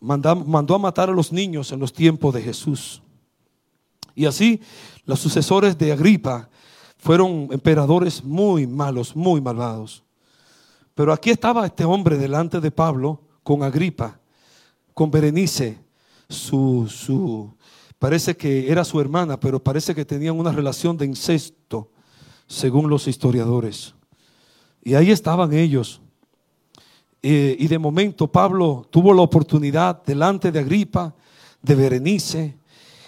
mandó 0.00 0.74
a 0.74 0.78
matar 0.78 1.08
a 1.08 1.12
los 1.12 1.32
niños 1.32 1.72
en 1.72 1.80
los 1.80 1.92
tiempos 1.92 2.34
de 2.34 2.42
Jesús. 2.42 3.02
Y 4.14 4.26
así 4.26 4.60
los 5.06 5.18
sucesores 5.18 5.76
de 5.78 5.92
Agripa 5.92 6.48
fueron 6.98 7.48
emperadores 7.50 8.22
muy 8.22 8.66
malos, 8.66 9.16
muy 9.16 9.40
malvados. 9.40 10.04
Pero 10.94 11.12
aquí 11.12 11.30
estaba 11.30 11.66
este 11.66 11.84
hombre 11.84 12.16
delante 12.16 12.60
de 12.60 12.70
Pablo 12.70 13.20
con 13.42 13.62
Agripa, 13.62 14.20
con 14.92 15.10
Berenice, 15.10 15.78
su, 16.28 16.86
su, 16.88 17.52
parece 17.98 18.36
que 18.36 18.70
era 18.70 18.84
su 18.84 19.00
hermana, 19.00 19.38
pero 19.38 19.62
parece 19.62 19.94
que 19.94 20.04
tenían 20.04 20.38
una 20.38 20.52
relación 20.52 20.96
de 20.96 21.06
incesto 21.06 21.90
según 22.46 22.88
los 22.88 23.08
historiadores. 23.08 23.94
Y 24.82 24.94
ahí 24.94 25.10
estaban 25.10 25.52
ellos. 25.52 26.00
Eh, 27.22 27.56
y 27.58 27.68
de 27.68 27.78
momento 27.78 28.26
Pablo 28.26 28.86
tuvo 28.90 29.14
la 29.14 29.22
oportunidad 29.22 30.02
delante 30.04 30.52
de 30.52 30.58
Agripa, 30.58 31.14
de 31.62 31.74
Berenice, 31.74 32.54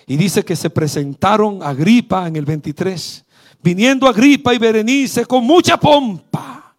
y 0.07 0.17
dice 0.17 0.45
que 0.45 0.57
se 0.57 0.71
presentaron 0.71 1.63
a 1.63 1.69
Agripa 1.69 2.27
en 2.27 2.37
el 2.37 2.47
23, 2.47 3.25
viniendo 3.63 4.07
Agripa 4.07 4.55
y 4.55 4.59
Berenice 4.59 5.27
con 5.27 5.45
mucha 5.45 5.77
pompa. 5.77 6.75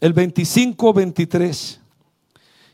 El 0.00 0.14
25-23, 0.14 1.78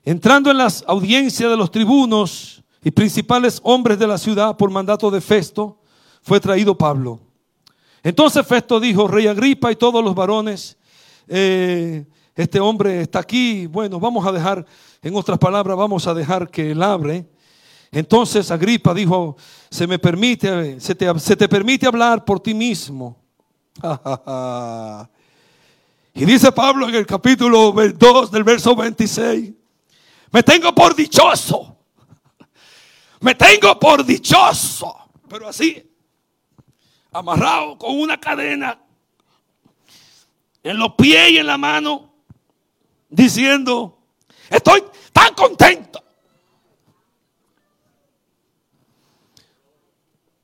entrando 0.05 0.51
en 0.51 0.59
las 0.59 0.85
audiencias 0.87 1.51
de 1.51 1.57
los 1.57 1.71
tribunos 1.71 2.63
y 2.85 2.91
principales 2.91 3.61
hombres 3.63 3.99
de 3.99 4.07
la 4.07 4.19
ciudad 4.19 4.57
por 4.57 4.71
mandato 4.71 5.11
de 5.11 5.21
Festo, 5.21 5.79
fue 6.23 6.39
traído 6.39 6.77
Pablo. 6.77 7.21
Entonces 8.03 8.47
Festo 8.47 8.81
dijo, 8.81 9.07
Rey 9.07 9.27
Agripa 9.27 9.71
y 9.71 9.77
todos 9.77 10.03
los 10.03 10.15
varones, 10.15 10.79
eh, 11.29 12.07
este 12.35 12.59
hombre 12.59 13.03
está 13.03 13.19
aquí, 13.19 13.67
bueno, 13.67 14.01
vamos 14.01 14.27
a 14.27 14.33
dejar, 14.33 14.65
en 15.03 15.15
otras 15.15 15.39
palabras, 15.39 15.77
vamos 15.77 16.07
a 16.07 16.15
dejar 16.15 16.51
que 16.51 16.71
él 16.71 16.83
abre. 16.83 17.27
Entonces 17.93 18.51
Agripa 18.51 18.95
dijo, 18.95 19.37
se 19.71 19.87
me 19.87 19.99
permite, 19.99 20.81
se 20.81 20.95
te, 20.95 21.19
se 21.19 21.37
te 21.37 21.49
permite 21.49 21.87
hablar 21.87 22.25
por 22.25 22.41
ti 22.41 22.55
mismo. 22.55 23.19
y 26.15 26.25
dice 26.25 26.51
Pablo 26.53 26.89
en 26.89 26.95
el 26.95 27.07
capítulo 27.07 27.73
2 27.73 28.31
del 28.31 28.45
verso 28.45 28.75
26, 28.75 29.53
me 30.33 30.43
tengo 30.43 30.75
por 30.75 30.95
dichoso, 30.95 31.77
me 33.21 33.35
tengo 33.35 33.79
por 33.79 34.05
dichoso, 34.05 34.97
pero 35.29 35.49
así 35.49 35.90
amarrado 37.13 37.77
con 37.79 37.99
una 37.99 38.19
cadena 38.19 38.79
en 40.63 40.79
los 40.79 40.95
pies 40.95 41.31
y 41.31 41.39
en 41.39 41.47
la 41.47 41.59
mano, 41.59 42.13
diciendo, 43.09 43.99
estoy 44.49 44.85
tan 45.13 45.35
contento. 45.35 46.03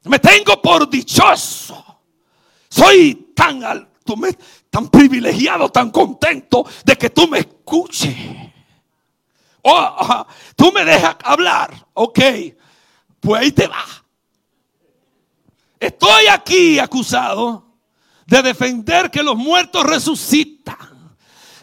Me 0.04 0.18
tengo 0.18 0.60
por 0.62 0.88
dichoso. 0.88 1.84
Soy 2.68 3.32
tan 3.34 3.64
alto, 3.64 4.14
tan 4.70 4.88
privilegiado, 4.88 5.68
tan 5.68 5.90
contento 5.90 6.64
de 6.84 6.96
que 6.96 7.10
tú 7.10 7.26
me 7.26 7.40
escuches. 7.40 8.16
Oh, 9.62 10.26
tú 10.54 10.70
me 10.72 10.84
dejas 10.84 11.16
hablar. 11.24 11.88
Ok, 11.94 12.20
pues 13.18 13.42
ahí 13.42 13.50
te 13.50 13.66
va. 13.66 13.84
Estoy 15.86 16.26
aquí 16.26 16.80
acusado 16.80 17.78
de 18.26 18.42
defender 18.42 19.08
que 19.08 19.22
los 19.22 19.36
muertos 19.36 19.84
resucitan. 19.84 20.76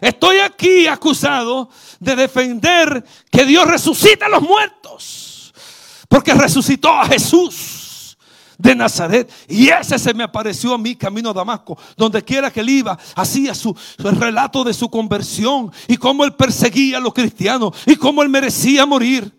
Estoy 0.00 0.38
aquí 0.38 0.86
acusado 0.86 1.68
de 2.00 2.16
defender 2.16 3.04
que 3.30 3.44
Dios 3.44 3.66
resucita 3.66 4.24
a 4.24 4.30
los 4.30 4.40
muertos. 4.40 5.52
Porque 6.08 6.32
resucitó 6.32 6.88
a 6.88 7.04
Jesús 7.04 8.16
de 8.56 8.74
Nazaret. 8.74 9.30
Y 9.46 9.68
ese 9.68 9.98
se 9.98 10.14
me 10.14 10.24
apareció 10.24 10.72
a 10.72 10.78
mí 10.78 10.96
camino 10.96 11.28
a 11.28 11.34
Damasco. 11.34 11.76
Donde 11.94 12.22
quiera 12.22 12.50
que 12.50 12.60
él 12.60 12.70
iba, 12.70 12.98
hacía 13.14 13.54
su, 13.54 13.76
su 13.98 14.10
relato 14.10 14.64
de 14.64 14.72
su 14.72 14.88
conversión. 14.88 15.70
Y 15.86 15.98
cómo 15.98 16.24
él 16.24 16.32
perseguía 16.32 16.96
a 16.96 17.00
los 17.00 17.12
cristianos. 17.12 17.76
Y 17.84 17.96
cómo 17.96 18.22
él 18.22 18.30
merecía 18.30 18.86
morir. 18.86 19.30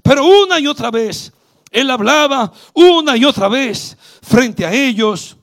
Pero 0.00 0.24
una 0.24 0.60
y 0.60 0.68
otra 0.68 0.92
vez 0.92 1.32
él 1.70 1.90
hablaba 1.90 2.52
una 2.74 3.16
y 3.16 3.24
otra 3.24 3.48
vez 3.48 3.96
frente 4.22 4.64
a 4.64 4.72
ellos 4.72 5.36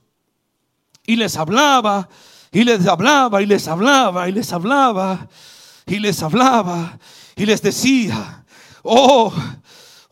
y 1.05 1.15
les 1.15 1.37
hablaba 1.37 2.09
Y 2.55 2.63
les 2.63 2.87
hablaba 2.87 3.41
y 3.41 3.45
les 3.45 3.67
hablaba 3.67 4.29
y 4.29 4.31
les 4.31 4.53
hablaba 4.53 5.27
y 5.85 5.99
les 5.99 6.23
hablaba 6.23 6.97
y 7.35 7.45
les 7.45 7.61
decía, 7.61 8.45
oh, 8.81 9.33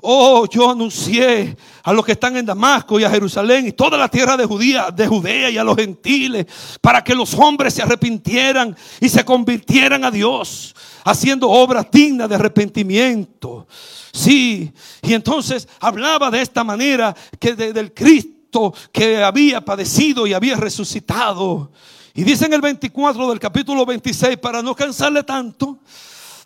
oh, 0.04 0.46
yo 0.48 0.70
anuncié 0.70 1.56
a 1.84 1.94
los 1.94 2.06
que 2.06 2.12
están 2.12 2.38
en 2.38 2.46
Damasco 2.46 3.00
y 3.00 3.04
a 3.04 3.10
Jerusalén 3.10 3.68
y 3.68 3.72
toda 3.72 3.98
la 3.98 4.10
tierra 4.10 4.38
de 4.38 4.46
Judía, 4.46 4.92
de 4.92 5.08
Judea 5.08 5.50
y 5.50 5.58
a 5.58 5.64
los 5.64 5.76
gentiles, 5.76 6.46
para 6.82 7.04
que 7.04 7.16
los 7.16 7.34
hombres 7.34 7.74
se 7.74 7.82
arrepintieran 7.82 8.76
y 9.00 9.10
se 9.10 9.26
convirtieran 9.26 10.04
a 10.04 10.12
Dios, 10.12 10.76
haciendo 11.06 11.50
obras 11.50 11.88
dignas 11.92 12.30
de 12.30 12.36
arrepentimiento. 12.36 13.68
Sí, 14.12 14.72
y 15.02 15.14
entonces 15.14 15.68
hablaba 15.80 16.30
de 16.30 16.42
esta 16.42 16.64
manera 16.64 17.16
que 17.40 17.56
del 17.56 17.94
Cristo 17.94 18.74
que 18.92 19.24
había 19.24 19.62
padecido 19.62 20.28
y 20.28 20.34
había 20.34 20.56
resucitado. 20.56 21.72
Y 22.14 22.24
dice 22.24 22.46
en 22.46 22.54
el 22.54 22.62
24 22.62 23.30
del 23.30 23.40
capítulo 23.40 23.86
26, 23.86 24.38
para 24.38 24.62
no 24.62 24.76
cansarle 24.76 25.24
tanto, 25.24 25.80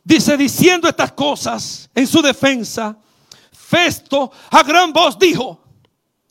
dice 0.04 0.38
diciendo 0.38 0.88
estas 0.88 1.12
cosas 1.12 1.90
en 1.94 2.08
su 2.08 2.22
defensa, 2.22 2.98
Festo 3.68 4.32
a 4.52 4.64
gran 4.64 4.94
voz 4.94 5.18
dijo, 5.20 5.62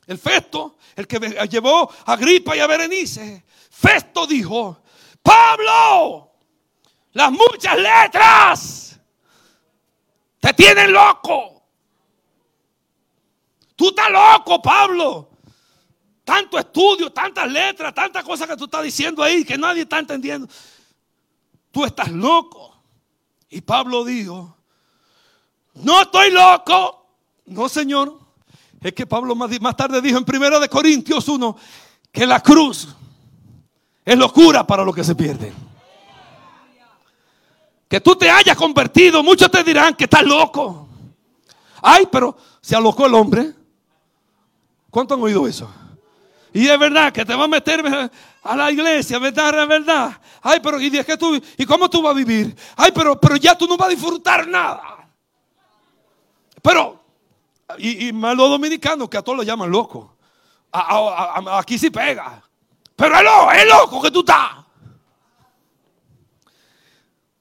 el 0.06 0.18
Festo, 0.18 0.78
el 0.94 1.06
que 1.06 1.18
llevó 1.50 1.90
a 2.06 2.16
Gripa 2.16 2.56
y 2.56 2.60
a 2.60 2.66
Berenice, 2.66 3.44
Festo 3.70 4.26
dijo, 4.26 4.82
Pablo, 5.22 6.32
las 7.12 7.30
muchas 7.32 7.76
letras 7.76 9.00
te 10.40 10.52
tienen 10.54 10.92
loco. 10.92 11.62
Tú 13.74 13.88
estás 13.88 14.10
loco, 14.10 14.62
Pablo 14.62 15.30
tanto 16.26 16.58
estudio, 16.58 17.12
tantas 17.12 17.48
letras, 17.48 17.94
tantas 17.94 18.24
cosas 18.24 18.48
que 18.48 18.56
tú 18.56 18.64
estás 18.64 18.82
diciendo 18.82 19.22
ahí 19.22 19.44
que 19.44 19.56
nadie 19.56 19.82
está 19.82 20.00
entendiendo. 20.00 20.48
Tú 21.70 21.84
estás 21.84 22.10
loco. 22.10 22.82
Y 23.48 23.60
Pablo 23.60 24.04
dijo, 24.04 24.56
no 25.74 26.02
estoy 26.02 26.32
loco. 26.32 27.05
No, 27.46 27.68
Señor. 27.68 28.18
Es 28.80 28.92
que 28.92 29.06
Pablo 29.06 29.34
más, 29.34 29.76
tarde 29.76 30.00
dijo 30.00 30.18
en 30.18 30.24
1 30.28 30.60
de 30.60 30.68
Corintios 30.68 31.28
1 31.28 31.56
que 32.12 32.26
la 32.26 32.40
cruz 32.40 32.88
es 34.04 34.16
locura 34.16 34.66
para 34.66 34.84
los 34.84 34.94
que 34.94 35.02
se 35.02 35.14
pierden. 35.14 35.52
Que 37.88 38.00
tú 38.00 38.16
te 38.16 38.30
hayas 38.30 38.56
convertido, 38.56 39.22
muchos 39.22 39.50
te 39.50 39.62
dirán 39.64 39.94
que 39.94 40.04
estás 40.04 40.24
loco. 40.24 40.88
Ay, 41.82 42.08
pero 42.10 42.36
se 42.60 42.76
alocó 42.76 43.06
el 43.06 43.14
hombre. 43.14 43.54
¿Cuánto 44.90 45.14
han 45.14 45.22
oído 45.22 45.46
eso? 45.46 45.70
Y 46.52 46.68
es 46.68 46.78
verdad 46.78 47.12
que 47.12 47.24
te 47.24 47.34
va 47.34 47.44
a 47.44 47.48
meter 47.48 48.10
a 48.42 48.56
la 48.56 48.72
iglesia, 48.72 49.18
¿verdad? 49.18 50.20
Ay, 50.42 50.60
pero 50.62 50.80
¿y, 50.80 50.90
que 50.90 51.16
tú, 51.16 51.40
¿y 51.58 51.66
cómo 51.66 51.90
tú 51.90 52.02
vas 52.02 52.14
a 52.14 52.16
vivir? 52.16 52.56
Ay, 52.76 52.92
pero, 52.94 53.20
pero 53.20 53.36
ya 53.36 53.56
tú 53.56 53.66
no 53.66 53.76
vas 53.76 53.88
a 53.88 53.90
disfrutar 53.90 54.48
nada. 54.48 55.10
Pero, 56.62 57.05
y, 57.78 58.12
más 58.12 58.36
los 58.36 58.50
dominicanos 58.50 59.08
que 59.08 59.16
a 59.16 59.22
todos 59.22 59.38
lo 59.38 59.44
llaman 59.44 59.70
loco. 59.70 60.16
aquí 60.72 61.78
sí 61.78 61.90
pega. 61.90 62.42
Pero 62.94 63.16
es 63.16 63.22
loco, 63.22 63.52
es 63.52 63.66
loco 63.66 64.02
que 64.02 64.10
tú 64.10 64.20
estás. 64.20 64.66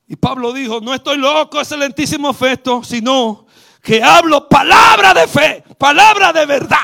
Y 0.07 0.15
Pablo 0.15 0.53
dijo, 0.53 0.79
no 0.81 0.93
estoy 0.93 1.17
loco, 1.17 1.59
excelentísimo 1.59 2.29
efecto, 2.29 2.83
sino 2.83 3.47
que 3.81 4.03
hablo 4.03 4.47
palabra 4.47 5.13
de 5.13 5.27
fe, 5.27 5.63
palabra 5.77 6.31
de 6.33 6.45
verdad 6.45 6.77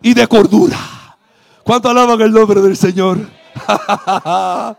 y 0.00 0.14
de 0.14 0.26
cordura. 0.26 0.78
¿Cuánto 1.62 1.88
alaban 1.90 2.20
el 2.20 2.32
nombre 2.32 2.60
del 2.60 2.76
Señor? 2.76 3.18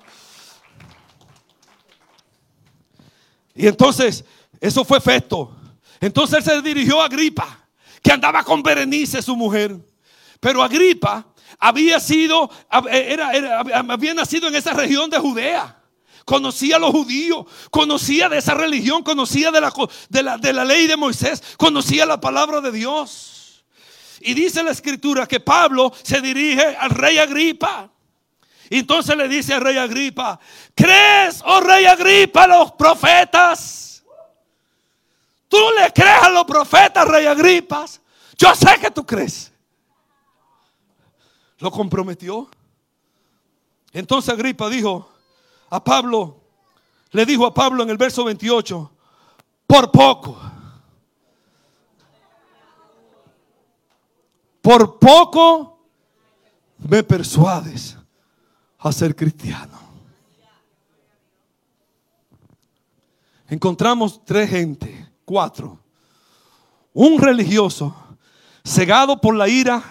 y 3.55 3.67
entonces, 3.67 4.25
eso 4.59 4.83
fue 4.83 4.99
Festo. 4.99 5.62
Entonces 6.03 6.39
él 6.39 6.43
se 6.43 6.61
dirigió 6.61 7.01
a 7.01 7.05
Agripa, 7.05 7.65
que 8.01 8.11
andaba 8.11 8.43
con 8.43 8.61
Berenice, 8.61 9.21
su 9.21 9.37
mujer. 9.37 9.73
Pero 10.41 10.61
Agripa 10.61 11.25
había 11.57 11.97
sido, 12.01 12.51
era, 12.91 13.61
había 13.89 14.13
nacido 14.13 14.49
en 14.49 14.55
esa 14.55 14.73
región 14.73 15.09
de 15.09 15.17
Judea. 15.17 15.79
Conocía 16.25 16.75
a 16.75 16.79
los 16.79 16.91
judíos, 16.91 17.45
conocía 17.71 18.27
de 18.27 18.39
esa 18.39 18.53
religión, 18.53 19.01
conocía 19.01 19.49
de 19.49 19.61
la, 19.61 19.73
de 20.09 20.23
la, 20.23 20.37
de 20.37 20.51
la 20.51 20.65
ley 20.65 20.87
de 20.87 20.97
Moisés, 20.97 21.41
conocía 21.55 22.05
la 22.05 22.19
palabra 22.19 22.59
de 22.59 22.73
Dios. 22.73 23.63
Y 24.19 24.33
dice 24.33 24.61
la 24.61 24.71
escritura 24.71 25.25
que 25.25 25.39
Pablo 25.39 25.93
se 26.03 26.19
dirige 26.19 26.75
al 26.81 26.89
rey 26.89 27.17
Agripa. 27.17 27.89
Y 28.69 28.79
entonces 28.79 29.15
le 29.15 29.29
dice 29.29 29.53
al 29.53 29.61
rey 29.61 29.77
Agripa, 29.77 30.37
¿crees, 30.75 31.41
oh 31.45 31.61
rey 31.61 31.85
Agripa, 31.85 32.45
los 32.45 32.73
profetas? 32.73 33.92
¿Tú 35.53 35.59
le 35.79 35.93
crees 35.93 36.23
a 36.23 36.29
los 36.31 36.45
profetas, 36.45 37.07
rey 37.07 37.27
Agripa? 37.27 37.85
Yo 38.35 38.55
sé 38.55 38.79
que 38.81 38.89
tú 38.89 39.05
crees. 39.05 39.53
Lo 41.59 41.69
comprometió. 41.69 42.49
Entonces 43.91 44.33
Agripa 44.33 44.67
dijo 44.67 45.07
a 45.69 45.83
Pablo, 45.83 46.41
le 47.11 47.23
dijo 47.23 47.45
a 47.45 47.53
Pablo 47.53 47.83
en 47.83 47.91
el 47.91 47.97
verso 47.97 48.23
28, 48.23 48.91
por 49.67 49.91
poco 49.91 50.41
por 54.63 54.97
poco 54.97 55.85
me 56.79 57.03
persuades 57.03 57.95
a 58.79 58.91
ser 58.91 59.15
cristiano. 59.15 59.77
Encontramos 63.49 64.23
tres 64.25 64.49
gente, 64.49 65.12
Un 66.93 67.19
religioso 67.19 67.95
cegado 68.63 69.19
por 69.19 69.35
la 69.35 69.47
ira, 69.47 69.83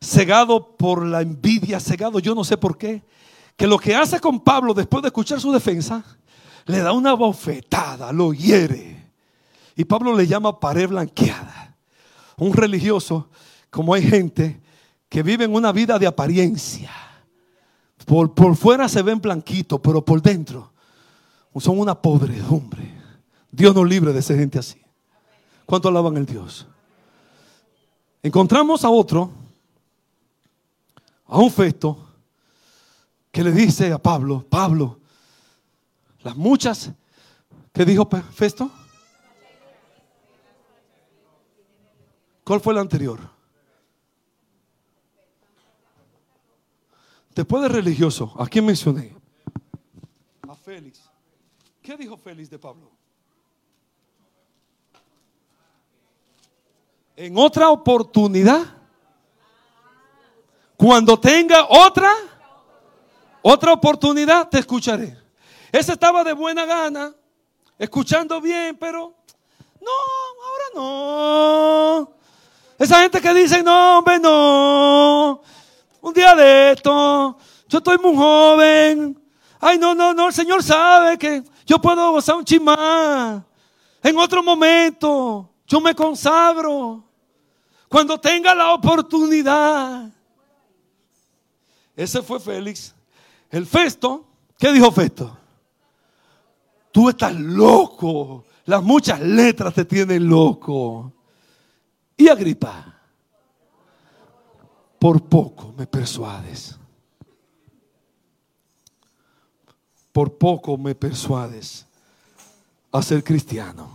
cegado 0.00 0.76
por 0.76 1.04
la 1.04 1.20
envidia, 1.22 1.80
cegado 1.80 2.18
yo 2.18 2.34
no 2.34 2.44
sé 2.44 2.56
por 2.56 2.78
qué, 2.78 3.02
que 3.56 3.66
lo 3.66 3.78
que 3.78 3.94
hace 3.94 4.20
con 4.20 4.40
Pablo 4.40 4.74
después 4.74 5.02
de 5.02 5.08
escuchar 5.08 5.40
su 5.40 5.52
defensa, 5.52 6.04
le 6.66 6.80
da 6.80 6.92
una 6.92 7.14
bofetada, 7.14 8.12
lo 8.12 8.32
hiere. 8.32 9.10
Y 9.76 9.84
Pablo 9.84 10.14
le 10.14 10.26
llama 10.26 10.58
pared 10.58 10.88
blanqueada. 10.88 11.76
Un 12.36 12.52
religioso 12.52 13.28
como 13.70 13.94
hay 13.94 14.02
gente 14.02 14.60
que 15.08 15.22
vive 15.22 15.44
en 15.44 15.54
una 15.54 15.72
vida 15.72 15.98
de 15.98 16.06
apariencia. 16.06 16.90
Por, 18.04 18.34
por 18.34 18.56
fuera 18.56 18.88
se 18.88 19.02
ven 19.02 19.20
blanquitos, 19.20 19.80
pero 19.80 20.04
por 20.04 20.20
dentro 20.22 20.72
son 21.60 21.78
una 21.78 21.94
podredumbre. 21.94 22.95
Dios 23.50 23.74
nos 23.74 23.88
libre 23.88 24.12
de 24.12 24.22
ser 24.22 24.38
gente 24.38 24.58
así. 24.58 24.80
¿Cuánto 25.64 25.88
alaban 25.88 26.16
el 26.16 26.26
Dios? 26.26 26.66
Encontramos 28.22 28.84
a 28.84 28.90
otro, 28.90 29.30
a 31.26 31.38
un 31.38 31.50
festo, 31.50 32.06
que 33.30 33.44
le 33.44 33.52
dice 33.52 33.92
a 33.92 33.98
Pablo, 33.98 34.46
Pablo, 34.48 34.98
las 36.22 36.36
muchas, 36.36 36.90
¿qué 37.72 37.84
dijo 37.84 38.08
Festo? 38.32 38.70
¿Cuál 42.42 42.60
fue 42.60 42.72
el 42.72 42.78
anterior? 42.78 43.20
Después 47.34 47.62
de 47.62 47.68
religioso, 47.68 48.32
¿a 48.38 48.46
quién 48.46 48.64
mencioné? 48.64 49.14
A 50.48 50.54
Félix. 50.54 51.10
¿Qué 51.82 51.96
dijo 51.96 52.16
Félix 52.16 52.48
de 52.48 52.58
Pablo? 52.58 52.95
En 57.16 57.36
otra 57.38 57.70
oportunidad, 57.70 58.62
cuando 60.76 61.18
tenga 61.18 61.66
otra, 61.68 62.12
otra 63.42 63.72
oportunidad, 63.72 64.48
te 64.48 64.58
escucharé. 64.58 65.16
Ese 65.72 65.94
estaba 65.94 66.22
de 66.22 66.34
buena 66.34 66.66
gana, 66.66 67.14
escuchando 67.78 68.40
bien, 68.40 68.76
pero 68.76 69.14
no, 69.80 69.90
ahora 70.46 70.64
no. 70.74 72.12
Esa 72.78 73.00
gente 73.00 73.20
que 73.20 73.32
dice, 73.32 73.62
no, 73.62 73.98
hombre, 73.98 74.18
no 74.18 75.40
un 76.06 76.12
día 76.12 76.36
de 76.36 76.70
esto, 76.70 77.36
yo 77.68 77.78
estoy 77.78 77.98
muy 77.98 78.14
joven. 78.14 79.20
Ay, 79.58 79.76
no, 79.76 79.92
no, 79.92 80.14
no, 80.14 80.28
el 80.28 80.32
Señor 80.32 80.62
sabe 80.62 81.18
que 81.18 81.42
yo 81.66 81.80
puedo 81.80 82.12
gozar 82.12 82.36
un 82.36 82.44
chismán. 82.44 83.44
En 84.04 84.16
otro 84.16 84.40
momento, 84.40 85.50
yo 85.66 85.80
me 85.80 85.96
consagro. 85.96 87.02
Cuando 87.88 88.18
tenga 88.18 88.54
la 88.54 88.72
oportunidad. 88.74 90.10
Ese 91.94 92.22
fue 92.22 92.40
Félix. 92.40 92.94
El 93.50 93.66
Festo, 93.66 94.26
¿qué 94.58 94.72
dijo 94.72 94.90
Festo? 94.90 95.36
Tú 96.92 97.08
estás 97.08 97.34
loco. 97.34 98.44
Las 98.64 98.82
muchas 98.82 99.20
letras 99.20 99.74
te 99.74 99.84
tienen 99.84 100.28
loco. 100.28 101.12
Y 102.16 102.28
Agripa 102.28 102.92
por 104.98 105.22
poco 105.28 105.74
me 105.76 105.86
persuades. 105.86 106.78
por 110.16 110.38
poco 110.38 110.78
me 110.78 110.94
persuades 110.94 111.84
a 112.90 113.02
ser 113.02 113.22
cristiano. 113.22 113.90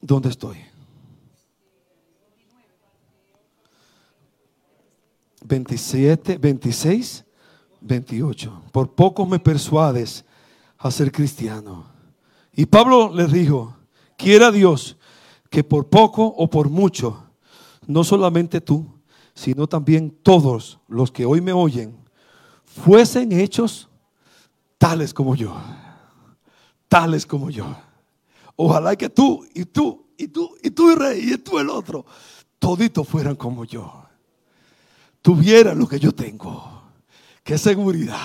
¿Dónde 0.00 0.30
estoy? 0.30 0.56
27, 5.42 6.38
26, 6.38 7.24
28. 7.80 8.62
Por 8.72 8.94
poco 8.94 9.26
me 9.26 9.38
persuades 9.38 10.24
a 10.78 10.90
ser 10.90 11.10
cristiano. 11.10 11.86
Y 12.52 12.66
Pablo 12.66 13.12
le 13.14 13.26
dijo, 13.26 13.76
quiera 14.16 14.50
Dios 14.50 14.96
que 15.50 15.64
por 15.64 15.88
poco 15.88 16.24
o 16.24 16.48
por 16.48 16.70
mucho, 16.70 17.24
no 17.86 18.04
solamente 18.04 18.60
tú, 18.60 18.86
sino 19.34 19.66
también 19.66 20.10
todos 20.22 20.78
los 20.88 21.10
que 21.10 21.26
hoy 21.26 21.40
me 21.40 21.52
oyen, 21.52 21.96
fuesen 22.64 23.32
hechos 23.32 23.88
tales 24.78 25.12
como 25.12 25.34
yo. 25.34 25.56
Tales 26.88 27.26
como 27.26 27.50
yo. 27.50 27.76
Ojalá 28.62 28.94
que 28.94 29.08
tú 29.08 29.46
y 29.54 29.64
tú 29.64 30.04
y 30.18 30.28
tú 30.28 30.54
y 30.62 30.70
tú 30.70 30.92
y 30.92 30.94
rey 30.94 31.32
y 31.32 31.38
tú 31.38 31.58
el 31.58 31.70
otro, 31.70 32.04
toditos 32.58 33.08
fueran 33.08 33.34
como 33.34 33.64
yo. 33.64 34.04
Tuvieran 35.22 35.78
lo 35.78 35.88
que 35.88 35.98
yo 35.98 36.12
tengo. 36.12 36.82
Qué 37.42 37.56
seguridad. 37.56 38.18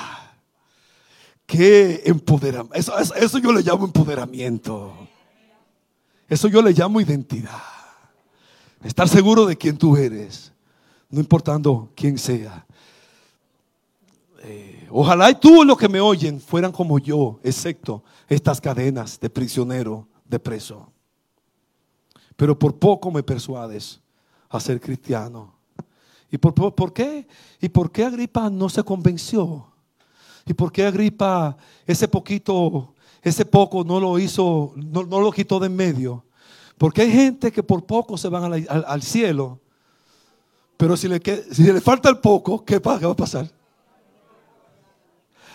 Qué 1.45 2.01
empoderamiento. 2.03 2.75
Eso, 2.75 3.15
eso, 3.15 3.38
yo 3.38 3.53
le 3.53 3.61
llamo 3.61 3.86
empoderamiento. 3.86 5.07
Eso 6.27 6.49
yo 6.49 6.61
le 6.61 6.73
llamo 6.73 6.99
identidad. 6.99 7.63
Estar 8.83 9.07
seguro 9.07 9.45
de 9.45 9.55
quién 9.55 9.77
tú 9.77 9.95
eres, 9.95 10.51
no 11.09 11.21
importando 11.21 11.93
quién 11.95 12.17
sea. 12.17 12.65
Eh, 14.43 14.86
ojalá 14.91 15.31
y 15.31 15.36
tú 15.36 15.63
los 15.63 15.77
que 15.77 15.88
me 15.88 16.01
oyen 16.01 16.41
fueran 16.41 16.73
como 16.73 16.99
yo, 16.99 17.39
excepto 17.41 18.03
estas 18.27 18.59
cadenas 18.59 19.17
de 19.17 19.29
prisionero, 19.29 20.09
de 20.26 20.39
preso. 20.39 20.91
Pero 22.36 22.57
por 22.57 22.78
poco 22.78 23.11
me 23.11 23.23
persuades 23.23 24.01
a 24.49 24.59
ser 24.59 24.82
cristiano. 24.82 25.53
¿Y 26.32 26.38
por, 26.38 26.53
por, 26.53 26.93
qué? 26.93 27.28
¿Y 27.61 27.69
por 27.69 27.91
qué 27.91 28.03
Agripa 28.03 28.49
no 28.49 28.67
se 28.67 28.84
convenció? 28.84 29.67
¿Y 30.45 30.53
por 30.53 30.71
qué 30.71 30.86
Agripa 30.86 31.55
ese 31.86 32.07
poquito, 32.07 32.93
ese 33.21 33.45
poco 33.45 33.84
no 33.84 33.99
lo 33.99 34.19
hizo, 34.19 34.73
no, 34.76 35.03
no 35.03 35.21
lo 35.21 35.32
quitó 35.32 35.59
de 35.59 35.67
en 35.67 35.76
medio? 35.76 36.26
Porque 36.78 37.03
hay 37.03 37.11
gente 37.11 37.51
que 37.51 37.63
por 37.63 37.86
poco 37.86 38.17
se 38.17 38.28
van 38.28 38.51
al, 38.51 38.86
al, 38.88 39.01
cielo. 39.01 39.59
Pero 40.76 40.97
si 40.97 41.07
le, 41.07 41.21
si 41.51 41.63
le, 41.63 41.80
falta 41.80 42.09
el 42.09 42.19
poco, 42.19 42.65
¿qué, 42.65 42.80
va 42.80 42.95
a 42.95 43.15
pasar? 43.15 43.49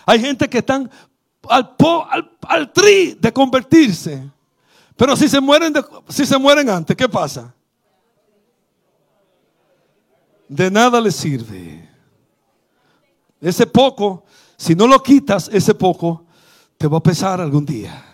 Hay 0.07 0.19
gente 0.19 0.49
que 0.49 0.59
están 0.59 0.91
al, 1.49 1.77
po, 1.77 2.07
al, 2.09 2.31
al, 2.49 2.73
tri 2.73 3.19
de 3.21 3.33
convertirse. 3.33 4.31
Pero 5.01 5.17
si 5.17 5.31
se, 5.31 5.41
mueren 5.41 5.73
si 6.11 6.27
se 6.27 6.37
mueren 6.37 6.69
antes, 6.69 6.95
¿qué 6.95 7.09
pasa? 7.09 7.55
De 10.47 10.71
nada 10.71 11.01
les 11.01 11.17
sirve. 11.17 11.89
Ese 13.41 13.67
poco, 13.67 14.25
si 14.59 14.75
no 14.75 14.87
lo 14.87 15.03
quitas, 15.03 15.49
ese 15.51 15.75
poco 15.75 16.27
te 16.77 16.87
va 16.87 16.99
a 16.99 17.03
pesar 17.03 17.41
algún 17.41 17.65
día. 17.65 18.05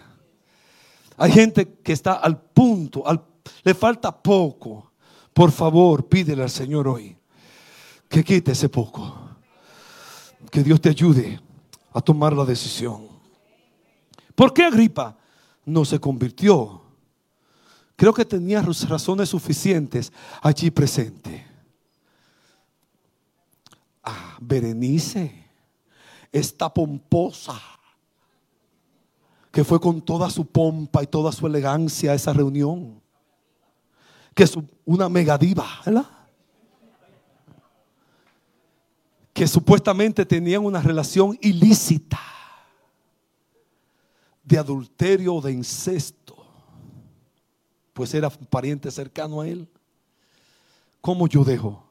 Hay 1.16 1.32
gente 1.32 1.78
que 1.82 1.93
está 1.93 2.12
al 2.12 2.41
punto, 2.41 3.05
al, 3.05 3.20
le 3.64 3.74
falta 3.74 4.16
poco. 4.16 4.93
Por 5.34 5.51
favor, 5.51 6.07
pídele 6.07 6.45
al 6.45 6.51
Señor 6.51 6.87
hoy 6.87 7.18
que 8.09 8.22
quite 8.22 8.53
ese 8.53 8.68
poco. 8.68 9.12
Que 10.53 10.62
Dios 10.62 10.80
te 10.80 10.91
ayude 10.91 11.41
a 11.93 12.01
tomar 12.01 12.32
la 12.32 12.45
decisión. 12.45 13.09
¿Por 14.37 14.55
qué 14.55 14.62
Agripa 14.62 15.16
no 15.66 15.84
se 15.84 16.00
convirtió? 16.00 16.80
Creo 17.96 18.14
que 18.14 18.24
tenía 18.24 18.62
razones 18.62 19.28
suficientes 19.28 20.12
allí 20.40 20.70
presente. 20.70 21.46
Ah, 24.02 24.36
Berenice, 24.40 25.44
esta 26.30 26.72
pomposa 26.72 27.60
que 29.50 29.64
fue 29.64 29.80
con 29.80 30.02
toda 30.02 30.28
su 30.28 30.44
pompa 30.44 31.02
y 31.02 31.06
toda 31.06 31.32
su 31.32 31.46
elegancia 31.46 32.12
a 32.12 32.14
esa 32.14 32.32
reunión. 32.32 33.00
Que 34.34 34.42
es 34.44 34.54
una 34.84 35.08
megadiva, 35.08 35.66
¿verdad? 35.84 36.06
Que 39.32 39.46
supuestamente 39.46 40.26
tenían 40.26 40.62
una 40.62 40.82
relación 40.82 41.38
ilícita 41.40 42.20
de 44.47 44.59
adulterio 44.59 45.34
o 45.34 45.40
de 45.40 45.53
incesto, 45.53 46.36
pues 47.92 48.14
era 48.14 48.28
un 48.28 48.47
pariente 48.47 48.90
cercano 48.90 49.40
a 49.40 49.49
él. 49.49 49.68
¿Cómo 51.01 51.26
yo 51.26 51.42
dejo? 51.42 51.84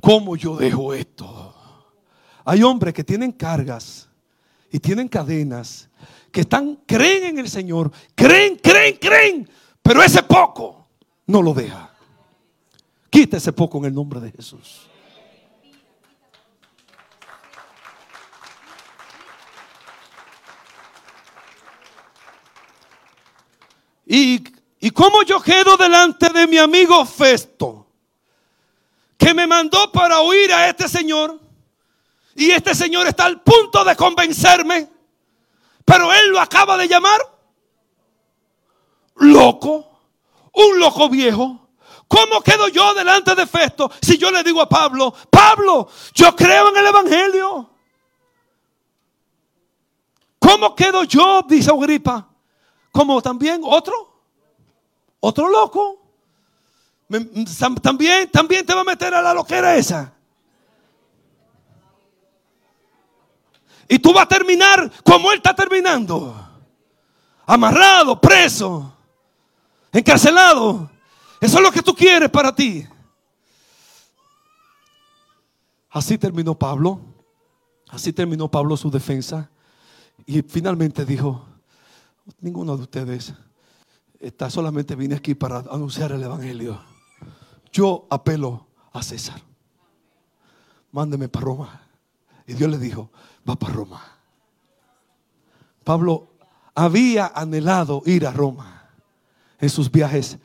¿Cómo 0.00 0.36
yo 0.36 0.56
dejo 0.56 0.92
esto? 0.92 1.54
Hay 2.44 2.62
hombres 2.62 2.92
que 2.92 3.04
tienen 3.04 3.32
cargas 3.32 4.08
y 4.70 4.78
tienen 4.80 5.08
cadenas 5.08 5.88
que 6.32 6.40
están, 6.40 6.80
creen 6.84 7.24
en 7.24 7.38
el 7.38 7.48
Señor, 7.48 7.92
creen, 8.14 8.56
creen, 8.56 8.96
creen, 9.00 9.48
pero 9.82 10.02
ese 10.02 10.22
poco 10.24 10.88
no 11.26 11.40
lo 11.40 11.54
deja. 11.54 11.94
Quita 13.08 13.36
ese 13.36 13.52
poco 13.52 13.78
en 13.78 13.84
el 13.84 13.94
nombre 13.94 14.20
de 14.20 14.32
Jesús. 14.32 14.90
Y, 24.06 24.44
y 24.80 24.90
cómo 24.90 25.22
yo 25.22 25.40
quedo 25.40 25.76
delante 25.76 26.28
de 26.28 26.46
mi 26.46 26.58
amigo 26.58 27.04
Festo, 27.06 27.86
que 29.16 29.32
me 29.32 29.46
mandó 29.46 29.90
para 29.92 30.20
oír 30.20 30.52
a 30.52 30.68
este 30.68 30.88
señor 30.88 31.40
y 32.34 32.50
este 32.50 32.74
señor 32.74 33.06
está 33.06 33.26
al 33.26 33.42
punto 33.42 33.84
de 33.84 33.96
convencerme, 33.96 34.88
pero 35.84 36.12
él 36.12 36.30
lo 36.30 36.40
acaba 36.40 36.76
de 36.76 36.88
llamar 36.88 37.20
loco, 39.16 40.00
un 40.52 40.78
loco 40.78 41.08
viejo. 41.08 41.60
¿Cómo 42.08 42.42
quedo 42.42 42.68
yo 42.68 42.94
delante 42.94 43.34
de 43.34 43.46
Festo 43.46 43.90
si 44.00 44.18
yo 44.18 44.30
le 44.30 44.42
digo 44.42 44.60
a 44.60 44.68
Pablo, 44.68 45.14
Pablo, 45.30 45.88
yo 46.12 46.34
creo 46.36 46.68
en 46.68 46.76
el 46.76 46.86
Evangelio? 46.86 47.70
¿Cómo 50.38 50.74
quedo 50.74 51.04
yo? 51.04 51.42
Dice 51.48 51.70
Agripa. 51.70 52.33
Como 52.94 53.20
también 53.20 53.60
otro, 53.64 53.92
otro 55.18 55.48
loco. 55.48 56.00
También, 57.82 58.30
también 58.30 58.64
te 58.64 58.72
va 58.72 58.82
a 58.82 58.84
meter 58.84 59.12
a 59.12 59.20
la 59.20 59.34
loquera 59.34 59.74
esa. 59.76 60.14
Y 63.88 63.98
tú 63.98 64.14
vas 64.14 64.22
a 64.22 64.28
terminar 64.28 64.92
como 65.02 65.32
Él 65.32 65.38
está 65.38 65.52
terminando. 65.52 66.36
Amarrado, 67.44 68.20
preso, 68.20 68.96
encarcelado. 69.92 70.88
Eso 71.40 71.56
es 71.56 71.62
lo 71.64 71.72
que 71.72 71.82
tú 71.82 71.96
quieres 71.96 72.30
para 72.30 72.54
ti. 72.54 72.86
Así 75.90 76.16
terminó 76.16 76.56
Pablo. 76.56 77.00
Así 77.88 78.12
terminó 78.12 78.48
Pablo 78.48 78.76
su 78.76 78.88
defensa. 78.88 79.50
Y 80.26 80.42
finalmente 80.42 81.04
dijo, 81.04 81.53
ninguno 82.40 82.76
de 82.76 82.82
ustedes 82.82 83.34
está, 84.20 84.50
solamente 84.50 84.94
vine 84.96 85.14
aquí 85.14 85.34
para 85.34 85.58
anunciar 85.58 86.12
el 86.12 86.22
Evangelio. 86.22 86.80
Yo 87.72 88.06
apelo 88.10 88.66
a 88.92 89.02
César. 89.02 89.40
Mándeme 90.92 91.28
para 91.28 91.44
Roma. 91.44 91.80
Y 92.46 92.54
Dios 92.54 92.70
le 92.70 92.78
dijo, 92.78 93.10
va 93.48 93.56
para 93.56 93.74
Roma. 93.74 94.02
Pablo 95.82 96.28
había 96.74 97.26
anhelado 97.34 98.02
ir 98.06 98.26
a 98.26 98.32
Roma 98.32 98.88
en 99.58 99.68
sus 99.68 99.90
viajes 99.90 100.38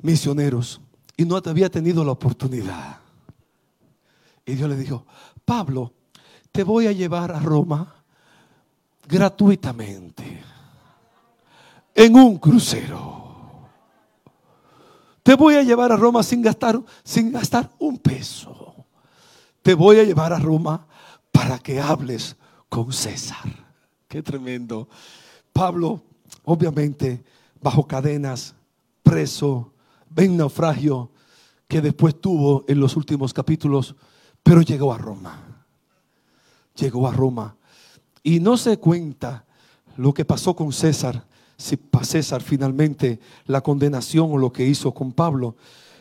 misioneros 0.00 0.80
y 1.16 1.24
no 1.24 1.36
había 1.36 1.70
tenido 1.70 2.04
la 2.04 2.12
oportunidad. 2.12 2.98
Y 4.44 4.54
Dios 4.54 4.68
le 4.68 4.76
dijo, 4.76 5.06
Pablo, 5.44 5.92
te 6.52 6.62
voy 6.62 6.86
a 6.86 6.92
llevar 6.92 7.32
a 7.32 7.40
Roma 7.40 7.94
gratuitamente 9.08 10.42
en 11.96 12.14
un 12.14 12.36
crucero. 12.36 13.16
Te 15.22 15.34
voy 15.34 15.54
a 15.54 15.62
llevar 15.62 15.90
a 15.90 15.96
Roma 15.96 16.22
sin 16.22 16.42
gastar, 16.42 16.80
sin 17.02 17.32
gastar 17.32 17.70
un 17.80 17.98
peso. 17.98 18.86
Te 19.62 19.74
voy 19.74 19.98
a 19.98 20.04
llevar 20.04 20.32
a 20.32 20.38
Roma 20.38 20.86
para 21.32 21.58
que 21.58 21.80
hables 21.80 22.36
con 22.68 22.92
César. 22.92 23.44
Qué 24.06 24.22
tremendo. 24.22 24.88
Pablo, 25.52 26.02
obviamente, 26.44 27.24
bajo 27.60 27.86
cadenas, 27.88 28.54
preso, 29.02 29.72
en 30.14 30.36
naufragio, 30.36 31.10
que 31.66 31.80
después 31.80 32.20
tuvo 32.20 32.64
en 32.68 32.78
los 32.78 32.94
últimos 32.96 33.32
capítulos, 33.32 33.96
pero 34.42 34.62
llegó 34.62 34.92
a 34.92 34.98
Roma. 34.98 35.66
Llegó 36.76 37.08
a 37.08 37.12
Roma. 37.12 37.56
Y 38.22 38.38
no 38.38 38.56
se 38.56 38.78
cuenta 38.78 39.44
lo 39.96 40.14
que 40.14 40.24
pasó 40.24 40.54
con 40.54 40.72
César, 40.72 41.26
si 41.56 41.78
César 42.02 42.42
finalmente 42.42 43.18
la 43.46 43.60
condenación 43.60 44.30
o 44.30 44.38
lo 44.38 44.52
que 44.52 44.66
hizo 44.66 44.92
con 44.92 45.12
Pablo. 45.12 45.56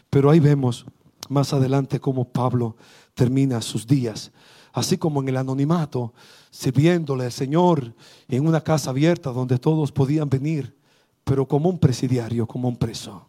Pero 0.09 0.29
ahí 0.29 0.39
vemos 0.39 0.85
más 1.29 1.53
adelante 1.53 1.99
cómo 1.99 2.25
Pablo 2.25 2.75
termina 3.13 3.61
sus 3.61 3.87
días. 3.87 4.31
Así 4.73 4.97
como 4.97 5.21
en 5.21 5.29
el 5.29 5.37
anonimato, 5.37 6.13
sirviéndole 6.51 7.25
al 7.25 7.31
Señor 7.31 7.93
en 8.27 8.45
una 8.45 8.61
casa 8.61 8.89
abierta 8.89 9.31
donde 9.31 9.57
todos 9.57 9.91
podían 9.91 10.29
venir, 10.29 10.75
pero 11.23 11.47
como 11.47 11.69
un 11.69 11.79
presidiario, 11.79 12.45
como 12.45 12.67
un 12.67 12.77
preso. 12.77 13.25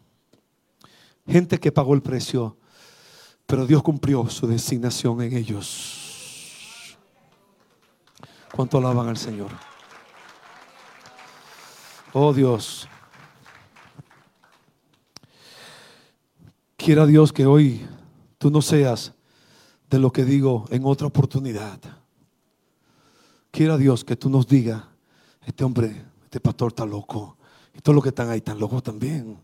Gente 1.25 1.59
que 1.59 1.71
pagó 1.71 1.93
el 1.93 2.01
precio, 2.01 2.57
pero 3.45 3.65
Dios 3.65 3.81
cumplió 3.81 4.29
su 4.29 4.45
designación 4.47 5.21
en 5.21 5.35
ellos. 5.35 6.97
¿Cuánto 8.53 8.77
alaban 8.77 9.07
al 9.07 9.17
Señor? 9.17 9.66
Oh 12.13 12.33
Dios. 12.33 12.87
Quiera 16.77 17.05
Dios 17.05 17.33
que 17.33 17.45
hoy 17.45 17.85
tú 18.37 18.49
no 18.49 18.61
seas 18.61 19.13
de 19.89 19.99
lo 19.99 20.11
que 20.11 20.23
digo 20.23 20.65
en 20.69 20.85
otra 20.85 21.07
oportunidad. 21.07 21.79
Quiera 23.51 23.77
Dios 23.77 24.05
que 24.05 24.15
tú 24.15 24.29
nos 24.29 24.47
diga, 24.47 24.87
este 25.45 25.63
hombre, 25.63 26.05
este 26.23 26.39
pastor 26.39 26.69
está 26.69 26.85
loco. 26.85 27.37
Y 27.73 27.79
todos 27.79 27.95
los 27.95 28.03
que 28.03 28.09
están 28.09 28.29
ahí 28.29 28.37
están 28.37 28.59
locos 28.59 28.83
también. 28.83 29.37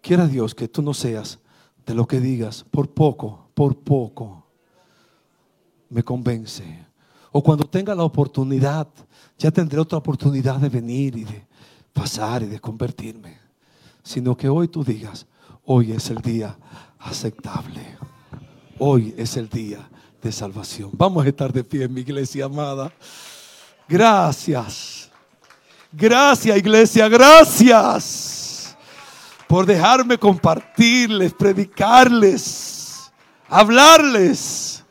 Quiera 0.00 0.26
Dios 0.26 0.54
que 0.54 0.68
tú 0.68 0.80
no 0.82 0.94
seas 0.94 1.38
de 1.84 1.94
lo 1.94 2.06
que 2.06 2.20
digas, 2.20 2.64
por 2.70 2.90
poco, 2.92 3.50
por 3.54 3.76
poco, 3.76 4.46
me 5.90 6.02
convence. 6.02 6.86
O 7.32 7.42
cuando 7.42 7.64
tenga 7.64 7.94
la 7.94 8.04
oportunidad, 8.04 8.86
ya 9.38 9.50
tendré 9.50 9.80
otra 9.80 9.98
oportunidad 9.98 10.56
de 10.56 10.68
venir 10.68 11.16
y 11.16 11.24
de 11.24 11.46
pasar 11.92 12.42
y 12.42 12.46
de 12.46 12.60
convertirme. 12.60 13.38
Sino 14.02 14.36
que 14.36 14.48
hoy 14.48 14.68
tú 14.68 14.84
digas, 14.84 15.26
hoy 15.64 15.92
es 15.92 16.10
el 16.10 16.18
día 16.18 16.56
aceptable. 16.98 17.80
Hoy 18.78 19.14
es 19.16 19.36
el 19.36 19.48
día 19.48 19.88
de 20.22 20.30
salvación. 20.30 20.90
Vamos 20.92 21.24
a 21.24 21.28
estar 21.28 21.52
de 21.52 21.64
pie, 21.64 21.88
mi 21.88 22.02
iglesia 22.02 22.44
amada. 22.44 22.92
Gracias. 23.88 25.10
Gracias, 25.90 26.56
iglesia. 26.56 27.08
Gracias 27.08 28.76
por 29.46 29.66
dejarme 29.66 30.18
compartirles, 30.18 31.34
predicarles, 31.34 33.12
hablarles 33.48 34.82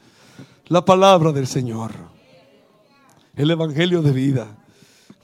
la 0.68 0.86
palabra 0.86 1.32
del 1.32 1.48
Señor. 1.48 2.11
El 3.36 3.52
Evangelio 3.52 4.02
de 4.02 4.12
vida. 4.12 4.58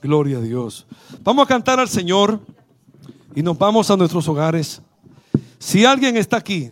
Gloria 0.01 0.37
a 0.37 0.41
Dios. 0.41 0.85
Vamos 1.23 1.45
a 1.45 1.47
cantar 1.47 1.79
al 1.79 1.89
Señor 1.89 2.39
y 3.35 3.41
nos 3.41 3.57
vamos 3.57 3.89
a 3.91 3.97
nuestros 3.97 4.27
hogares. 4.27 4.81
Si 5.59 5.85
alguien 5.85 6.17
está 6.17 6.37
aquí 6.37 6.71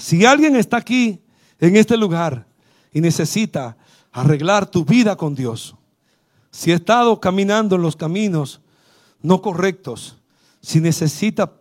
si 0.00 0.24
alguien 0.24 0.56
está 0.56 0.78
aquí 0.78 1.20
en 1.58 1.76
este 1.76 1.96
lugar 1.96 2.46
y 2.90 3.02
necesita 3.02 3.76
arreglar 4.10 4.68
tu 4.68 4.84
vida 4.84 5.14
con 5.14 5.34
Dios, 5.34 5.76
si 6.50 6.72
ha 6.72 6.76
estado 6.76 7.20
caminando 7.20 7.76
en 7.76 7.82
los 7.82 7.96
caminos 7.96 8.62
no 9.20 9.42
correctos, 9.42 10.16
si 10.62 10.80
necesita 10.80 11.52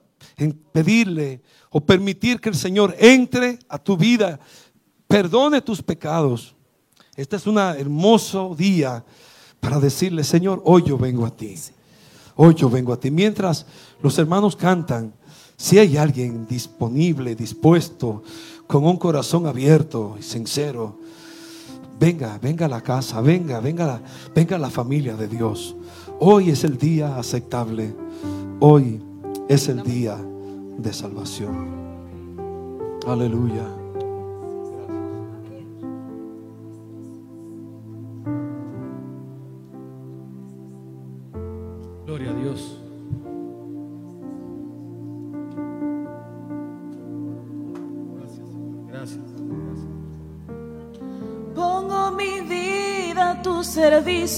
pedirle 0.72 1.42
o 1.70 1.82
permitir 1.82 2.40
que 2.40 2.48
el 2.48 2.56
Señor 2.56 2.96
entre 2.98 3.60
a 3.68 3.78
tu 3.78 3.98
vida, 3.98 4.40
perdone 5.08 5.62
tus 5.62 5.84
pecados. 5.84 6.56
Este 7.20 7.36
es 7.36 7.46
un 7.48 7.58
hermoso 7.58 8.56
día 8.58 9.04
para 9.60 9.78
decirle, 9.78 10.24
Señor, 10.24 10.62
hoy 10.64 10.84
yo 10.86 10.98
vengo 10.98 11.26
a 11.26 11.30
ti. 11.30 11.54
Hoy 12.38 12.56
yo 12.56 12.70
vengo 12.70 12.94
a 12.94 12.98
ti. 12.98 13.12
Mientras 13.12 13.66
los 14.02 14.18
hermanos 14.18 14.56
cantan, 14.56 15.14
si 15.58 15.78
hay 15.78 15.98
alguien 15.98 16.48
disponible, 16.48 17.36
dispuesto, 17.36 18.24
con 18.68 18.86
un 18.86 18.96
corazón 18.96 19.48
abierto 19.48 20.16
y 20.18 20.24
sincero, 20.24 20.98
venga, 22.00 22.40
venga 22.42 22.68
a 22.68 22.70
la 22.70 22.80
casa, 22.80 23.20
venga, 23.20 23.60
venga, 23.60 24.02
venga 24.34 24.56
a 24.56 24.60
la 24.60 24.70
familia 24.70 25.18
de 25.18 25.28
Dios. 25.28 25.76
Hoy 26.22 26.52
es 26.52 26.64
el 26.64 26.78
día 26.78 27.18
aceptable. 27.18 27.94
Hoy 28.62 29.02
es 29.50 29.68
el 29.68 29.84
día 29.84 30.18
de 30.78 30.94
salvación. 30.94 31.68
Aleluya. 33.06 33.79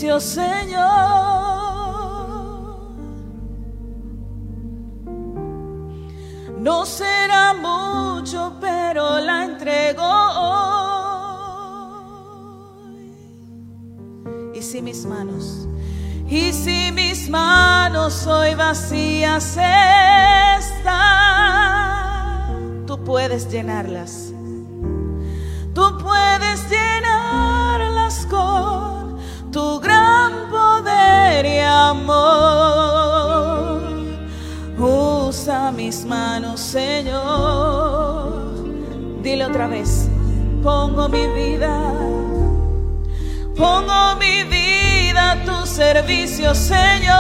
Señor. 0.02 0.82
No 6.58 6.86
será 6.88 7.54
mucho, 7.54 8.54
pero 8.60 9.20
la 9.20 9.45
entrego 9.45 10.02
hoy. 10.04 10.62
Y 14.56 14.62
si 14.64 14.82
mis 14.82 15.06
manos, 15.06 15.68
y 16.28 16.52
si 16.52 16.91
mis 16.91 17.30
manos 17.30 18.26
hoy 18.26 18.56
vacías 18.56 19.56
están, 20.58 21.28
tú 22.88 23.04
puedes 23.04 23.52
llenarlas. 23.52 24.30
Señor. 36.72 38.32
Dile 39.22 39.45
otra 39.45 39.67
vez, 39.67 40.07
pongo 40.63 41.09
mi 41.09 41.28
vida, 41.28 41.78
pongo 43.57 44.15
mi 44.17 44.43
vida 44.43 45.32
a 45.32 45.43
tu 45.43 45.65
servicio, 45.65 46.55
Señor. 46.55 47.17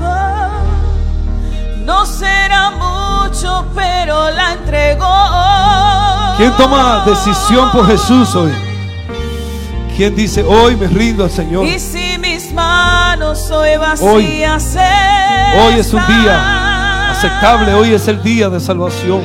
Oh, 0.00 0.60
no 1.84 2.06
será 2.06 2.70
mucho, 2.70 3.66
pero 3.74 4.30
la 4.30 4.52
entrego 4.52 5.06
¿Quién 6.36 6.56
toma 6.56 7.04
decisión 7.04 7.72
por 7.72 7.84
Jesús 7.88 8.34
hoy? 8.36 8.52
¿Quién 9.96 10.14
dice, 10.14 10.42
hoy 10.44 10.76
me 10.76 10.86
rindo 10.86 11.24
al 11.24 11.30
Señor? 11.30 11.66
Y 11.66 11.78
si 11.78 11.99
hoy 14.00 14.44
hoy, 15.62 15.74
es 15.78 15.92
un 15.92 16.06
día 16.06 17.10
aceptable, 17.10 17.74
hoy 17.74 17.92
es 17.92 18.08
el 18.08 18.22
día 18.22 18.48
de 18.48 18.60
salvación. 18.60 19.22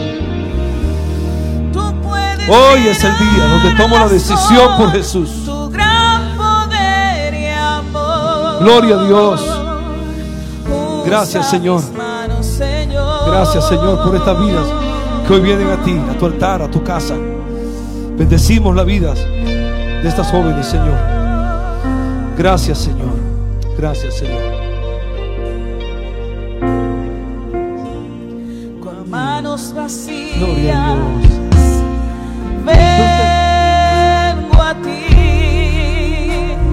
Hoy 2.47 2.87
es 2.87 3.03
el 3.03 3.17
día 3.17 3.45
donde 3.47 3.71
tomo 3.71 3.97
la 3.97 4.07
decisión 4.07 4.77
por 4.77 4.91
Jesús. 4.91 5.29
Gloria 8.59 8.95
a 8.95 9.03
Dios. 9.03 9.61
Gracias 11.05 11.49
Señor. 11.49 11.81
Gracias 13.27 13.67
Señor 13.67 14.03
por 14.03 14.15
estas 14.15 14.39
vidas 14.39 14.67
que 15.27 15.33
hoy 15.33 15.41
vienen 15.41 15.69
a 15.69 15.83
ti, 15.83 15.99
a 16.09 16.17
tu 16.17 16.25
altar, 16.25 16.61
a 16.61 16.69
tu 16.69 16.83
casa. 16.83 17.15
Bendecimos 18.17 18.75
la 18.75 18.83
vida 18.83 19.13
de 19.13 20.07
estas 20.07 20.27
jóvenes, 20.27 20.67
Señor. 20.67 20.97
Gracias, 22.37 22.77
Señor. 22.77 23.24
Gracias, 23.85 24.15
Señor. 24.15 24.41
Con 28.81 29.07
manos 29.11 29.75
vacías. 29.75 30.39
Gloria 30.39 30.89
a 30.89 30.95
Dios. 30.95 31.29
Vengo 32.65 34.63
a 34.63 34.73
ti. 34.81 35.05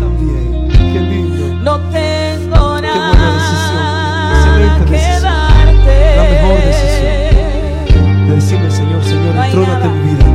También. 0.00 0.68
Qué 0.70 1.00
lindo. 1.00 1.44
No 1.62 1.80
tengo 1.90 2.80
Qué 2.80 2.88
buena 2.88 3.34
decisión. 3.34 3.74
nada 3.76 4.32
Excelente 4.38 4.84
que 4.86 4.92
decisión. 4.92 5.22
darte. 5.22 6.16
La 6.16 6.22
mejor 6.32 6.56
decisión. 6.64 8.26
De 8.26 8.34
decirle, 8.36 8.70
Señor, 8.70 9.04
Señor, 9.04 9.34
No 9.34 9.42
hay 9.42 9.50
entrónate 9.50 9.84
en 9.84 9.90
nada. 9.90 9.92
mi 9.92 10.14
vida. 10.14 10.26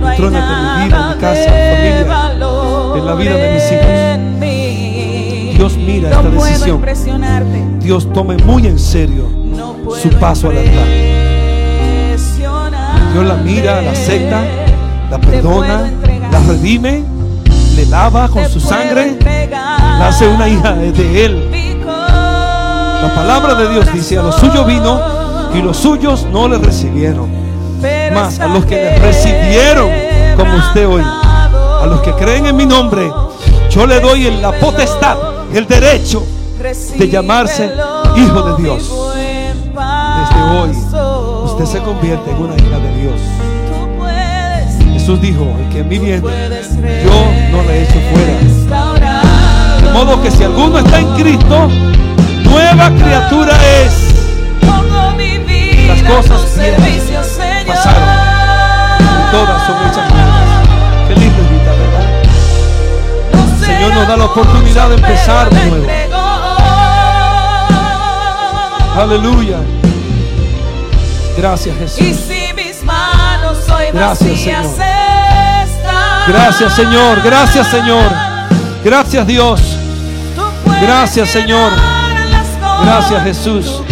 No 0.00 0.06
hay 0.08 0.16
Entrónate 0.16 0.52
en 0.52 0.58
mi 0.58 0.64
vida, 0.64 0.82
en 0.82 0.82
mi 0.82 0.88
nada 0.90 1.16
casa. 1.20 1.50
la 3.04 3.14
vida 3.14 3.34
de 3.36 3.54
mis 3.54 3.72
hijos. 3.72 4.51
Dios 5.62 5.76
mira 5.76 6.10
esta 6.10 6.28
decisión. 6.28 6.82
Dios 7.78 8.12
tome 8.12 8.36
muy 8.38 8.66
en 8.66 8.80
serio 8.80 9.28
su 10.02 10.08
paso 10.18 10.48
al 10.50 10.58
altar. 10.58 10.86
Dios 13.12 13.24
la 13.24 13.34
mira, 13.34 13.80
la 13.80 13.92
acepta, 13.92 14.42
la 15.08 15.20
perdona, 15.20 15.88
la 16.32 16.40
redime, 16.48 17.04
le 17.76 17.86
lava 17.86 18.26
con 18.26 18.44
su 18.48 18.58
sangre, 18.58 19.16
la 19.22 20.08
hace 20.08 20.26
una 20.26 20.48
hija 20.48 20.72
de 20.72 21.24
Él. 21.24 21.48
La 21.86 23.12
palabra 23.14 23.54
de 23.54 23.68
Dios 23.68 23.92
dice, 23.92 24.18
a 24.18 24.22
los 24.24 24.34
suyos 24.34 24.66
vino 24.66 25.00
y 25.54 25.62
los 25.62 25.76
suyos 25.76 26.26
no 26.32 26.48
le 26.48 26.58
recibieron. 26.58 27.30
Más 28.12 28.40
a 28.40 28.48
los 28.48 28.64
que 28.64 28.74
le 28.74 28.98
recibieron, 28.98 29.88
como 30.36 30.56
usted 30.56 30.88
hoy, 30.88 31.04
a 31.04 31.86
los 31.86 32.00
que 32.00 32.10
creen 32.14 32.46
en 32.46 32.56
mi 32.56 32.66
nombre, 32.66 33.08
yo 33.70 33.86
le 33.86 34.00
doy 34.00 34.28
la 34.40 34.50
potestad, 34.58 35.16
el 35.54 35.66
derecho 35.66 36.24
de 36.96 37.08
llamarse 37.08 37.70
hijo 38.16 38.42
de 38.42 38.62
Dios. 38.62 38.90
Desde 39.74 40.42
hoy, 40.50 40.70
usted 41.44 41.64
se 41.66 41.78
convierte 41.80 42.30
en 42.30 42.36
una 42.36 42.54
hija 42.54 42.78
de 42.78 43.00
Dios. 43.00 43.20
Jesús 44.92 45.20
dijo, 45.20 45.44
el 45.58 45.68
que 45.70 45.80
en 45.80 45.88
mí 45.88 45.98
viene, 45.98 46.22
yo 46.22 47.26
no 47.50 47.62
le 47.64 47.82
echo 47.82 48.00
fuera. 48.12 49.22
De 49.82 49.92
modo 49.92 50.22
que 50.22 50.30
si 50.30 50.44
alguno 50.44 50.78
está 50.78 51.00
en 51.00 51.14
Cristo, 51.14 51.68
nueva 52.44 52.90
criatura 52.90 53.56
es. 53.82 54.14
Las 55.88 56.02
cosas 56.02 56.40
pasaron. 57.66 58.32
Todas 59.32 59.66
son 59.66 59.76
hechas 59.88 60.31
Señor 63.82 63.98
nos 63.98 64.06
da 64.06 64.16
la 64.16 64.24
oportunidad 64.26 64.88
de 64.90 64.94
empezar 64.94 65.50
de 65.50 65.66
nuevo. 65.66 65.86
Aleluya. 68.96 69.58
Gracias 71.36 71.76
Jesús. 71.76 72.28
Gracias 73.92 74.38
Señor. 74.38 74.64
Gracias 76.28 76.74
Señor. 76.74 77.22
Gracias 77.24 77.66
Señor. 77.66 78.12
Gracias 78.84 79.26
Dios. 79.26 79.60
Gracias 80.80 81.30
Señor. 81.30 81.72
Gracias 82.84 83.22
Jesús. 83.24 83.82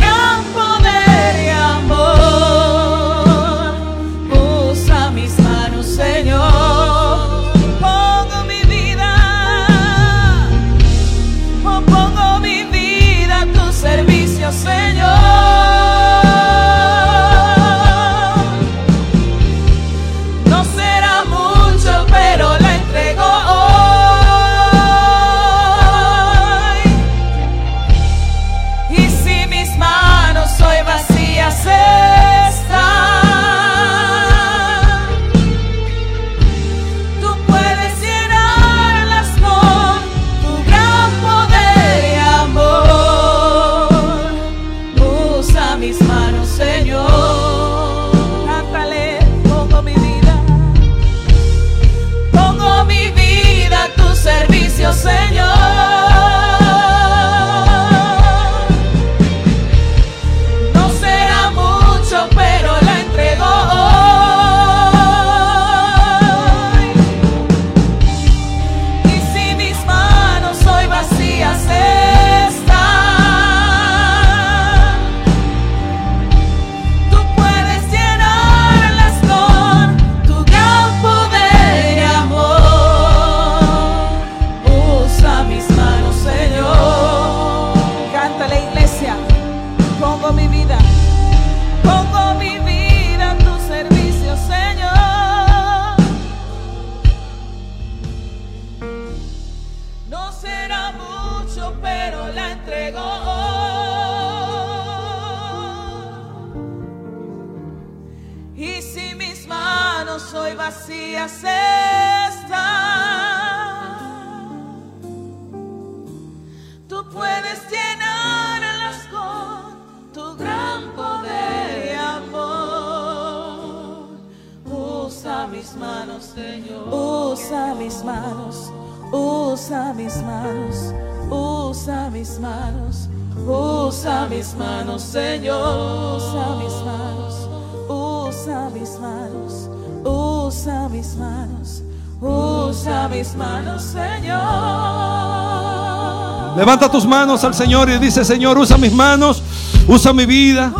Levanta 146.57 146.91
tus 146.91 147.07
manos 147.07 147.43
al 147.45 147.55
Señor 147.55 147.89
y 147.89 147.99
dice, 147.99 148.25
Señor, 148.25 148.59
usa 148.59 148.77
mis 148.77 148.93
manos, 148.93 149.43
usa 149.89 150.13
mi 150.13 150.27
vida. 150.27 150.73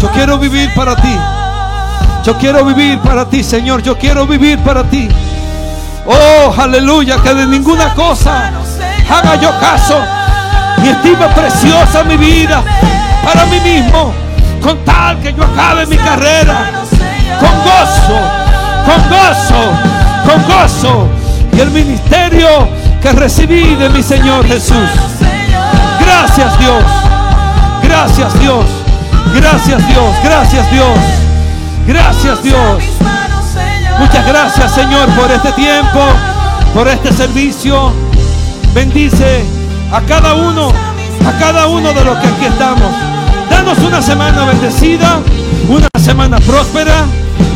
Yo 0.00 0.10
quiero 0.12 0.38
vivir 0.38 0.72
para 0.74 0.96
ti. 0.96 1.31
Yo 2.24 2.38
quiero 2.38 2.64
vivir 2.64 3.00
para 3.00 3.24
ti, 3.28 3.42
Señor. 3.42 3.82
Yo 3.82 3.98
quiero 3.98 4.26
vivir 4.26 4.58
para 4.60 4.84
ti. 4.84 5.08
Oh, 6.06 6.54
aleluya, 6.56 7.16
que 7.22 7.34
de 7.34 7.46
ninguna 7.46 7.94
cosa 7.94 8.50
haga 9.10 9.34
yo 9.36 9.50
caso. 9.58 10.00
Mi 10.78 10.88
estima 10.88 11.28
preciosa 11.28 12.04
mi 12.04 12.16
vida 12.16 12.62
para 13.24 13.44
mí 13.46 13.58
mismo. 13.60 14.12
Con 14.62 14.78
tal 14.84 15.18
que 15.18 15.32
yo 15.34 15.42
acabe 15.42 15.86
mi 15.86 15.96
carrera. 15.96 16.70
Con 17.40 17.50
gozo, 17.64 18.20
con 18.84 19.08
gozo, 19.08 19.72
con 20.24 20.42
gozo. 20.44 21.08
Y 21.52 21.60
el 21.60 21.70
ministerio 21.72 22.68
que 23.00 23.12
recibí 23.12 23.74
de 23.74 23.88
mi 23.90 24.02
Señor 24.02 24.46
Jesús. 24.46 24.88
Gracias 26.00 26.58
Dios. 26.60 26.84
Gracias 27.82 28.38
Dios. 28.38 28.64
Gracias 29.34 29.88
Dios. 29.88 30.14
Gracias 30.22 30.70
Dios. 30.70 31.21
Gracias 31.86 32.42
Dios. 32.42 32.82
Muchas 33.98 34.26
gracias 34.26 34.74
Señor 34.74 35.08
por 35.10 35.30
este 35.30 35.52
tiempo, 35.52 36.00
por 36.74 36.88
este 36.88 37.12
servicio. 37.12 37.92
Bendice 38.74 39.44
a 39.92 40.00
cada 40.02 40.34
uno, 40.34 40.72
a 41.26 41.38
cada 41.38 41.66
uno 41.66 41.92
de 41.92 42.04
los 42.04 42.18
que 42.18 42.26
aquí 42.26 42.44
estamos. 42.46 42.92
Danos 43.50 43.78
una 43.78 44.00
semana 44.00 44.44
bendecida, 44.46 45.20
una 45.68 45.88
semana 46.00 46.38
próspera 46.40 47.04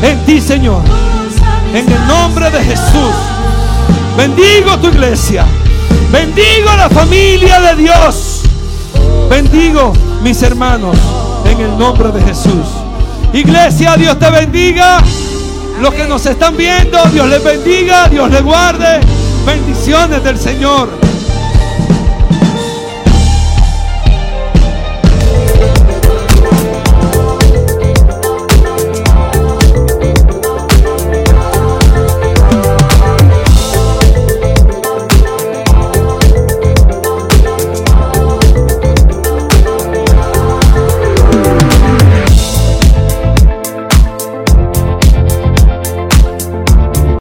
en 0.02 0.18
ti 0.24 0.40
Señor. 0.40 0.82
En 1.72 1.90
el 1.90 2.06
nombre 2.06 2.50
de 2.50 2.62
Jesús. 2.62 3.14
Bendigo 4.16 4.78
tu 4.78 4.88
iglesia. 4.88 5.44
Bendigo 6.10 6.70
la 6.76 6.88
familia 6.88 7.60
de 7.60 7.76
Dios. 7.76 8.42
Bendigo 9.28 9.92
mis 10.22 10.42
hermanos 10.42 10.96
en 11.44 11.60
el 11.60 11.78
nombre 11.78 12.10
de 12.12 12.22
Jesús. 12.22 12.66
Iglesia, 13.36 13.96
Dios 13.96 14.18
te 14.18 14.30
bendiga. 14.30 14.98
Los 15.82 15.92
que 15.92 16.04
nos 16.06 16.24
están 16.24 16.56
viendo, 16.56 16.98
Dios 17.12 17.28
les 17.28 17.44
bendiga, 17.44 18.08
Dios 18.08 18.30
les 18.30 18.42
guarde. 18.42 19.00
Bendiciones 19.44 20.24
del 20.24 20.38
Señor. 20.38 21.05